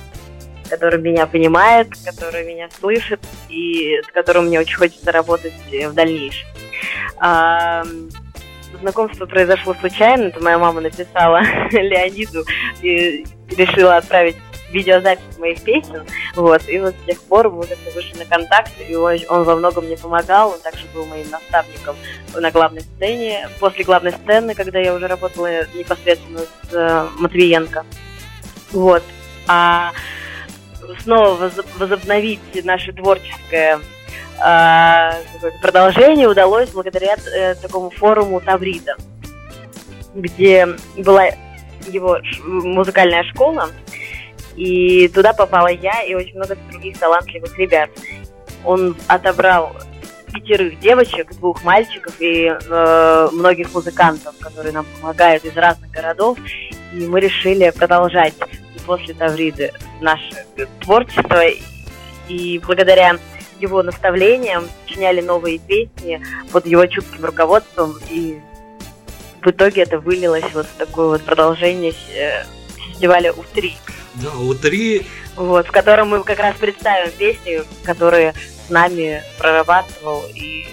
который 0.69 1.01
меня 1.01 1.27
понимает, 1.27 1.89
который 2.05 2.45
меня 2.45 2.69
слышит 2.79 3.21
и 3.49 4.01
с 4.07 4.13
которым 4.13 4.47
мне 4.47 4.61
очень 4.61 4.77
хочется 4.77 5.13
работать 5.13 5.55
в 5.71 5.93
дальнейшем. 5.95 6.47
Э, 7.25 7.83
знакомство 8.81 9.27
произошло 9.27 9.75
случайно, 9.75 10.25
это 10.25 10.43
моя 10.43 10.59
мама 10.59 10.81
написала 10.81 11.43
Леониду 11.71 12.45
и 12.83 13.25
решила 13.51 13.97
отправить 13.97 14.37
видеозапись 14.73 15.39
моих 15.39 15.63
песен, 15.63 16.07
вот, 16.35 16.69
и 16.69 16.79
вот 16.79 16.95
с 16.95 17.07
тех 17.07 17.21
пор 17.23 17.51
мы 17.51 17.67
как-то 17.67 17.91
вышли 17.91 18.19
на 18.19 18.25
контакт, 18.25 18.73
и 18.89 18.95
он, 18.95 19.19
он 19.29 19.45
во 19.45 19.57
многом 19.57 19.85
мне 19.85 19.97
помогал, 19.97 20.51
он 20.51 20.61
также 20.61 20.87
был 20.95 21.07
моим 21.07 21.29
наставником 21.31 21.97
на 22.35 22.51
главной 22.51 22.83
сцене, 22.83 23.49
после 23.61 23.85
главной 23.85 24.13
сцены, 24.13 24.55
когда 24.55 24.79
я 24.79 24.95
уже 24.95 25.07
работала 25.07 25.67
непосредственно 25.75 26.41
с 26.41 26.73
э, 26.73 27.07
Матвиенко, 27.19 27.85
вот, 28.73 29.03
а 29.47 29.93
снова 31.03 31.51
возобновить 31.79 32.65
наше 32.65 32.93
творческое 32.93 33.81
э, 34.45 35.11
продолжение 35.61 36.29
удалось 36.29 36.71
благодаря 36.71 37.17
э, 37.17 37.55
такому 37.57 37.91
форуму 37.91 38.41
Таврида, 38.41 38.97
где 40.15 40.69
была 40.97 41.29
его 41.89 42.19
музыкальная 42.45 43.25
школа, 43.25 43.71
и 44.57 45.09
туда 45.09 45.33
попала 45.33 45.69
я 45.69 46.03
и 46.03 46.15
очень 46.15 46.37
много 46.37 46.57
других 46.71 46.99
талантливых 46.99 47.57
ребят. 47.59 47.91
Он 48.65 48.97
отобрал 49.09 49.77
пятерых 50.33 50.79
девочек, 50.81 51.33
двух 51.35 51.63
мальчиков 51.65 52.15
и 52.21 52.47
э, 52.47 53.29
многих 53.33 53.73
музыкантов, 53.75 54.35
которые 54.39 54.73
нам 54.73 54.87
помогают 55.01 55.45
из 55.45 55.57
разных 55.57 55.91
городов. 55.91 56.39
И 56.93 57.07
мы 57.07 57.21
решили 57.21 57.71
продолжать 57.71 58.35
после 58.87 59.15
Тавриды 59.15 59.73
наше 60.01 60.47
творчество. 60.81 61.43
И 62.29 62.61
благодаря 62.65 63.19
его 63.61 63.83
наставлениям 63.83 64.65
сочиняли 64.87 65.21
новые 65.21 65.59
песни 65.59 66.23
под 66.51 66.67
его 66.67 66.87
чутким 66.87 67.25
руководством. 67.25 67.95
И 68.11 68.41
в 69.43 69.49
итоге 69.49 69.83
это 69.83 69.99
вылилось 69.99 70.45
вот 70.55 70.67
в 70.67 70.77
такое 70.79 71.09
вот 71.09 71.23
продолжение 71.23 71.93
э, 72.15 72.45
фестиваля 73.03 73.33
У-3. 73.33 73.73
Да, 74.23 74.31
У-3. 74.39 75.05
Вот, 75.37 75.67
в 75.67 75.71
котором 75.71 76.11
мы 76.11 76.23
как 76.23 76.39
раз 76.39 76.55
представим 76.59 77.11
песни, 77.19 77.63
которые 77.85 78.35
с 78.67 78.71
нами 78.71 79.23
прорабатывал 79.39 80.23
и 80.35 80.67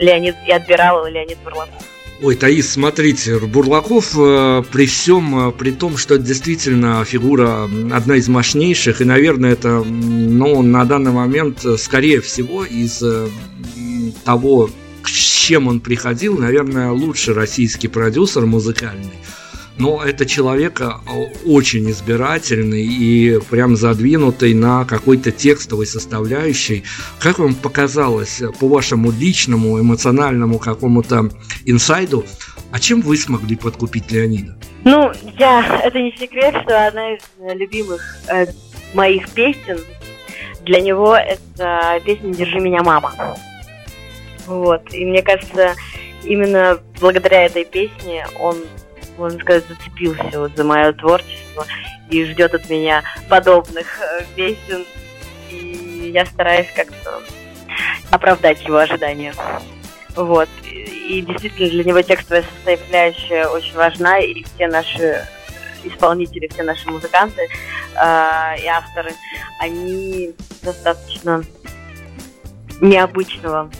Леонид, 0.00 0.34
и 0.46 0.50
отбирал 0.50 1.06
Леонид 1.06 1.38
Бурлаков. 1.44 1.82
Ой, 2.22 2.34
Таис, 2.34 2.72
смотрите, 2.72 3.38
Бурлаков 3.38 4.18
э, 4.18 4.62
при 4.72 4.86
всем, 4.86 5.48
э, 5.48 5.52
при 5.52 5.70
том, 5.70 5.98
что 5.98 6.18
действительно 6.18 7.04
фигура 7.04 7.64
одна 7.92 8.16
из 8.16 8.26
мощнейших, 8.26 9.02
и, 9.02 9.04
наверное, 9.04 9.52
это, 9.52 9.82
ну, 9.84 10.62
на 10.62 10.86
данный 10.86 11.12
момент, 11.12 11.64
э, 11.66 11.76
скорее 11.76 12.22
всего, 12.22 12.64
из 12.64 13.02
э, 13.02 13.28
того, 14.24 14.70
с 15.04 15.10
чем 15.10 15.68
он 15.68 15.80
приходил, 15.80 16.38
наверное, 16.38 16.90
лучший 16.90 17.34
российский 17.34 17.88
продюсер 17.88 18.46
музыкальный 18.46 19.20
но 19.78 20.02
это 20.02 20.24
человек 20.26 20.80
э, 20.80 20.90
очень 21.44 21.90
избирательный 21.90 22.82
и 22.82 23.38
прям 23.50 23.76
задвинутый 23.76 24.54
на 24.54 24.84
какой-то 24.84 25.32
текстовой 25.32 25.86
составляющей. 25.86 26.84
Как 27.18 27.38
вам 27.38 27.54
показалось, 27.54 28.40
э, 28.40 28.48
по 28.58 28.68
вашему 28.68 29.10
личному, 29.10 29.78
эмоциональному 29.80 30.58
какому-то 30.58 31.30
инсайду, 31.64 32.24
а 32.72 32.80
чем 32.80 33.00
вы 33.00 33.16
смогли 33.16 33.56
подкупить 33.56 34.10
Леонида? 34.10 34.56
Ну, 34.84 35.12
я, 35.38 35.80
это 35.82 36.00
не 36.00 36.12
секрет, 36.16 36.54
что 36.62 36.86
одна 36.86 37.14
из 37.14 37.20
любимых 37.38 38.00
э, 38.28 38.46
моих 38.94 39.28
песен 39.30 39.78
для 40.62 40.80
него 40.80 41.14
это 41.16 42.00
песня 42.04 42.34
«Держи 42.34 42.60
меня, 42.60 42.82
мама». 42.82 43.12
Вот, 44.46 44.82
и 44.92 45.04
мне 45.04 45.22
кажется, 45.22 45.74
именно 46.24 46.78
благодаря 47.00 47.46
этой 47.46 47.64
песне 47.64 48.26
он 48.38 48.56
можно 49.18 49.38
сказать, 49.40 49.64
зацепился 49.68 50.38
вот 50.38 50.56
за 50.56 50.64
мое 50.64 50.92
творчество 50.92 51.66
и 52.10 52.24
ждет 52.24 52.54
от 52.54 52.68
меня 52.68 53.02
подобных 53.28 54.00
э, 54.00 54.24
песен. 54.34 54.84
И 55.50 56.10
я 56.12 56.26
стараюсь 56.26 56.68
как-то 56.74 57.22
оправдать 58.10 58.62
его 58.64 58.78
ожидания. 58.78 59.34
Вот. 60.14 60.48
И 60.64 61.22
действительно 61.22 61.70
для 61.70 61.84
него 61.84 62.02
текстовая 62.02 62.42
составляющая 62.42 63.46
очень 63.48 63.74
важна, 63.74 64.18
и 64.18 64.42
все 64.42 64.66
наши 64.66 65.26
исполнители, 65.84 66.48
все 66.48 66.62
наши 66.62 66.88
музыканты 66.90 67.42
э, 67.42 68.60
и 68.62 68.66
авторы, 68.66 69.12
они 69.60 70.34
достаточно 70.62 71.44
необычного 72.80 73.70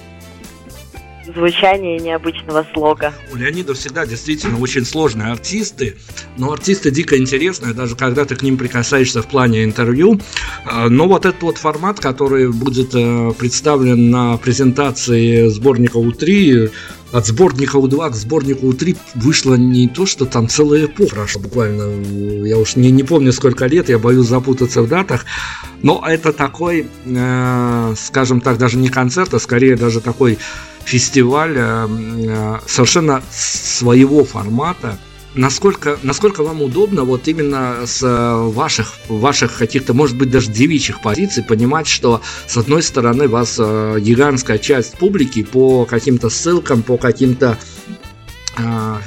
звучания 1.27 1.99
необычного 1.99 2.67
слога. 2.73 3.13
У 3.33 3.37
Леонида 3.37 3.75
всегда 3.75 4.07
действительно 4.07 4.59
очень 4.59 4.85
сложные 4.85 5.33
артисты, 5.33 5.97
но 6.37 6.53
артисты 6.53 6.91
дико 6.91 7.19
интересные, 7.19 7.75
даже 7.75 7.97
когда 7.97 8.25
ты 8.25 8.37
к 8.37 8.43
ним 8.43 8.57
прикасаешься 8.57 9.23
в 9.23 9.27
плане 9.27 9.65
интервью. 9.65 10.21
А, 10.65 10.89
но 10.89 11.07
вот 11.07 11.27
этот 11.27 11.43
вот 11.43 11.59
формат, 11.59 12.01
который 12.01 12.51
будет 12.53 12.95
э, 12.95 13.33
представлен 13.39 14.11
на 14.11 14.37
презентации 14.37 15.49
сборника 15.49 15.99
У3, 15.99 16.71
от 17.13 17.27
сборника 17.27 17.79
У2 17.79 18.11
к 18.11 18.15
сборнику 18.15 18.71
У3 18.71 18.97
вышло 19.15 19.55
не 19.55 19.89
то, 19.89 20.07
что 20.07 20.27
там 20.27 20.49
целая 20.49 20.87
эпоха 20.87 21.15
прошла 21.15 21.43
буквально. 21.43 22.05
Я 22.45 22.59
уж 22.59 22.77
не, 22.77 22.91
не 22.91 23.05
помню 23.05 23.33
сколько 23.33 23.67
лет, 23.67 23.89
я 23.89 23.99
боюсь 23.99 24.27
запутаться 24.27 24.83
в 24.83 24.89
датах. 24.89 25.25
Но 25.83 26.03
это 26.07 26.33
такой, 26.33 26.89
э, 27.05 27.95
скажем 27.97 28.41
так, 28.41 28.59
даже 28.59 28.77
не 28.77 28.89
концерт, 28.89 29.33
а 29.35 29.39
скорее 29.39 29.77
даже 29.77 30.01
такой 30.01 30.39
фестиваль 30.87 31.55
э, 31.57 31.89
э, 31.89 32.59
совершенно 32.67 33.23
своего 33.31 34.25
формата. 34.25 34.99
Насколько, 35.35 35.99
насколько 36.03 36.43
вам 36.43 36.63
удобно 36.63 37.05
вот 37.05 37.29
именно 37.29 37.85
с 37.85 38.03
э, 38.03 38.51
ваших, 38.51 38.95
ваших 39.09 39.59
каких-то, 39.59 39.93
может 39.93 40.17
быть, 40.17 40.31
даже 40.31 40.51
девичьих 40.51 41.03
позиций 41.03 41.43
понимать, 41.43 41.87
что 41.89 42.23
с 42.47 42.57
одной 42.57 42.83
стороны 42.83 43.29
вас 43.29 43.59
гигантская 43.59 44.59
часть 44.59 44.97
публики 44.97 45.43
по 45.43 45.85
каким-то 45.85 46.31
ссылкам, 46.31 46.83
по 46.83 46.97
каким-то 46.97 47.59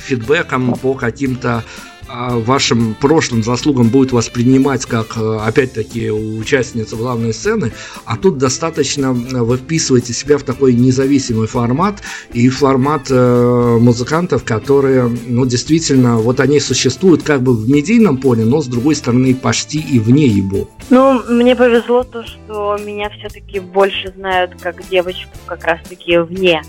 фидбэкам, 0.05 0.75
по 0.75 0.93
каким-то 0.93 1.63
вашим 2.09 2.95
прошлым 2.95 3.43
заслугам 3.43 3.89
будет 3.89 4.11
воспринимать 4.11 4.85
как, 4.85 5.17
э, 5.17 5.37
опять-таки, 5.45 6.09
участница 6.09 6.95
главной 6.95 7.33
сцены, 7.33 7.71
а 8.05 8.17
тут 8.17 8.37
достаточно 8.37 9.07
э, 9.07 9.37
вы 9.37 9.57
вписываете 9.57 10.13
себя 10.13 10.37
в 10.37 10.43
такой 10.43 10.73
независимый 10.73 11.47
формат 11.47 12.01
и 12.33 12.49
формат 12.49 13.07
э, 13.09 13.77
музыкантов, 13.79 14.43
которые, 14.43 15.09
ну, 15.27 15.45
действительно, 15.45 16.17
вот 16.17 16.39
они 16.39 16.59
существуют 16.59 17.23
как 17.23 17.41
бы 17.41 17.55
в 17.55 17.69
медийном 17.69 18.17
поле, 18.17 18.43
но, 18.43 18.61
с 18.61 18.67
другой 18.67 18.95
стороны, 18.95 19.35
почти 19.35 19.79
и 19.79 19.99
вне 19.99 20.25
его. 20.25 20.69
Ну, 20.89 21.21
мне 21.29 21.55
повезло 21.55 22.03
то, 22.03 22.23
что 22.25 22.77
меня 22.83 23.09
все-таки 23.09 23.59
больше 23.59 24.13
знают 24.15 24.51
как 24.61 24.87
девочку 24.89 25.31
как 25.45 25.63
раз-таки 25.63 26.17
вне 26.17 26.61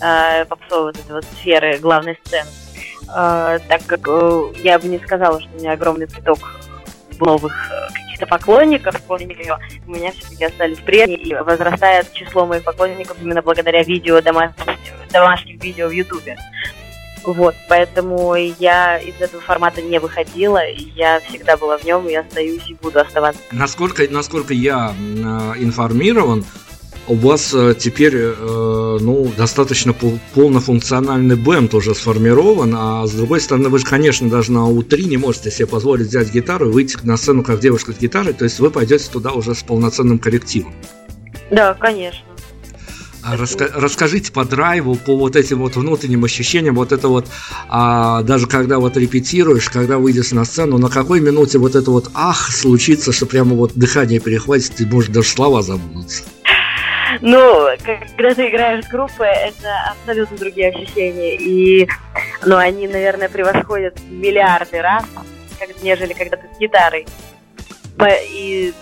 э, 0.00 0.44
попсовой 0.46 0.86
вот 0.86 0.96
этой 0.96 1.12
вот 1.12 1.24
сферы 1.40 1.78
главной 1.78 2.18
сцены. 2.24 2.48
А, 3.10 3.58
так 3.68 3.84
как 3.86 4.06
э, 4.06 4.42
я 4.62 4.78
бы 4.78 4.88
не 4.88 4.98
сказала, 4.98 5.40
что 5.40 5.50
у 5.54 5.58
меня 5.58 5.72
огромный 5.72 6.06
приток 6.06 6.38
новых 7.18 7.70
э, 7.70 7.92
каких-то 7.92 8.26
поклонников 8.26 9.00
после 9.02 9.26
нее, 9.26 9.58
у 9.86 9.90
меня 9.90 10.12
все-таки 10.12 10.44
остались 10.44 10.78
прежние, 10.78 11.18
и 11.18 11.34
возрастает 11.34 12.12
число 12.12 12.46
моих 12.46 12.64
поклонников 12.64 13.16
именно 13.20 13.42
благодаря 13.42 13.82
видео, 13.82 14.20
домашних, 14.20 14.66
домашних 15.10 15.62
видео 15.62 15.88
в 15.88 15.92
Ютубе. 15.92 16.36
Вот, 17.24 17.54
поэтому 17.68 18.34
я 18.36 18.98
из 18.98 19.20
этого 19.20 19.42
формата 19.42 19.82
не 19.82 19.98
выходила, 19.98 20.60
я 20.66 21.20
всегда 21.20 21.56
была 21.56 21.76
в 21.76 21.84
нем, 21.84 22.08
и 22.08 22.14
остаюсь 22.14 22.68
и 22.68 22.74
буду 22.74 23.00
оставаться. 23.00 23.40
Насколько, 23.52 24.06
насколько 24.08 24.54
я 24.54 24.94
э, 24.96 25.22
информирован, 25.58 26.44
у 27.08 27.14
вас 27.14 27.52
э, 27.54 27.74
теперь 27.78 28.14
э, 28.14 28.98
ну, 29.00 29.32
достаточно 29.36 29.94
полнофункциональный 30.34 31.36
бэнд 31.36 31.74
уже 31.74 31.94
сформирован, 31.94 32.74
а 32.76 33.06
с 33.06 33.12
другой 33.12 33.40
стороны, 33.40 33.70
вы 33.70 33.78
же, 33.78 33.86
конечно, 33.86 34.28
даже 34.28 34.52
на 34.52 34.70
У3 34.70 35.04
не 35.04 35.16
можете 35.16 35.50
себе 35.50 35.66
позволить 35.66 36.08
взять 36.08 36.32
гитару 36.32 36.68
и 36.68 36.72
выйти 36.72 36.98
на 37.02 37.16
сцену 37.16 37.42
как 37.42 37.60
девушка 37.60 37.92
с 37.92 37.98
гитарой, 37.98 38.34
то 38.34 38.44
есть 38.44 38.60
вы 38.60 38.70
пойдете 38.70 39.08
туда 39.10 39.32
уже 39.32 39.54
с 39.54 39.62
полноценным 39.62 40.18
коллективом. 40.18 40.74
Да, 41.50 41.74
конечно. 41.74 42.20
А 43.22 43.36
раска- 43.36 43.70
расскажите 43.74 44.30
по 44.30 44.44
драйву, 44.44 44.94
по 44.94 45.16
вот 45.16 45.34
этим 45.34 45.60
вот 45.60 45.76
внутренним 45.76 46.24
ощущениям, 46.24 46.76
вот 46.76 46.92
это 46.92 47.08
вот, 47.08 47.26
а, 47.68 48.22
даже 48.22 48.46
когда 48.46 48.78
вот 48.78 48.96
репетируешь, 48.96 49.68
когда 49.70 49.98
выйдешь 49.98 50.32
на 50.32 50.44
сцену, 50.44 50.78
на 50.78 50.88
какой 50.88 51.20
минуте 51.20 51.58
вот 51.58 51.74
это 51.74 51.90
вот 51.90 52.10
ах 52.14 52.50
случится, 52.50 53.12
что 53.12 53.26
прямо 53.26 53.54
вот 53.54 53.72
дыхание 53.74 54.20
перехватит, 54.20 54.80
и 54.80 54.86
может 54.86 55.12
даже 55.12 55.28
слова 55.28 55.62
забудутся. 55.62 56.22
Ну, 57.20 57.68
когда 57.84 58.34
ты 58.34 58.48
играешь 58.48 58.84
с 58.84 58.88
группой, 58.88 59.28
это 59.28 59.90
абсолютно 59.90 60.36
другие 60.36 60.68
ощущения. 60.68 61.36
И, 61.36 61.88
ну, 62.44 62.56
они, 62.56 62.86
наверное, 62.86 63.28
превосходят 63.28 63.98
миллиарды 64.08 64.80
раз, 64.80 65.04
как, 65.58 65.82
нежели 65.82 66.12
когда 66.12 66.36
ты 66.36 66.46
с 66.54 66.58
гитарой. 66.58 67.06
И 68.30 68.72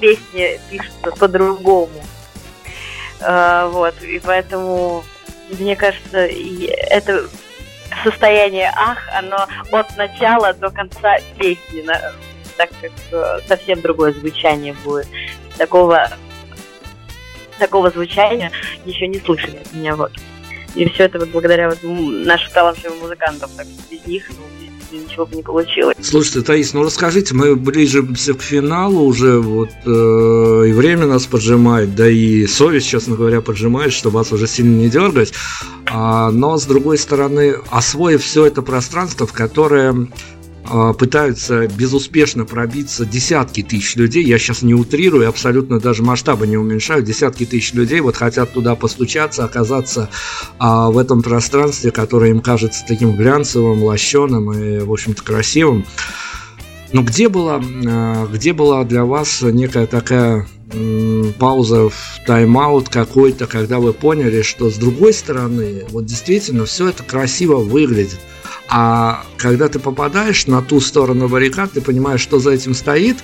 песни 0.00 0.60
пишутся 0.70 1.10
по-другому. 1.12 2.02
Uh, 3.18 3.70
вот, 3.70 3.94
и 4.02 4.18
поэтому, 4.18 5.02
мне 5.58 5.74
кажется, 5.74 6.18
это 6.18 7.26
состояние 8.04 8.70
ах, 8.76 8.98
оно 9.14 9.46
от 9.72 9.96
начала 9.96 10.52
до 10.52 10.70
конца 10.70 11.16
песни, 11.38 11.82
так 12.58 12.70
как 12.80 12.92
э, 13.12 13.40
совсем 13.48 13.80
другое 13.80 14.12
звучание 14.12 14.74
будет. 14.84 15.08
Такого 15.56 16.10
такого 17.58 17.90
звучания 17.90 18.50
еще 18.84 19.06
не 19.06 19.18
слышали 19.20 19.56
от 19.56 19.72
меня, 19.72 19.96
вот. 19.96 20.12
И 20.74 20.86
все 20.90 21.04
это 21.04 21.18
вот 21.18 21.30
благодаря 21.30 21.70
вот 21.70 21.78
нашим 21.82 22.52
талантливым 22.52 22.98
музыкантам. 22.98 23.50
Так 23.56 23.66
без 23.90 24.06
них 24.06 24.30
ну, 24.30 24.66
ничего 24.92 25.26
бы 25.26 25.36
не 25.36 25.42
получилось. 25.42 25.96
Слушайте, 26.02 26.42
Таис, 26.42 26.72
ну 26.74 26.82
расскажите, 26.82 27.34
мы 27.34 27.56
ближе 27.56 28.02
к 28.02 28.42
финалу 28.42 29.04
уже, 29.04 29.40
вот 29.40 29.70
э, 29.84 29.88
и 30.68 30.72
время 30.72 31.06
нас 31.06 31.26
поджимает, 31.26 31.94
да 31.94 32.08
и 32.08 32.46
совесть, 32.46 32.88
честно 32.88 33.16
говоря, 33.16 33.40
поджимает, 33.40 33.92
что 33.92 34.10
вас 34.10 34.32
уже 34.32 34.46
сильно 34.46 34.76
не 34.76 34.88
дергать. 34.88 35.32
А, 35.86 36.30
но 36.30 36.58
с 36.58 36.66
другой 36.66 36.98
стороны, 36.98 37.56
освоив 37.70 38.22
все 38.22 38.46
это 38.46 38.62
пространство, 38.62 39.26
в 39.26 39.32
которое 39.32 40.08
пытаются 40.98 41.66
безуспешно 41.68 42.44
пробиться 42.44 43.04
десятки 43.04 43.62
тысяч 43.62 43.96
людей. 43.96 44.24
Я 44.24 44.38
сейчас 44.38 44.62
не 44.62 44.74
утрирую, 44.74 45.28
абсолютно 45.28 45.80
даже 45.80 46.02
масштабы 46.02 46.46
не 46.46 46.56
уменьшаю. 46.56 47.02
Десятки 47.02 47.44
тысяч 47.44 47.72
людей 47.72 48.00
вот 48.00 48.16
хотят 48.16 48.52
туда 48.52 48.74
постучаться, 48.74 49.44
оказаться 49.44 50.10
а, 50.58 50.90
в 50.90 50.98
этом 50.98 51.22
пространстве, 51.22 51.90
которое 51.90 52.30
им 52.30 52.40
кажется 52.40 52.84
таким 52.86 53.16
глянцевым, 53.16 53.82
лощеным 53.82 54.52
и, 54.52 54.78
в 54.80 54.92
общем-то, 54.92 55.22
красивым. 55.22 55.84
Но 56.92 57.02
где 57.02 57.28
была, 57.28 57.62
а, 57.86 58.26
где 58.26 58.52
была 58.52 58.84
для 58.84 59.04
вас 59.04 59.42
некая 59.42 59.86
такая 59.86 60.46
пауза 61.38 61.88
в 61.88 62.20
тайм-аут 62.26 62.88
какой-то, 62.88 63.46
когда 63.46 63.78
вы 63.78 63.92
поняли, 63.92 64.42
что 64.42 64.68
с 64.68 64.74
другой 64.74 65.12
стороны, 65.12 65.84
вот 65.90 66.06
действительно 66.06 66.64
все 66.66 66.88
это 66.88 67.04
красиво 67.04 67.56
выглядит, 67.56 68.18
а 68.68 69.24
когда 69.38 69.68
ты 69.68 69.78
попадаешь 69.78 70.46
на 70.46 70.62
ту 70.62 70.80
сторону 70.80 71.28
баррикад, 71.28 71.72
ты 71.72 71.80
понимаешь, 71.80 72.20
что 72.20 72.38
за 72.38 72.50
этим 72.50 72.74
стоит, 72.74 73.16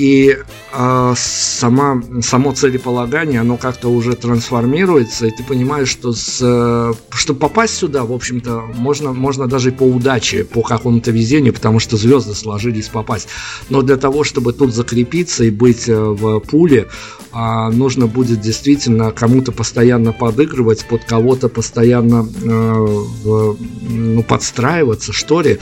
и 0.00 0.34
э, 0.72 1.14
сама, 1.14 2.02
само 2.22 2.52
целеполагание, 2.52 3.40
оно 3.42 3.58
как-то 3.58 3.88
уже 3.88 4.14
трансформируется, 4.14 5.26
и 5.26 5.30
ты 5.30 5.44
понимаешь, 5.44 5.90
что 5.90 6.14
с, 6.14 6.96
чтобы 7.10 7.38
попасть 7.38 7.74
сюда, 7.74 8.04
в 8.04 8.12
общем-то, 8.12 8.62
можно, 8.76 9.12
можно 9.12 9.46
даже 9.46 9.72
по 9.72 9.82
удаче, 9.82 10.44
по 10.44 10.62
какому-то 10.62 11.10
везению, 11.10 11.52
потому 11.52 11.80
что 11.80 11.98
звезды 11.98 12.34
сложились 12.34 12.88
попасть. 12.88 13.28
Но 13.68 13.82
для 13.82 13.98
того, 13.98 14.24
чтобы 14.24 14.54
тут 14.54 14.74
закрепиться 14.74 15.44
и 15.44 15.50
быть 15.50 15.86
э, 15.86 15.94
в 15.94 16.40
пуле, 16.40 16.88
э, 17.34 17.68
нужно 17.70 18.06
будет 18.06 18.40
действительно 18.40 19.12
кому-то 19.12 19.52
постоянно 19.52 20.12
подыгрывать, 20.12 20.86
под 20.86 21.04
кого-то 21.04 21.50
постоянно 21.50 22.26
э, 22.42 22.48
в, 22.48 23.58
ну, 23.82 24.22
подстраиваться, 24.22 25.12
что 25.12 25.42
ли. 25.42 25.58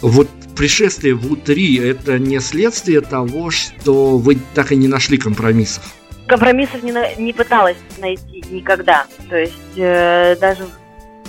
Вот 0.00 0.26
пришествие 0.56 1.14
в 1.14 1.30
У-3 1.30 1.90
это 1.90 2.18
не 2.18 2.40
следствие 2.40 3.00
того, 3.00 3.50
что 3.50 4.18
вы 4.18 4.38
так 4.54 4.72
и 4.72 4.76
не 4.76 4.88
нашли 4.88 5.18
компромиссов? 5.18 5.94
Компромиссов 6.26 6.82
не, 6.82 6.92
не 7.18 7.32
пыталась 7.32 7.76
найти 7.98 8.42
никогда. 8.50 9.06
То 9.28 9.36
есть 9.36 9.54
э, 9.76 10.36
даже 10.40 10.66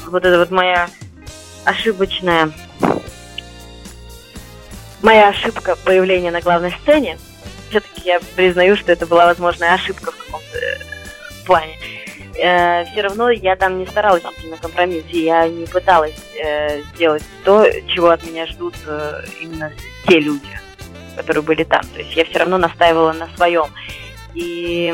вот 0.07 0.24
эта 0.26 0.38
вот 0.38 0.51
моя 0.51 0.89
ошибочная 1.65 2.51
моя 5.01 5.30
ошибка 5.30 5.76
появления 5.84 6.32
на 6.32 6.41
главной 6.41 6.71
сцене, 6.82 7.17
все-таки 7.69 8.01
я 8.05 8.19
признаю, 8.36 8.76
что 8.76 8.91
это 8.91 9.05
была 9.05 9.26
возможная 9.26 9.74
ошибка 9.74 10.11
в 10.11 10.17
каком-то 10.17 10.57
э, 10.57 10.78
плане 11.45 11.78
э, 12.38 12.86
все 12.86 13.01
равно 13.01 13.29
я 13.29 13.55
там 13.55 13.79
не 13.79 13.86
старалась 13.86 14.23
идти 14.23 14.47
на 14.47 14.57
компромисс, 14.57 15.03
и 15.09 15.23
я 15.23 15.47
не 15.47 15.65
пыталась 15.65 16.15
э, 16.41 16.81
сделать 16.93 17.23
то, 17.43 17.65
чего 17.88 18.09
от 18.09 18.25
меня 18.25 18.45
ждут 18.47 18.75
э, 18.86 19.23
именно 19.41 19.71
те 20.07 20.19
люди, 20.19 20.59
которые 21.15 21.43
были 21.43 21.63
там. 21.63 21.81
То 21.93 21.99
есть 21.99 22.15
я 22.15 22.25
все 22.25 22.39
равно 22.39 22.57
настаивала 22.57 23.13
на 23.13 23.27
своем. 23.36 23.67
И 24.34 24.93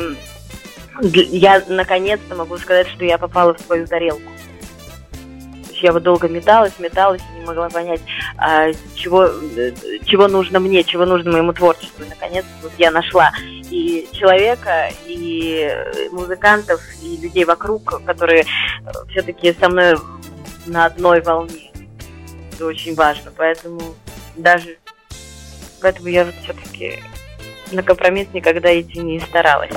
я 1.02 1.62
наконец-то 1.68 2.34
могу 2.34 2.58
сказать, 2.58 2.88
что 2.88 3.04
я 3.04 3.18
попала 3.18 3.54
в 3.54 3.60
свою 3.60 3.86
тарелку 3.86 4.30
я 5.82 5.92
вот 5.92 6.02
долго 6.02 6.28
металась, 6.28 6.78
металась 6.78 7.22
и 7.34 7.40
не 7.40 7.46
могла 7.46 7.68
понять, 7.68 8.00
а, 8.36 8.70
чего, 8.94 9.28
чего 10.04 10.28
нужно 10.28 10.60
мне, 10.60 10.84
чего 10.84 11.06
нужно 11.06 11.32
моему 11.32 11.52
творчеству. 11.52 12.04
И, 12.04 12.08
наконец, 12.08 12.44
вот 12.62 12.72
я 12.78 12.90
нашла 12.90 13.32
и 13.70 14.08
человека, 14.12 14.90
и 15.06 15.72
музыкантов, 16.12 16.80
и 17.02 17.16
людей 17.16 17.44
вокруг, 17.44 18.02
которые 18.04 18.44
все-таки 19.10 19.54
со 19.54 19.68
мной 19.68 19.96
на 20.66 20.86
одной 20.86 21.20
волне. 21.20 21.70
Это 22.52 22.66
очень 22.66 22.94
важно. 22.94 23.32
Поэтому 23.36 23.80
даже 24.36 24.76
поэтому 25.80 26.08
я 26.08 26.26
все-таки 26.42 27.02
на 27.72 27.82
компромисс 27.82 28.28
никогда 28.32 28.78
идти 28.80 28.98
не 28.98 29.20
старалась. 29.20 29.70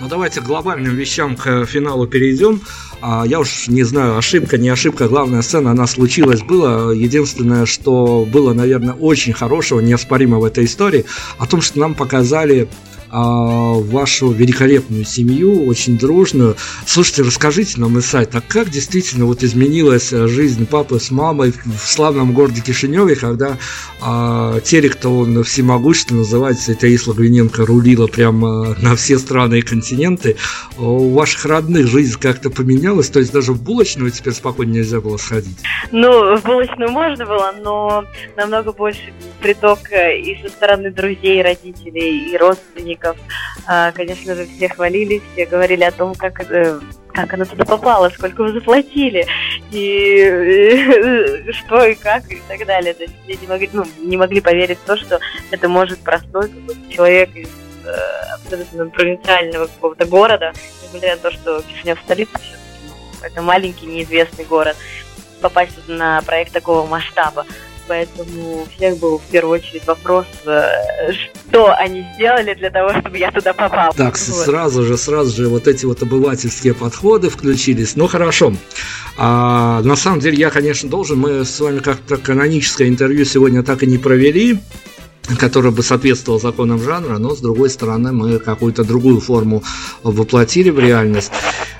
Ну 0.00 0.08
давайте 0.08 0.40
к 0.40 0.44
глобальным 0.44 0.94
вещам 0.96 1.36
к 1.36 1.66
финалу 1.66 2.06
перейдем. 2.06 2.62
А, 3.02 3.24
я 3.26 3.40
уж 3.40 3.68
не 3.68 3.82
знаю, 3.82 4.16
ошибка, 4.16 4.58
не 4.58 4.68
ошибка, 4.68 5.08
главная 5.08 5.42
сцена, 5.42 5.70
она 5.70 5.86
случилась, 5.86 6.42
было. 6.42 6.90
Единственное, 6.90 7.66
что 7.66 8.26
было, 8.30 8.52
наверное, 8.54 8.94
очень 8.94 9.32
хорошего, 9.32 9.80
неоспоримо 9.80 10.38
в 10.38 10.44
этой 10.44 10.64
истории, 10.64 11.04
о 11.38 11.46
том, 11.46 11.60
что 11.60 11.78
нам 11.80 11.94
показали 11.94 12.68
вашу 13.10 14.30
великолепную 14.30 15.04
семью, 15.04 15.66
очень 15.66 15.98
дружную. 15.98 16.56
Слушайте, 16.86 17.22
расскажите 17.22 17.80
нам, 17.80 17.98
Исайт, 17.98 18.34
а 18.34 18.40
как 18.40 18.70
действительно 18.70 19.24
вот 19.24 19.42
изменилась 19.42 20.12
э, 20.12 20.28
жизнь 20.28 20.66
папы 20.66 21.00
с 21.00 21.10
мамой 21.10 21.52
в 21.64 21.80
славном 21.80 22.32
городе 22.32 22.60
Кишиневе, 22.60 23.16
когда 23.16 23.58
а, 24.00 24.60
Терек-то 24.60 25.08
он 25.08 25.42
всемогущественный, 25.42 26.20
называется, 26.20 26.72
это 26.72 26.94
Исла 26.94 27.14
Глиненко 27.14 27.66
рулила 27.66 28.06
прямо 28.06 28.76
на 28.80 28.94
все 28.96 29.18
страны 29.18 29.58
и 29.58 29.62
континенты. 29.62 30.36
У 30.78 31.10
ваших 31.10 31.44
родных 31.46 31.86
жизнь 31.86 32.18
как-то 32.18 32.50
поменялась, 32.50 33.08
то 33.10 33.18
есть 33.18 33.32
даже 33.32 33.52
в 33.52 33.62
булочную 33.62 34.10
теперь 34.10 34.34
спокойно 34.34 34.72
нельзя 34.72 35.00
было 35.00 35.16
сходить? 35.16 35.58
Ну, 35.90 36.36
в 36.36 36.42
булочную 36.44 36.90
можно 36.90 37.26
было, 37.26 37.52
но 37.62 38.04
намного 38.36 38.72
больше 38.72 39.12
приток 39.40 39.90
э, 39.90 40.18
и 40.18 40.40
со 40.42 40.48
стороны 40.48 40.90
друзей, 40.90 41.42
родителей, 41.42 42.32
и 42.32 42.36
родственников 42.36 42.99
художников. 43.00 43.16
А, 43.66 43.92
конечно 43.92 44.34
же, 44.34 44.46
все 44.46 44.68
хвалили, 44.68 45.22
все 45.32 45.46
говорили 45.46 45.84
о 45.84 45.92
том, 45.92 46.14
как 46.14 46.40
э, 46.50 46.80
как 47.12 47.34
она 47.34 47.44
туда 47.44 47.64
попала, 47.64 48.08
сколько 48.10 48.42
вы 48.42 48.52
заплатили, 48.52 49.26
и, 49.72 51.46
и 51.48 51.52
что 51.52 51.84
и 51.84 51.94
как, 51.94 52.30
и 52.30 52.40
так 52.48 52.66
далее. 52.66 52.94
То 52.94 53.02
есть 53.02 53.14
все 53.24 53.36
не 53.36 53.46
могли, 53.46 53.70
ну, 53.72 53.84
не 53.98 54.16
могли 54.16 54.40
поверить 54.40 54.78
в 54.78 54.86
то, 54.86 54.96
что 54.96 55.20
это 55.50 55.68
может 55.68 55.98
простой 56.00 56.50
человек 56.90 57.34
из 57.34 57.48
э, 57.84 57.90
абсолютно 58.34 58.86
провинциального 58.86 59.66
какого-то 59.66 60.06
города, 60.06 60.52
несмотря 60.82 61.16
на 61.16 61.22
то, 61.22 61.30
что 61.30 61.62
Кишинев 61.62 61.98
столица, 62.04 62.32
ну, 62.86 63.26
это 63.26 63.42
маленький 63.42 63.86
неизвестный 63.86 64.44
город, 64.44 64.76
попасть 65.40 65.76
на 65.88 66.22
проект 66.22 66.52
такого 66.52 66.86
масштаба 66.86 67.44
поэтому 67.90 68.62
у 68.62 68.66
всех 68.76 68.98
был 68.98 69.18
в 69.18 69.22
первую 69.32 69.58
очередь 69.58 69.84
вопрос, 69.84 70.24
э, 70.46 71.10
что 71.10 71.74
они 71.74 72.06
сделали 72.14 72.54
для 72.54 72.70
того, 72.70 72.90
чтобы 73.00 73.18
я 73.18 73.32
туда 73.32 73.52
попал. 73.52 73.92
Так, 73.94 74.16
вот. 74.16 74.16
сразу 74.16 74.84
же, 74.84 74.96
сразу 74.96 75.36
же 75.36 75.48
вот 75.48 75.66
эти 75.66 75.86
вот 75.86 76.00
обывательские 76.00 76.72
подходы 76.72 77.28
включились. 77.30 77.96
Ну 77.96 78.06
хорошо. 78.06 78.54
А, 79.18 79.82
на 79.82 79.96
самом 79.96 80.20
деле 80.20 80.36
я, 80.36 80.50
конечно, 80.50 80.88
должен. 80.88 81.18
Мы 81.18 81.44
с 81.44 81.58
вами 81.58 81.80
как-то 81.80 82.16
каноническое 82.16 82.86
интервью 82.86 83.24
сегодня 83.24 83.64
так 83.64 83.82
и 83.82 83.88
не 83.88 83.98
провели 83.98 84.60
которое 85.38 85.70
бы 85.70 85.82
соответствовало 85.82 86.40
законам 86.40 86.82
жанра, 86.82 87.18
но 87.18 87.34
с 87.34 87.40
другой 87.40 87.70
стороны 87.70 88.12
мы 88.12 88.38
какую-то 88.38 88.84
другую 88.84 89.20
форму 89.20 89.62
воплотили 90.02 90.70
в 90.70 90.78
реальность. 90.78 91.32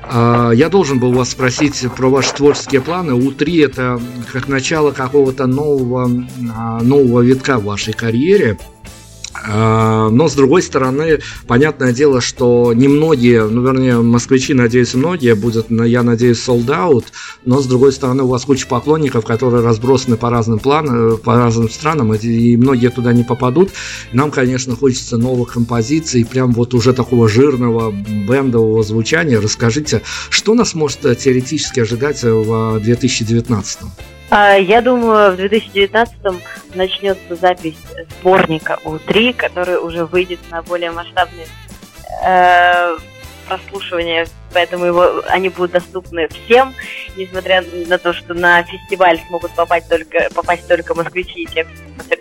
А, 0.03 0.51
я 0.51 0.69
должен 0.69 0.99
был 0.99 1.13
вас 1.13 1.31
спросить 1.31 1.87
про 1.97 2.09
ваши 2.09 2.35
творческие 2.35 2.81
планы. 2.81 3.15
У-3 3.15 3.65
это 3.65 4.01
как 4.33 4.49
начало 4.49 4.91
какого-то 4.91 5.47
нового, 5.47 6.11
а, 6.57 6.83
нового 6.83 7.21
витка 7.21 7.59
в 7.59 7.65
вашей 7.65 7.93
карьере. 7.93 8.59
А, 9.47 10.09
но, 10.11 10.29
с 10.29 10.35
другой 10.35 10.63
стороны, 10.63 11.21
понятное 11.47 11.93
дело, 11.93 12.21
что 12.21 12.73
немногие, 12.75 13.47
ну, 13.47 13.63
вернее, 13.63 14.01
москвичи, 14.01 14.55
надеюсь, 14.55 14.95
многие 14.95 15.35
будут, 15.35 15.71
я 15.71 16.03
надеюсь, 16.03 16.39
sold 16.39 16.67
out, 16.67 17.05
но, 17.45 17.61
с 17.61 17.67
другой 17.67 17.93
стороны, 17.93 18.25
у 18.25 18.29
вас 18.29 18.45
куча 18.45 18.67
поклонников, 18.67 19.25
которые 19.25 19.65
разбросаны 19.65 20.17
по 20.17 20.31
разным 20.31 20.59
планам, 20.59 21.19
по 21.19 21.37
разным 21.37 21.71
странам, 21.71 22.15
и 22.15 22.57
многие 22.57 22.91
туда 22.91 23.13
не 23.13 23.25
попадут. 23.25 23.71
Нам, 24.13 24.31
конечно, 24.31 24.77
хочется 24.77 25.17
новых 25.17 25.53
композиций, 25.53 26.25
прям 26.25 26.53
вот 26.53 26.75
уже 26.75 26.93
такого 26.93 27.29
жирного 27.29 27.93
бендового 27.93 28.83
звучания. 28.83 29.41
Расскажите, 29.41 30.03
что 30.29 30.55
нас 30.55 30.75
может 30.75 31.01
теоретически 31.19 31.81
ожидать 31.81 32.23
в 32.23 32.81
2019 32.81 33.79
а, 33.83 33.87
я 34.31 34.81
думаю, 34.81 35.33
в 35.33 35.37
2019 35.37 36.17
начнется 36.75 37.35
запись 37.35 37.77
сборника 38.21 38.79
У3, 38.85 39.35
который 39.35 39.77
уже 39.77 40.05
выйдет 40.05 40.39
на 40.51 40.63
более 40.63 40.93
масштабные 40.93 41.47
э, 42.25 42.97
прослушивания, 43.51 44.27
поэтому 44.55 44.85
его, 44.85 45.23
они 45.29 45.49
будут 45.49 45.73
доступны 45.73 46.29
всем, 46.29 46.73
несмотря 47.17 47.63
на 47.87 47.99
то, 47.99 48.13
что 48.13 48.35
на 48.35 48.63
фестиваль 48.63 49.21
смогут 49.29 49.51
попасть 49.57 49.89
только, 49.89 50.29
попасть 50.35 50.69
только 50.69 50.95
москвичи 50.95 51.43
и 51.43 51.47
те, 51.47 51.67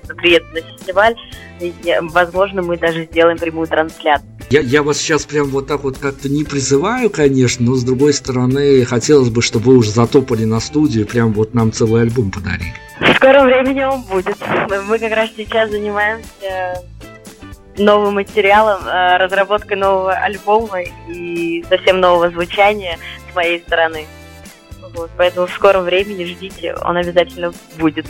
кто 0.04 0.16
приедут 0.16 0.52
на 0.54 0.62
фестиваль. 0.62 1.16
И, 1.60 1.74
возможно, 2.02 2.62
мы 2.62 2.78
даже 2.78 3.06
сделаем 3.06 3.38
прямую 3.38 3.68
трансляцию. 3.68 4.28
Я, 4.50 4.62
я 4.62 4.82
вас 4.82 4.98
сейчас 4.98 5.26
прям 5.26 5.50
вот 5.50 5.68
так 5.68 5.84
вот 5.84 6.00
как-то 6.00 6.28
не 6.30 6.44
призываю, 6.44 7.12
конечно, 7.12 7.66
но 7.66 7.76
с 7.76 7.84
другой 7.84 8.14
стороны, 8.14 8.84
хотелось 8.86 9.30
бы, 9.30 9.44
чтобы 9.44 9.66
вы 9.66 9.78
уже 9.78 9.92
затопали 9.92 10.46
на 10.46 10.60
студию, 10.60 11.06
прям 11.06 11.34
вот 11.34 11.54
нам 11.54 11.72
целый 11.72 12.02
альбом 12.02 12.32
подарили. 12.32 12.74
В 13.00 13.16
скором 13.16 13.46
времени 13.46 13.84
он 13.84 14.02
будет. 14.04 14.38
Мы 14.88 14.98
как 14.98 15.12
раз 15.12 15.30
сейчас 15.38 15.70
занимаемся 15.70 16.82
новым 17.80 18.16
материалом, 18.16 18.86
э, 18.86 19.18
разработкой 19.18 19.78
нового 19.78 20.14
альбома 20.14 20.82
и 21.08 21.64
совсем 21.70 22.00
нового 22.00 22.30
звучания 22.30 22.98
с 23.32 23.36
моей 23.36 23.60
стороны. 23.62 24.06
Вот, 24.94 25.10
поэтому 25.18 25.48
в 25.48 25.52
скором 25.52 25.84
времени 25.84 26.26
ждите, 26.26 26.76
он 26.84 26.98
обязательно 26.98 27.54
будет. 27.78 28.06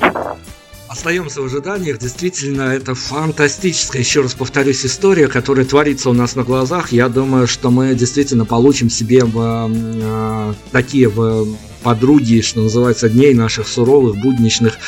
Остаемся 0.87 1.41
в 1.41 1.45
ожиданиях. 1.45 1.99
Действительно, 1.99 2.73
это 2.73 2.95
фантастическая, 2.95 4.01
еще 4.01 4.21
раз 4.21 4.33
повторюсь, 4.33 4.83
история, 4.85 5.27
которая 5.27 5.65
творится 5.65 6.09
у 6.09 6.13
нас 6.13 6.35
на 6.35 6.43
глазах. 6.43 6.91
Я 6.91 7.09
думаю, 7.09 7.45
что 7.45 7.69
мы 7.69 7.93
действительно 7.93 8.43
получим 8.43 8.89
себе 8.89 9.23
в, 9.23 9.69
э, 9.69 10.53
такие 10.71 11.07
в 11.07 11.45
подруги, 11.83 12.41
что 12.41 12.61
называется, 12.61 13.07
дней 13.07 13.35
наших 13.35 13.67
суровых, 13.67 14.17
будничных 14.17 14.79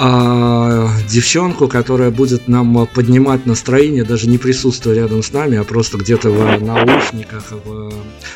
а, 0.00 0.88
девчонку, 1.08 1.66
которая 1.66 2.12
будет 2.12 2.46
нам 2.46 2.86
поднимать 2.86 3.46
настроение, 3.46 4.04
даже 4.04 4.28
не 4.28 4.38
присутствуя 4.38 4.94
рядом 4.94 5.24
с 5.24 5.32
нами, 5.32 5.58
а 5.58 5.64
просто 5.64 5.98
где-то 5.98 6.30
в 6.30 6.62
наушниках. 6.62 7.50
В... 7.50 7.92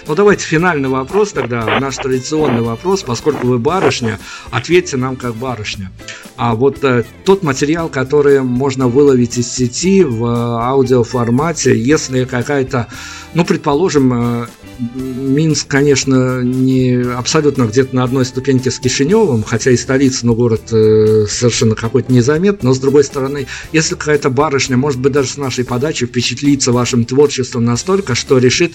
Ну, 0.09 0.15
давайте 0.17 0.45
финальный 0.45 0.89
вопрос 0.89 1.31
тогда, 1.31 1.79
наш 1.79 1.97
традиционный 1.97 2.63
вопрос, 2.63 3.05
поскольку 3.05 3.47
вы 3.47 3.61
барышня, 3.61 4.19
ответьте 4.51 4.97
нам 4.97 5.15
как 5.15 5.37
барышня. 5.37 5.93
А 6.37 6.57
вот 6.57 6.83
э, 6.83 7.05
тот 7.25 7.45
материал, 7.45 7.89
который 7.89 8.43
можно 8.43 8.89
выловить 8.89 9.39
из 9.39 9.49
сети 9.49 10.03
в 10.03 10.25
аудиоформате, 10.27 11.79
если 11.79 12.25
какая-то, 12.25 12.89
ну, 13.35 13.45
предположим, 13.45 14.43
э, 14.43 14.47
Минск, 14.79 15.68
конечно, 15.68 16.43
не 16.43 17.03
абсолютно 17.16 17.64
где-то 17.64 17.95
на 17.95 18.05
одной 18.05 18.25
ступеньке 18.25 18.70
с 18.70 18.79
Кишиневым, 18.79 19.43
хотя 19.43 19.70
и 19.70 19.77
столица, 19.77 20.27
но 20.27 20.35
город 20.35 20.73
э, 20.73 21.27
совершенно 21.29 21.75
какой-то 21.75 22.12
незаметный. 22.12 22.68
Но, 22.68 22.75
с 22.75 22.79
другой 22.79 23.05
стороны, 23.05 23.47
если 23.73 23.95
какая-то 23.95 24.31
барышня, 24.31 24.77
может 24.77 25.01
быть, 25.01 25.12
даже 25.12 25.29
с 25.29 25.37
нашей 25.37 25.64
подачи 25.64 26.07
впечатлится 26.07 26.73
вашим 26.73 27.05
творчеством 27.05 27.64
настолько, 27.64 28.14
что 28.14 28.39
решит, 28.39 28.73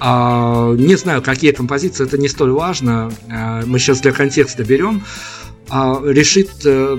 э, 0.00 0.76
не 0.78 0.96
знаю, 0.96 1.22
какие 1.22 1.52
композиции, 1.52 2.04
это 2.04 2.18
не 2.18 2.28
столь 2.28 2.52
важно, 2.52 3.12
э, 3.28 3.64
мы 3.66 3.78
сейчас 3.78 4.00
для 4.00 4.12
контекста 4.12 4.64
берем, 4.64 5.04
э, 5.70 5.94
решит 6.04 6.50
э, 6.64 6.98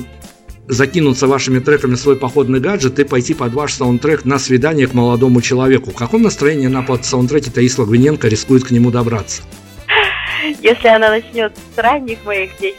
закинуться 0.67 1.27
вашими 1.27 1.59
треками 1.59 1.95
в 1.95 1.99
свой 1.99 2.15
походный 2.15 2.59
гаджет 2.59 2.99
и 2.99 3.03
пойти 3.03 3.33
под 3.33 3.53
ваш 3.53 3.73
саундтрек 3.73 4.25
на 4.25 4.39
свидание 4.39 4.87
к 4.87 4.93
молодому 4.93 5.41
человеку. 5.41 5.91
В 5.91 5.95
каком 5.95 6.21
настроении 6.21 6.67
она 6.67 6.81
под 6.81 7.05
саундтреке 7.05 7.51
Таис 7.51 7.77
Лагвиненко 7.77 8.27
рискует 8.27 8.65
к 8.65 8.71
нему 8.71 8.91
добраться? 8.91 9.43
Если 10.61 10.87
она 10.87 11.09
начнет 11.09 11.53
с 11.75 11.77
ранних 11.77 12.23
моих 12.25 12.55
песен, 12.57 12.77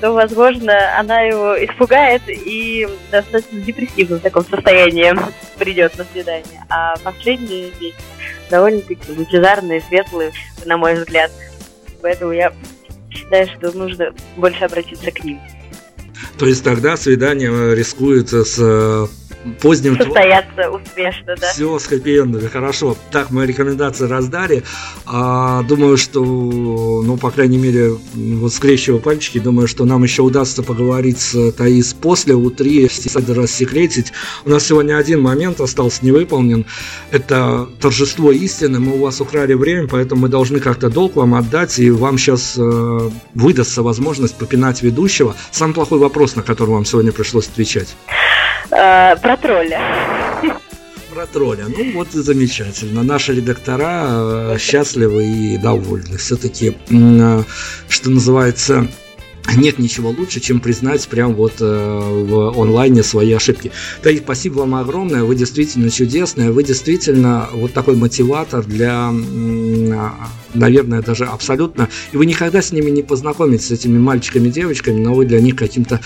то, 0.00 0.12
возможно, 0.12 0.98
она 0.98 1.22
его 1.22 1.54
испугает 1.64 2.22
и 2.28 2.86
достаточно 3.10 3.60
депрессивно 3.60 4.16
в 4.16 4.20
таком 4.20 4.44
состоянии 4.44 5.14
придет 5.58 5.96
на 5.96 6.04
свидание. 6.04 6.64
А 6.68 6.96
последние 7.02 7.70
песни 7.70 7.94
довольно-таки 8.50 9.12
лучезарные, 9.16 9.80
светлые, 9.80 10.32
на 10.66 10.76
мой 10.76 10.94
взгляд. 10.94 11.30
Поэтому 12.02 12.32
я 12.32 12.52
считаю, 13.10 13.46
что 13.46 13.76
нужно 13.76 14.12
больше 14.36 14.64
обратиться 14.64 15.10
к 15.10 15.24
ним. 15.24 15.40
То 16.38 16.46
есть 16.46 16.64
тогда 16.64 16.96
свидание 16.96 17.74
рискует 17.74 18.30
с 18.30 18.56
э, 18.58 19.06
поздним... 19.60 19.96
Состояться 19.96 20.70
успешно, 20.70 21.34
да. 21.40 21.52
Все 21.52 21.78
с 21.78 21.86
хэппи 21.86 22.48
хорошо. 22.48 22.96
Так, 23.10 23.30
мы 23.30 23.46
рекомендации 23.46 24.06
раздали. 24.06 24.62
А, 25.06 25.62
думаю, 25.62 25.96
что, 25.96 26.22
ну, 26.22 27.16
по 27.16 27.30
крайней 27.30 27.58
мере, 27.58 27.96
вот 28.14 28.52
скрещиваю 28.52 29.00
пальчики, 29.00 29.38
думаю, 29.38 29.68
что 29.68 29.84
нам 29.84 30.02
еще 30.02 30.22
удастся 30.22 30.62
поговорить 30.62 31.20
с 31.20 31.52
Таис 31.52 31.94
после 31.94 32.34
утри, 32.34 32.88
рассекретить. 33.34 34.12
У 34.44 34.50
нас 34.50 34.66
сегодня 34.66 34.96
один 34.96 35.20
момент 35.20 35.60
остался 35.60 36.04
невыполнен. 36.04 36.66
Это 37.10 37.68
торжество 37.80 38.32
истины. 38.32 38.80
Мы 38.80 38.94
у 38.94 38.98
вас 38.98 39.20
украли 39.20 39.54
время, 39.54 39.88
поэтому 39.88 40.22
мы 40.22 40.28
должны 40.28 40.60
как-то 40.60 40.90
долг 40.90 41.16
вам 41.16 41.34
отдать, 41.34 41.78
и 41.78 41.90
вам 41.90 42.18
сейчас 42.18 42.54
э, 42.56 43.10
выдастся 43.34 43.82
возможность 43.82 44.36
попинать 44.36 44.82
ведущего. 44.82 45.34
Самый 45.50 45.74
плохой 45.74 45.98
вопрос, 45.98 46.36
на 46.36 46.42
который 46.42 46.70
вам 46.70 46.84
сегодня 46.84 47.12
пришлось 47.12 47.48
отвечать. 47.48 47.94
Э, 48.70 49.16
про 49.16 49.36
тролля. 49.36 49.80
Про 51.12 51.26
тролля. 51.26 51.66
Ну 51.68 51.92
вот 51.92 52.14
и 52.14 52.18
замечательно. 52.18 53.02
Наши 53.02 53.34
редактора 53.34 54.54
э, 54.54 54.56
счастливы 54.58 55.24
и 55.24 55.58
довольны. 55.58 56.16
Все-таки, 56.16 56.76
э, 56.90 57.42
что 57.88 58.10
называется, 58.10 58.88
нет 59.56 59.78
ничего 59.78 60.10
лучше, 60.10 60.40
чем 60.40 60.60
признать 60.60 61.06
прям 61.06 61.34
вот 61.34 61.54
э, 61.60 61.64
в 61.64 62.60
онлайне 62.60 63.02
свои 63.02 63.32
ошибки. 63.32 63.70
Таис, 64.02 64.20
спасибо 64.20 64.60
вам 64.60 64.74
огромное, 64.74 65.22
вы 65.22 65.36
действительно 65.36 65.90
чудесная, 65.90 66.50
вы 66.50 66.64
действительно 66.64 67.48
вот 67.52 67.72
такой 67.72 67.94
мотиватор 67.94 68.64
для, 68.64 69.12
наверное, 70.54 71.02
даже 71.02 71.26
абсолютно, 71.26 71.88
и 72.12 72.16
вы 72.16 72.26
никогда 72.26 72.62
с 72.62 72.72
ними 72.72 72.90
не 72.90 73.02
познакомитесь, 73.02 73.68
с 73.68 73.72
этими 73.72 73.98
мальчиками 73.98 74.48
и 74.48 74.52
девочками, 74.52 75.00
но 75.00 75.14
вы 75.14 75.26
для 75.26 75.40
них 75.40 75.56
каким-то 75.56 76.00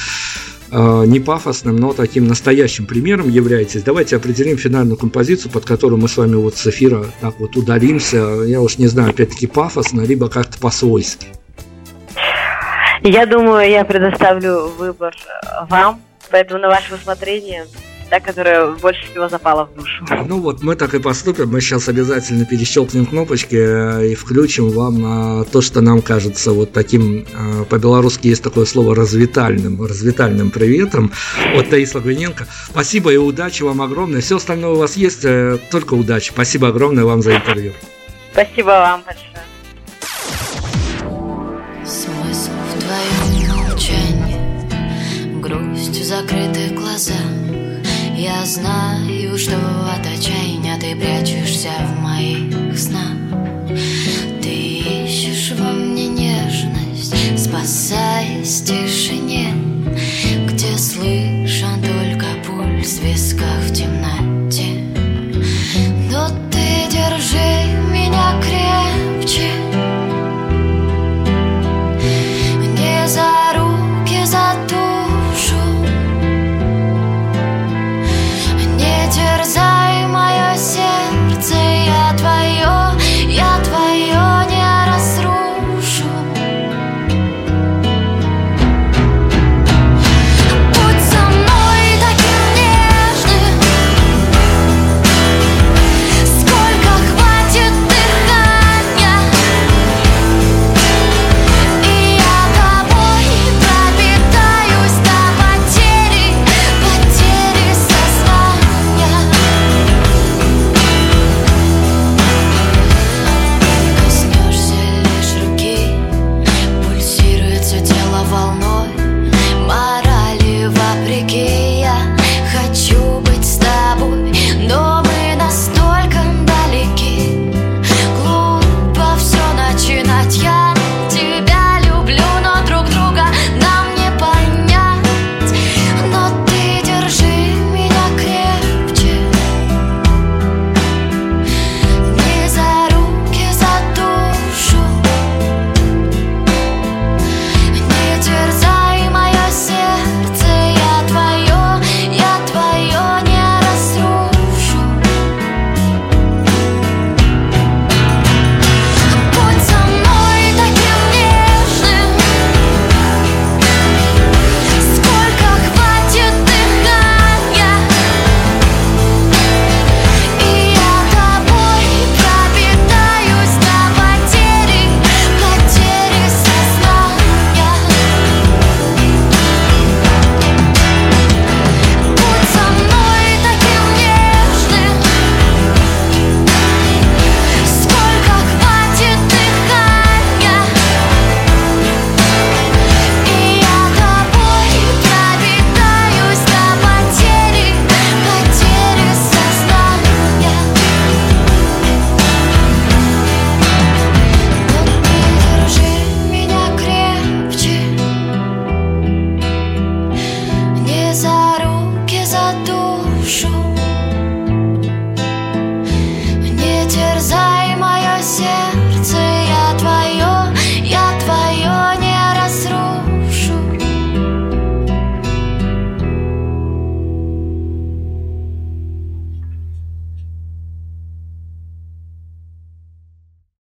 не 0.71 1.21
пафосным, 1.21 1.77
но 1.77 1.93
таким 1.93 2.27
настоящим 2.27 2.87
примером 2.87 3.29
являетесь. 3.29 3.83
Давайте 3.83 4.17
определим 4.17 4.59
финальную 4.59 4.97
композицию, 4.97 5.51
под 5.51 5.65
которую 5.65 6.01
мы 6.01 6.09
с 6.09 6.17
вами 6.17 6.35
вот 6.35 6.57
с 6.57 6.67
эфира 6.67 7.07
так 7.21 7.39
вот 7.39 7.57
ударимся. 7.57 8.43
Я 8.45 8.61
уж 8.61 8.79
не 8.79 8.87
знаю, 8.87 9.11
опять-таки 9.11 9.47
пафосно, 9.47 10.03
либо 10.03 10.29
как-то 10.29 10.59
по-свойски. 10.59 11.29
Я 13.03 13.27
думаю, 13.27 13.71
я 13.71 13.85
предоставлю 13.85 14.69
выбор 14.77 15.15
вам, 15.69 16.03
поэтому 16.31 16.61
на 16.61 16.69
ваше 16.69 16.95
усмотрение 16.97 17.67
та, 18.11 18.21
которая 18.21 18.73
больше 18.73 19.07
всего 19.11 19.29
запала 19.29 19.65
в 19.67 19.75
душу. 19.75 20.05
Ну 20.27 20.41
вот, 20.41 20.63
мы 20.63 20.77
так 20.77 20.95
и 20.95 20.99
поступим. 20.99 21.51
Мы 21.51 21.61
сейчас 21.61 21.89
обязательно 21.89 22.45
перещелкнем 22.45 23.07
кнопочки 23.07 23.57
э, 23.57 24.09
и 24.09 24.15
включим 24.15 24.71
вам 24.71 25.45
то, 25.47 25.61
что 25.61 25.81
нам 25.81 26.03
кажется 26.03 26.53
вот 26.53 26.73
таким, 26.73 27.27
э, 27.33 27.65
по-белорусски 27.65 28.29
есть 28.29 28.43
такое 28.43 28.65
слово, 28.65 28.95
развитальным, 28.95 29.83
развитальным 29.85 30.51
приветом 30.51 31.13
от 31.57 31.71
Таис 31.71 31.95
Лагвиненко. 31.95 32.47
Спасибо 32.71 33.13
и 33.13 33.17
удачи 33.17 33.63
вам 33.63 33.83
огромное. 33.83 34.21
Все 34.21 34.37
остальное 34.37 34.71
у 34.71 34.77
вас 34.77 34.97
есть, 34.97 35.27
только 35.71 35.95
удачи. 35.95 36.31
Спасибо 36.31 36.69
огромное 36.69 37.05
вам 37.05 37.23
за 37.23 37.37
интервью. 37.37 37.73
Спасибо 38.33 38.69
вам 38.69 39.03
большое. 39.05 39.29
Смысл 41.85 42.51
в 42.51 42.79
твоем 42.81 43.49
молчании, 43.49 45.41
грусть 45.41 45.99
в 45.99 46.05
закрытых 46.05 46.75
глазах. 46.75 47.48
Я 48.19 48.45
знаю, 48.45 49.39
что 49.39 49.57
от 49.97 50.05
отчаяния 50.05 50.77
ты 50.81 50.97
прячешься 50.97 51.71
в 51.87 52.01
моих 52.01 52.77
снах. 52.77 53.17
Ты 54.43 55.05
ищешь 55.05 55.53
во 55.57 55.71
мне 55.71 56.09
нежность, 56.09 57.15
спасаясь 57.39 58.63
тишине 58.63 59.55
Где 60.49 60.77
слышен 60.77 61.81
только 61.81 62.27
пульс 62.45 62.99
в 62.99 63.05
висках 63.05 63.61
в 63.61 63.73
темноте 63.73 64.18